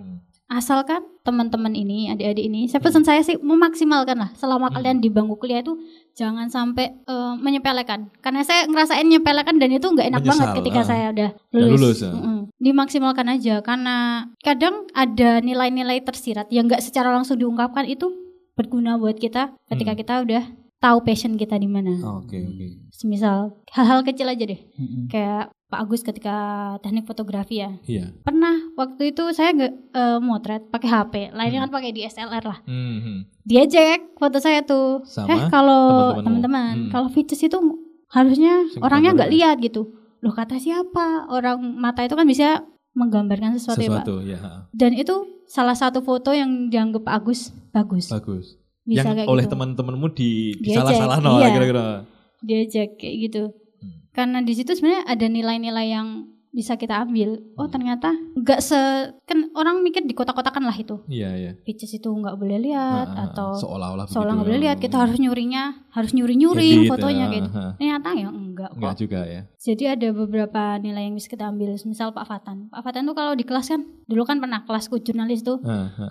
[0.53, 4.75] Asalkan teman-teman ini, adik-adik ini, saya pesan saya sih memaksimalkan lah selama Hmm.
[4.77, 5.73] kalian di bangku kuliah itu
[6.13, 8.13] jangan sampai eh, menyepelekan.
[8.21, 10.85] Karena saya ngerasain menyepelekan dan itu nggak enak Menyesal, banget ketika ah.
[10.85, 11.81] saya udah Udah lulus.
[11.81, 12.13] lulus, ah.
[12.13, 12.39] Mm-mm.
[12.55, 13.95] Dimaksimalkan aja karena
[14.39, 18.13] kadang ada nilai-nilai tersirat yang nggak secara langsung diungkapkan itu
[18.53, 19.99] berguna buat kita ketika Hmm.
[19.99, 20.43] kita udah
[20.77, 21.97] tahu passion kita di mana.
[22.21, 22.67] Oke oke.
[22.93, 25.09] Semisal hal-hal kecil aja deh, Mm-mm.
[25.09, 26.37] kayak Pak Agus ketika
[26.79, 28.13] teknik fotografi ya Iya.
[28.19, 33.15] pernah waktu itu saya nggak eh, motret pakai HP lainnya kan pakai DSLR lah Mhm.
[33.41, 36.89] dia cek foto saya tuh Sama eh kalau teman-teman Hmm.
[36.89, 37.57] kalau features itu
[38.07, 39.33] harusnya orangnya nggak ya.
[39.33, 42.61] lihat gitu loh kata siapa orang mata itu kan bisa
[42.93, 44.39] menggambarkan sesuatu, ya Pak Sesuatu ya.
[44.69, 45.15] dan itu
[45.45, 48.53] salah satu foto yang dianggap Pak Agus bagus Bagus.
[48.83, 51.49] bisa yang kayak oleh gitu teman-temanmu di, salah-salah no iya.
[51.49, 52.05] kira-kira.
[52.39, 53.62] dia cek kayak gitu Hmm.
[54.13, 56.07] Karena di situ sebenarnya ada nilai-nilai yang
[56.53, 57.41] bisa kita ambil.
[57.57, 58.77] Oh ternyata nggak se
[59.25, 61.01] kan orang mikir di kota-kotakan lah itu.
[61.09, 61.51] Iya, iya.
[61.57, 63.27] Pitches itu nggak boleh lihat Ah, ah, ah.
[63.33, 64.77] atau seolah-olah seolah nggak boleh lihat.
[64.77, 67.49] Kita harus nyurinya, harus nyuri-nyuri fotonya ah, gitu.
[67.81, 68.77] Ternyata ya enggak kok.
[68.77, 69.41] Enggak juga ya.
[69.57, 71.73] Jadi ada beberapa nilai yang bisa kita ambil.
[71.73, 72.69] Misal Pak Fatan.
[72.69, 75.57] Pak Fatan tuh kalau di kelas kan, dulu kan pernah kelasku jurnalis tuh.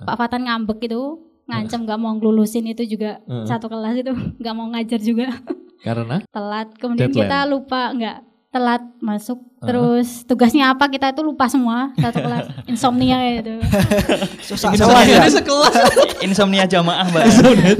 [0.02, 4.10] Pak Fatan ngambek itu, ngancam nggak mau ngelulusin itu juga satu kelas itu
[4.42, 5.30] nggak mau ngajar juga
[5.82, 6.68] Karena telat.
[6.78, 7.28] Kemudian Deadline.
[7.28, 8.18] kita lupa nggak
[8.52, 9.38] telat masuk.
[9.40, 9.64] Heeh.
[9.64, 13.58] Terus tugasnya apa kita itu lupa semua satu kelas insomnia gitu.
[14.52, 15.24] Susah Ini salah ya.
[15.26, 15.74] sekelas.
[16.26, 17.24] Insomnia jamaah mbak.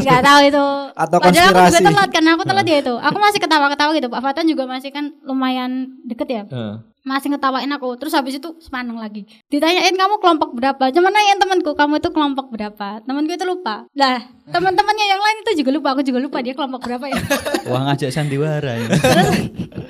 [0.00, 0.66] Nggak tahu itu.
[0.96, 2.94] Atau Padahal aku juga telat karena aku telat ya itu.
[2.98, 4.08] Aku masih ketawa-ketawa gitu.
[4.10, 6.42] Pak Fatan juga masih kan lumayan deket ya.
[6.50, 7.98] Ah, masih ngetawain aku.
[7.98, 9.26] Terus habis itu sepaneng lagi.
[9.50, 10.90] Ditanyain kamu kelompok berapa?
[10.94, 13.02] Cuman nanyain temanku kamu itu kelompok berapa?
[13.02, 13.86] Temanku itu lupa.
[13.94, 15.88] Lah teman-temannya yang lain itu juga lupa.
[15.98, 17.18] Aku juga lupa dia kelompok berapa ya.
[17.70, 18.88] Wah ngajak sandiwara ini.
[18.94, 19.30] terus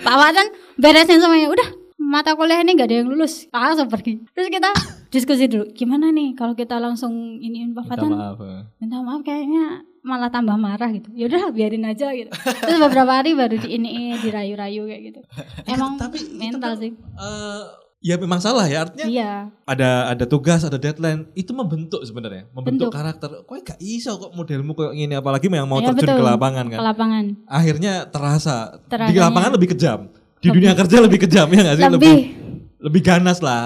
[0.03, 0.47] Pak Watan
[0.81, 1.53] beresin semuanya.
[1.53, 1.69] Udah
[2.03, 3.47] mata kuliah ini gak ada yang lulus.
[3.53, 4.25] Langsung pergi.
[4.33, 4.71] Terus kita
[5.13, 5.69] diskusi dulu.
[5.77, 8.41] Gimana nih kalau kita langsung iniin Pak minta maaf.
[8.41, 8.63] ah.
[8.81, 11.09] minta maaf kayaknya malah tambah marah gitu.
[11.13, 12.29] Ya udah biarin aja gitu.
[12.35, 15.21] Terus beberapa hari baru di ini dirayu-rayu kayak gitu.
[15.73, 16.91] Emang tapi mental kan- sih.
[16.93, 17.63] Eh,
[18.03, 19.33] ya memang salah ya artinya iya.
[19.63, 22.99] ada ada tugas ada deadline itu membentuk sebenarnya membentuk Bentuk.
[22.99, 23.29] karakter.
[23.43, 26.19] Kok gak iso kok modelmu kayak gini apalagi yang mau Iya, terjun betul.
[26.19, 26.79] ke lapangan kan?
[26.79, 27.25] Ke lapangan.
[27.47, 28.57] Akhirnya terasa.
[28.77, 30.01] Di Terasanya- lapangan lebih kejam.
[30.43, 31.85] Di Lebih- dunia kerja lebih kejam ya nggak sih?
[31.87, 31.95] Lebih.
[31.95, 32.41] Lebih
[32.83, 33.61] ganas lah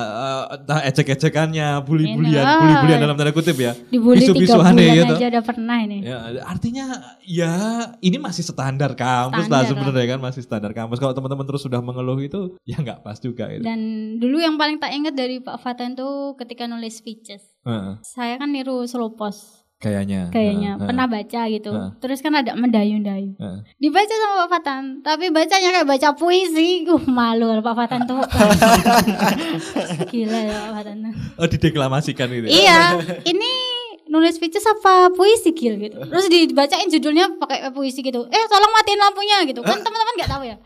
[0.53, 2.59] entah ecek-ecekannya bully-bulian Enak.
[2.61, 5.17] bully-bulian dalam tanda kutip ya dibully tiga Bisu-bisuan bulan toh.
[5.17, 6.87] aja udah pernah ini Ya, artinya
[7.23, 7.53] ya
[7.99, 10.99] ini masih standar kampus lah Standar sebenarnya kan masih standar kampus.
[10.99, 13.65] Kalau teman-teman terus sudah mengeluh itu ya nggak pas juga itu.
[13.65, 13.81] dan
[14.19, 18.53] dulu yang paling tak ingat dari Pak Fatan tuh ketika nulis speeches Heeh, saya kan
[18.53, 20.33] niru slow post kayaknya.
[20.33, 20.71] kayaknya.
[20.81, 21.71] Heeh, pernah baca gitu.
[21.73, 21.91] Heeh.
[22.01, 23.59] terus kan ada mendayu-dayu heeh.
[23.77, 26.89] dibaca sama Pak Fatan tapi bacanya kayak baca puisi.
[26.89, 28.23] Uh malu kalau Pak Fatan tuh.
[30.13, 30.97] Gila ya Pak Fatan.
[31.37, 32.47] Oh dideklamasikan gitu.
[32.49, 32.53] ya?
[32.53, 32.81] iya.
[33.25, 33.51] Ini
[34.09, 36.01] nulis speeches apa puisi Gil gitu.
[36.01, 38.25] Terus dibacain judulnya pakai puisi gitu.
[38.33, 39.61] Eh tolong matiin lampunya gitu.
[39.61, 40.57] Kan teman-teman nggak tahu ya.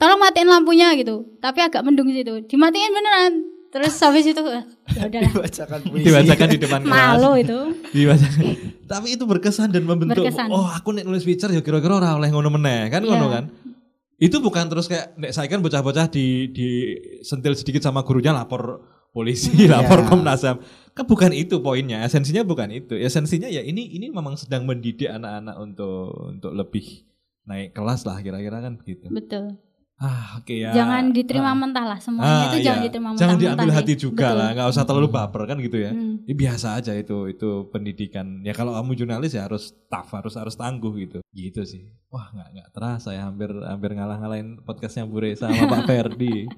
[0.00, 1.28] Tolong matiin lampunya gitu.
[1.44, 2.48] Tapi agak mendung situ.
[2.48, 6.04] Dimatiin beneran terus habis itu eh, ya udahlah Dibacakan puisi.
[6.04, 6.90] Dibacakan di depan kelas.
[6.92, 7.58] malu itu
[7.90, 8.44] Dibacakan.
[8.84, 10.20] Tapi itu berkesan dan membentuk.
[10.20, 10.50] Berkesan.
[10.50, 13.34] Oh aku nek nulis feature ya kira-kira ora oleh ngono meneh kan ngono Iya.
[13.36, 13.44] kan.
[14.18, 16.68] Itu bukan terus kayak nek saya kan bocah-bocah di di
[17.22, 20.06] sentil sedikit sama gurunya lapor polisi, lapor Iya.
[20.06, 20.58] Komnas HAM.
[20.90, 22.94] Kan bukan itu poinnya, esensinya bukan itu.
[22.94, 27.06] Esensinya ya ini ini memang sedang mendidik anak-anak untuk untuk lebih
[27.40, 29.08] naik kelas lah kira-kira kan gitu.
[29.08, 29.56] betul
[30.00, 30.72] Ah, oke ya.
[30.72, 31.54] jangan diterima Ah.
[31.54, 32.86] mentah lah semuanya Ah, itu jangan iya.
[32.88, 34.38] diterima mentah Jangan diambil hati juga Betul.
[34.38, 35.90] lah, nggak usah terlalu baper kan gitu ya.
[35.90, 36.24] Hmm.
[36.24, 38.40] Ya biasa aja itu itu pendidikan.
[38.40, 41.20] Ya kalau kamu jurnalis ya harus tough, harus harus tangguh gitu.
[41.30, 41.92] Gitu sih.
[42.08, 46.48] Wah nggak nggak terasa ya hampir hampir ngalah-ngalahin podcastnya Bu Reza sama Pak Ferdi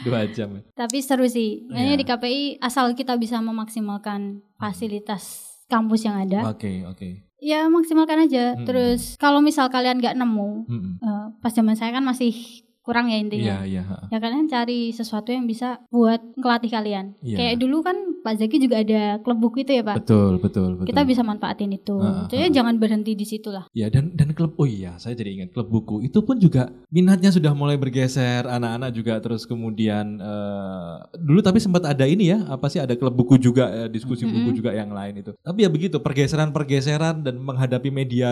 [0.00, 0.54] dua jam.
[0.54, 0.62] ya.
[0.76, 1.66] tapi seru sih.
[1.66, 7.24] Makanya di KPI asal kita bisa memaksimalkan fasilitas kampus yang ada Oke oke.
[7.38, 8.64] ya maksimalkan aja Hmm.
[8.64, 10.92] terus kalau misal kalian nggak nemu Mm-mm.
[10.98, 12.32] eh, pas zaman saya kan masih
[12.84, 13.82] kurang ya intinya Iya iya.
[14.12, 17.36] ya kalian cari sesuatu yang bisa buat ngelatih kalian Iya.
[17.40, 20.88] kayak dulu kan Pak Zaki juga ada klub buku itu ya Pak Betul betul betul.
[20.92, 24.52] kita bisa manfaatin itu ah, jadi jangan berhenti di situ lah Ya dan dan klub
[24.54, 28.92] oh iya saya jadi ingat klub buku itu pun juga minatnya sudah mulai bergeser anak-anak
[28.92, 33.36] juga terus kemudian eh, dulu tapi sempat ada ini ya apa sih ada klub buku
[33.36, 34.56] juga eh, diskusi buku Mm-mm.
[34.56, 38.28] juga yang lain itu tapi ya begitu pergeseran-pergeseran dan menghadapi media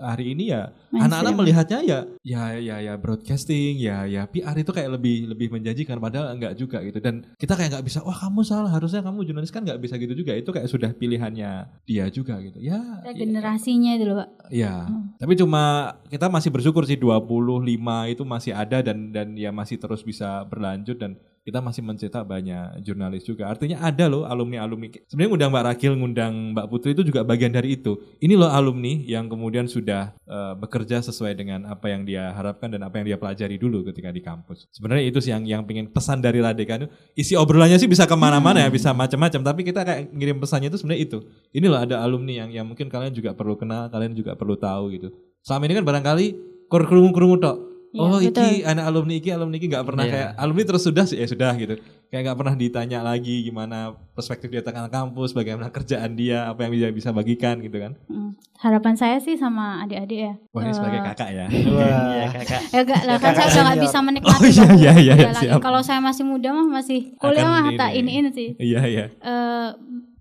[0.00, 4.96] hari ini ya anak-anak melihatnya ya ya ya ya broadcasting ya ya PR itu kayak
[4.96, 6.98] lebih lebih menjanjikan padahal enggak juga gitu.
[6.98, 8.68] Dan kita kayak nggak bisa wah kamu salah.
[8.68, 10.32] Harusnya kamu jurnalis kan nggak bisa gitu juga.
[10.32, 11.50] Itu kayak sudah pilihannya
[11.84, 12.58] dia juga gitu.
[12.58, 13.12] Ya ya.
[13.12, 14.28] generasinya itu loh Pak.
[14.48, 15.12] Ya, Hmm.
[15.18, 15.62] tapi cuma
[16.06, 17.64] kita masih bersyukur sih 25
[18.06, 22.82] itu masih ada dan dan ya masih terus bisa berlanjut dan kita masih mencetak banyak
[22.82, 23.46] jurnalis juga.
[23.46, 24.90] Artinya ada loh alumni-alumni.
[25.06, 27.94] Sebenarnya ngundang Mbak Rakil, ngundang Mbak Putri itu juga bagian dari itu.
[28.18, 32.82] Ini loh alumni yang kemudian sudah eh, bekerja sesuai dengan apa yang dia harapkan dan
[32.82, 34.66] apa yang dia pelajari dulu ketika di kampus.
[34.74, 36.90] Sebenarnya itu sih yang yang pengen pesan dari Radekan.
[37.14, 39.46] Isi obrolannya sih bisa ke mana-mana ya, bisa macam-macam.
[39.46, 41.18] Tapi kita kayak ngirim pesannya itu sebenarnya itu.
[41.54, 44.98] Ini loh ada alumni yang yang mungkin kalian juga perlu kenal, kalian juga perlu tahu
[44.98, 45.14] gitu.
[45.46, 46.26] Selama ini kan barangkali
[46.66, 47.75] kur kerungu-kerungu tok.
[47.96, 48.28] Iya, oh, betul.
[48.28, 50.12] iki anak alumni iki alumni iki nggak pernah Iya.
[50.12, 51.74] kayak alumni terus sudah sih ya sudah gitu.
[52.06, 53.76] Kayak nggak pernah ditanya lagi gimana
[54.12, 57.96] perspektif dia tentang kampus, bagaimana kerjaan dia, apa yang dia bisa bagikan gitu kan.
[58.06, 58.36] Hmm.
[58.56, 61.44] harapan saya sih sama adik-adik ya Wah, ini Eh, sebagai kakak ya.
[61.44, 62.08] Wah.
[62.10, 62.60] Iya kakak.
[62.66, 65.60] Ya enggak lah kan saya nggak bisa menikmati Oh, iya, iya, iya, siap.
[65.60, 67.76] Kalau saya masih muda mah masih kuliah mah ini.
[67.76, 68.48] tak iniin sih.
[68.56, 69.04] Iya, iya.
[69.12, 69.68] Eh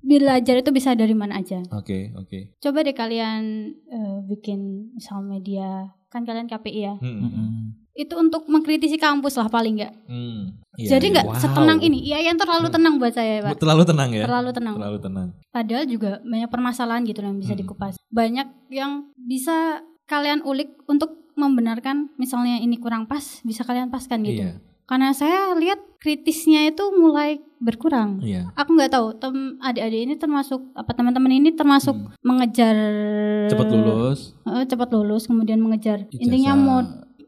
[0.06, 1.66] belajar itu bisa dari mana aja.
[1.72, 2.54] Oke, oke.
[2.58, 3.42] Coba deh kalian
[3.84, 6.96] eh, bikin misal media kan kalian KPI ya.
[6.96, 7.20] Hmm.
[7.20, 7.50] Mm-mm.
[7.96, 9.96] itu untuk mengkritisi kampus lah paling enggak.
[10.06, 11.14] Hmm, iya, Jadi iya.
[11.16, 11.40] nggak Wow.
[11.40, 12.04] setenang ini.
[12.04, 12.76] Iya yang terlalu Hmm.
[12.76, 13.56] tenang buat saya, Pak.
[13.56, 14.24] Terlalu tenang ya.
[14.28, 14.76] Terlalu tenang.
[14.76, 15.28] Terlalu tenang.
[15.48, 17.62] Padahal juga banyak permasalahan gitu yang bisa Hmm.
[17.64, 17.96] dikupas.
[18.12, 24.44] Banyak yang bisa kalian ulik untuk membenarkan misalnya ini kurang pas, bisa kalian paskan gitu.
[24.44, 24.60] Iya.
[24.86, 28.22] Karena saya lihat kritisnya itu mulai berkurang.
[28.22, 28.54] Iya.
[28.54, 32.14] Aku nggak tahu, tem adik-adik ini termasuk apa teman-teman ini termasuk Hmm.
[32.22, 32.76] mengejar
[33.50, 34.20] Cepat lulus.
[34.46, 36.22] Eh, cepat lulus kemudian mengejar Ijazah.
[36.22, 36.80] intinya mau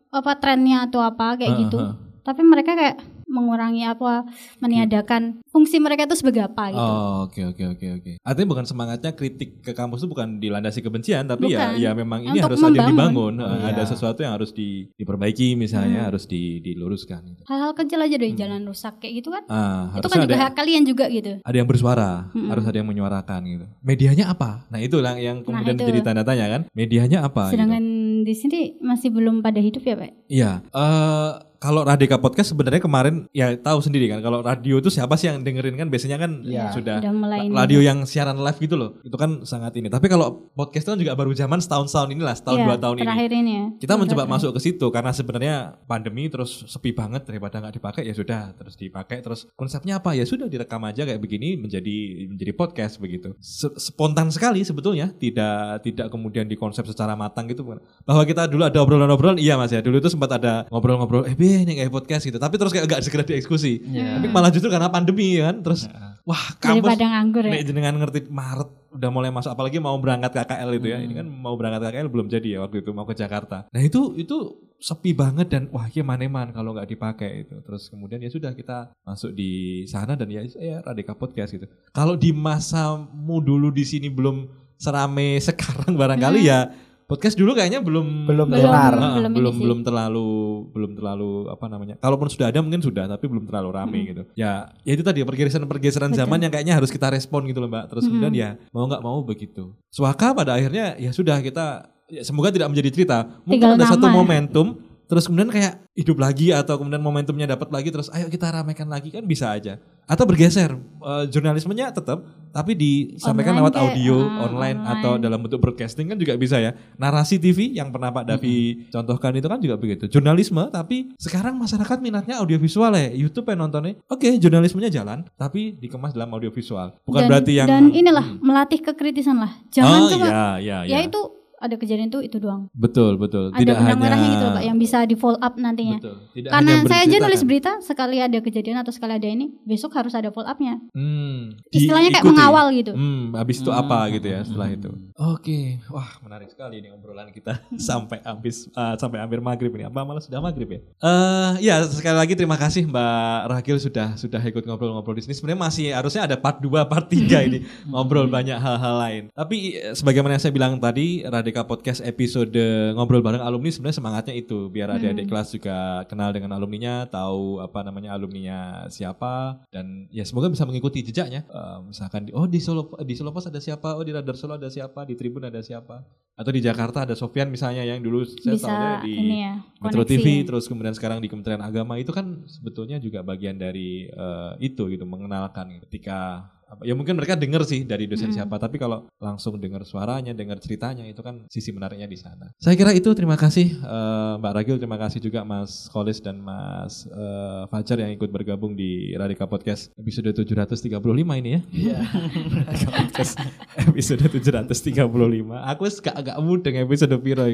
[0.07, 1.77] apa trennya atau apa kayak Heeh, gitu.
[2.21, 4.23] Tapi mereka kayak mengurangi apa
[4.59, 6.79] meniadakan fungsi mereka itu sebagai apa gitu.
[6.81, 8.11] Oh, oke oke oke oke.
[8.19, 11.77] Artinya bukan semangatnya kritik ke kampus itu bukan dilandasi kebencian, tapi ya Bukan.
[11.77, 13.33] ya memang ini Untuk harus ada yang membangun.
[13.37, 13.67] dibangun, Iya.
[13.69, 16.09] ada sesuatu yang harus di- diperbaiki misalnya, Hmm.
[16.09, 17.41] harus di- diluruskan gitu.
[17.45, 18.39] Hal-hal kecil aja dari Hmm.
[18.39, 19.43] jalan rusak kayak gitu kan.
[19.47, 21.31] Ah, itu kan juga ada hak kalian juga gitu.
[21.39, 22.47] ada yang bersuara, Mm-mm.
[22.47, 23.65] harus ada yang menyuarakan gitu.
[23.81, 24.65] Medianya apa?
[24.67, 25.83] Nah, itu lah yang kemudian itu.
[25.83, 26.61] menjadi tanda tanya kan.
[26.71, 27.53] Medianya apa gitu.
[27.55, 27.83] Sedangkan
[28.23, 30.11] di sini masih belum pada hidup ya, Pak.
[30.27, 35.13] Iya, eh kalau Radika Podcast sebenarnya kemarin ya tahu sendiri kan kalau radio itu siapa
[35.13, 36.69] sih yang dengerin kan biasanya kan Iya.
[36.71, 37.53] sudah mulai ini.
[37.53, 38.89] radio yang siaran live gitu loh.
[39.01, 39.87] Itu kan sangat ini.
[39.87, 43.03] Tapi kalau podcast itu kan juga baru zaman setahun-tahun inilah, setahun Iya, dua tahun ini.
[43.03, 43.65] terakhir ini ya.
[43.77, 44.33] Kita mencoba Terakhir.
[44.37, 48.75] masuk ke situ karena sebenarnya pandemi terus sepi banget daripada nggak dipakai ya sudah terus
[48.75, 51.97] dipakai terus konsepnya apa ya sudah direkam aja kayak begini menjadi
[52.27, 57.65] menjadi podcast begitu Se- spontan sekali sebetulnya tidak tidak kemudian dikonsep secara matang gitu
[58.03, 61.63] bahwa kita dulu ada obrolan-obrolan iya mas ya dulu itu sempat ada ngobrol-ngobrol eh be
[61.63, 64.19] ini kayak podcast gitu tapi terus kayak nggak segera dieksekusi Iya.
[64.19, 65.87] tapi malah justru karena pandemi kan terus
[66.21, 67.63] wah kampus daripada nganggur ya.
[67.63, 70.97] Jenengan ngerti Maret udah mulai masuk apalagi mau berangkat KKL itu ya.
[70.97, 71.19] Ini Hmm.
[71.21, 73.63] kan mau berangkat KKL belum jadi ya waktu itu mau ke Jakarta.
[73.65, 74.37] Nah itu itu
[74.77, 77.55] sepi banget dan wah gimana man kalau nggak dipakai itu.
[77.61, 79.51] Terus kemudian ya sudah kita masuk di
[79.85, 81.63] sana dan ya ya Radika Podcast gitu.
[81.89, 86.49] Kalau di masamu dulu di sini belum serame sekarang barangkali Hmm.
[86.49, 86.59] ya
[87.07, 88.67] podcast dulu kayaknya belum Belum Belum.
[88.67, 90.27] Nah, belum belum belum, terlalu
[90.75, 91.95] belum terlalu apa namanya.
[92.03, 94.23] Kalaupun sudah ada mungkin sudah tapi belum terlalu rame gitu.
[94.35, 96.21] Ya ya itu tadi pergeseran-pergeseran Betul.
[96.27, 97.85] zaman yang kayaknya harus kita respon gitu loh Mbak.
[97.95, 99.71] Terus kemudian ya mau nggak mau begitu.
[99.87, 103.17] Suaka pada akhirnya ya sudah kita ya semoga tidak menjadi cerita.
[103.47, 104.17] Mungkin Tinggal ada satu nama ya.
[104.19, 104.67] momentum
[105.07, 109.09] terus kemudian kayak hidup lagi atau kemudian momentumnya dapat lagi terus ayo kita ramaikan lagi
[109.09, 109.79] kan bisa aja.
[110.07, 110.75] Atau bergeser
[111.07, 112.19] Eh, jurnalismenya tetap
[112.51, 114.79] tapi disampaikan Online lewat kayak, audio ah, online, online.
[114.99, 116.75] atau dalam bentuk broadcasting kan juga bisa ya.
[116.99, 120.09] Narasi TV yang pernah Pak Davi contohkan itu kan juga begitu.
[120.11, 123.13] Jurnalisme tapi sekarang masyarakat minatnya audiovisual ya.
[123.13, 123.95] YouTube yang nontonnya.
[124.11, 126.97] Oke, jurnalismenya jalan tapi dikemas dalam audiovisual.
[127.07, 128.41] Bukan dan, berarti yang dan inilah Hmm.
[128.43, 129.53] melatih kekritisan lah.
[129.71, 131.07] Jangan oh, cuma iya, iya, ya iya.
[131.07, 131.21] itu
[131.57, 132.69] ada kejadian itu itu doang.
[132.71, 133.49] betul, betul.
[133.49, 135.97] Ada Tidak hanya benang-benangnya gitu loh, Pak yang bisa di follow up nantinya.
[135.97, 136.15] Betul.
[136.31, 137.47] Tidak Karena hanya saya aja nulis kan.
[137.47, 140.77] berita sekali ada kejadian atau sekali ada ini, besok harus ada follow upnya.
[140.91, 142.91] Hmm, Istilahnya kayak mengawal gitu.
[142.91, 143.79] Hmm, habis itu Hmm.
[143.79, 144.77] apa gitu ya setelah Hmm.
[144.77, 144.89] itu.
[145.17, 149.83] Oke, wah menarik sekali ini obrolan kita sampai habis eh, sampai hampir maghrib ini.
[149.83, 150.79] Apa malah sudah maghrib ya?
[150.99, 153.09] Eh ya sekali lagi terima kasih Mbak
[153.47, 155.33] Ragil sudah sudah ikut ngobrol-ngobrol di sini.
[155.33, 159.23] Sebenarnya masih harusnya ada part 2, part 3 ini ngobrol banyak hal-hal lain.
[159.31, 162.59] Tapi eh, sebagaimana yang saya bilang tadi, Radika Podcast episode
[162.91, 167.87] ngobrol bareng alumni sebenarnya semangatnya itu biar adik-adik kelas juga kenal dengan alumninya, tahu apa
[167.87, 171.47] namanya alumninya siapa dan ya semoga bisa mengikuti jejaknya.
[171.47, 174.59] Eh, misalkan di, oh di Solo di Solo Pos ada siapa, oh di Radar Solo
[174.59, 176.03] ada siapa, di Tribun ada siapa,
[176.35, 179.63] atau di Jakarta ada Sofian misalnya yang dulu saya bisa tahu di ya.
[179.79, 180.43] Metro koneksi TV ya.
[180.51, 185.07] terus kemudian sekarang di Kementerian Agama itu kan sebetulnya juga bagian dari eh, itu gitu
[185.07, 186.51] mengenalkan ketika
[186.83, 188.35] ya mungkin mereka dengar sih dari dosen Mm.
[188.35, 192.75] siapa tapi kalau langsung dengar suaranya dengar ceritanya itu kan sisi menariknya di sana saya
[192.75, 197.63] kira itu terima kasih eh, Mbak Ragil terima kasih juga Mas Kholis dan Mas eh,
[197.71, 200.99] Fajar yang ikut bergabung di Radika Podcast episode 735
[201.39, 201.97] ini ya Iya.
[202.67, 203.33] Radika Podcast
[203.79, 205.07] episode 735
[205.47, 207.47] aku gak agak mudeng episode piro.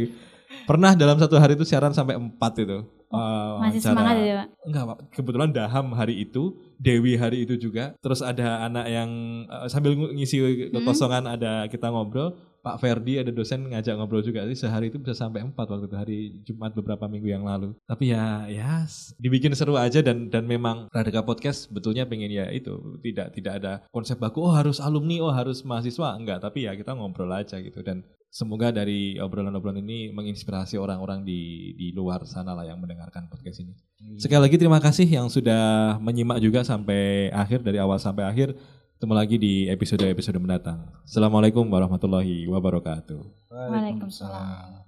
[0.64, 2.86] Pernah dalam satu hari itu siaran sampai empat itu.
[3.14, 4.48] Eh, Masih semangat ya, Pak.
[4.66, 4.98] Enggak, Pak.
[5.14, 7.94] Kebetulan Daham hari itu, Dewi hari itu juga.
[8.02, 9.10] Terus ada anak yang
[9.48, 12.34] eh, sambil ng- ngisi kekosongan ada kita ngobrol.
[12.64, 14.48] Pak Ferdi ada dosen ngajak ngobrol juga.
[14.48, 17.76] Jadi sehari itu bisa sampai empat waktu itu hari Jumat beberapa minggu yang lalu.
[17.84, 18.88] Tapi ya, ya
[19.20, 23.74] dibikin seru aja dan dan memang Radika Podcast betulnya pengen ya itu tidak tidak ada
[23.92, 24.48] konsep baku.
[24.48, 26.16] Oh harus alumni, oh harus mahasiswa.
[26.16, 31.70] Enggak, tapi ya kita ngobrol aja gitu dan Semoga dari obrolan-obrolan ini menginspirasi orang-orang di
[31.78, 33.78] di luar sana lah yang mendengarkan podcast ini.
[34.18, 38.58] Sekali lagi terima kasih yang sudah menyimak juga sampai akhir dari awal sampai akhir.
[38.98, 40.82] Ketemu lagi di episode-episode mendatang.
[41.06, 43.54] Assalamualaikum warahmatullahi wabarakatuh.
[43.54, 44.83] Waalaikumsalam.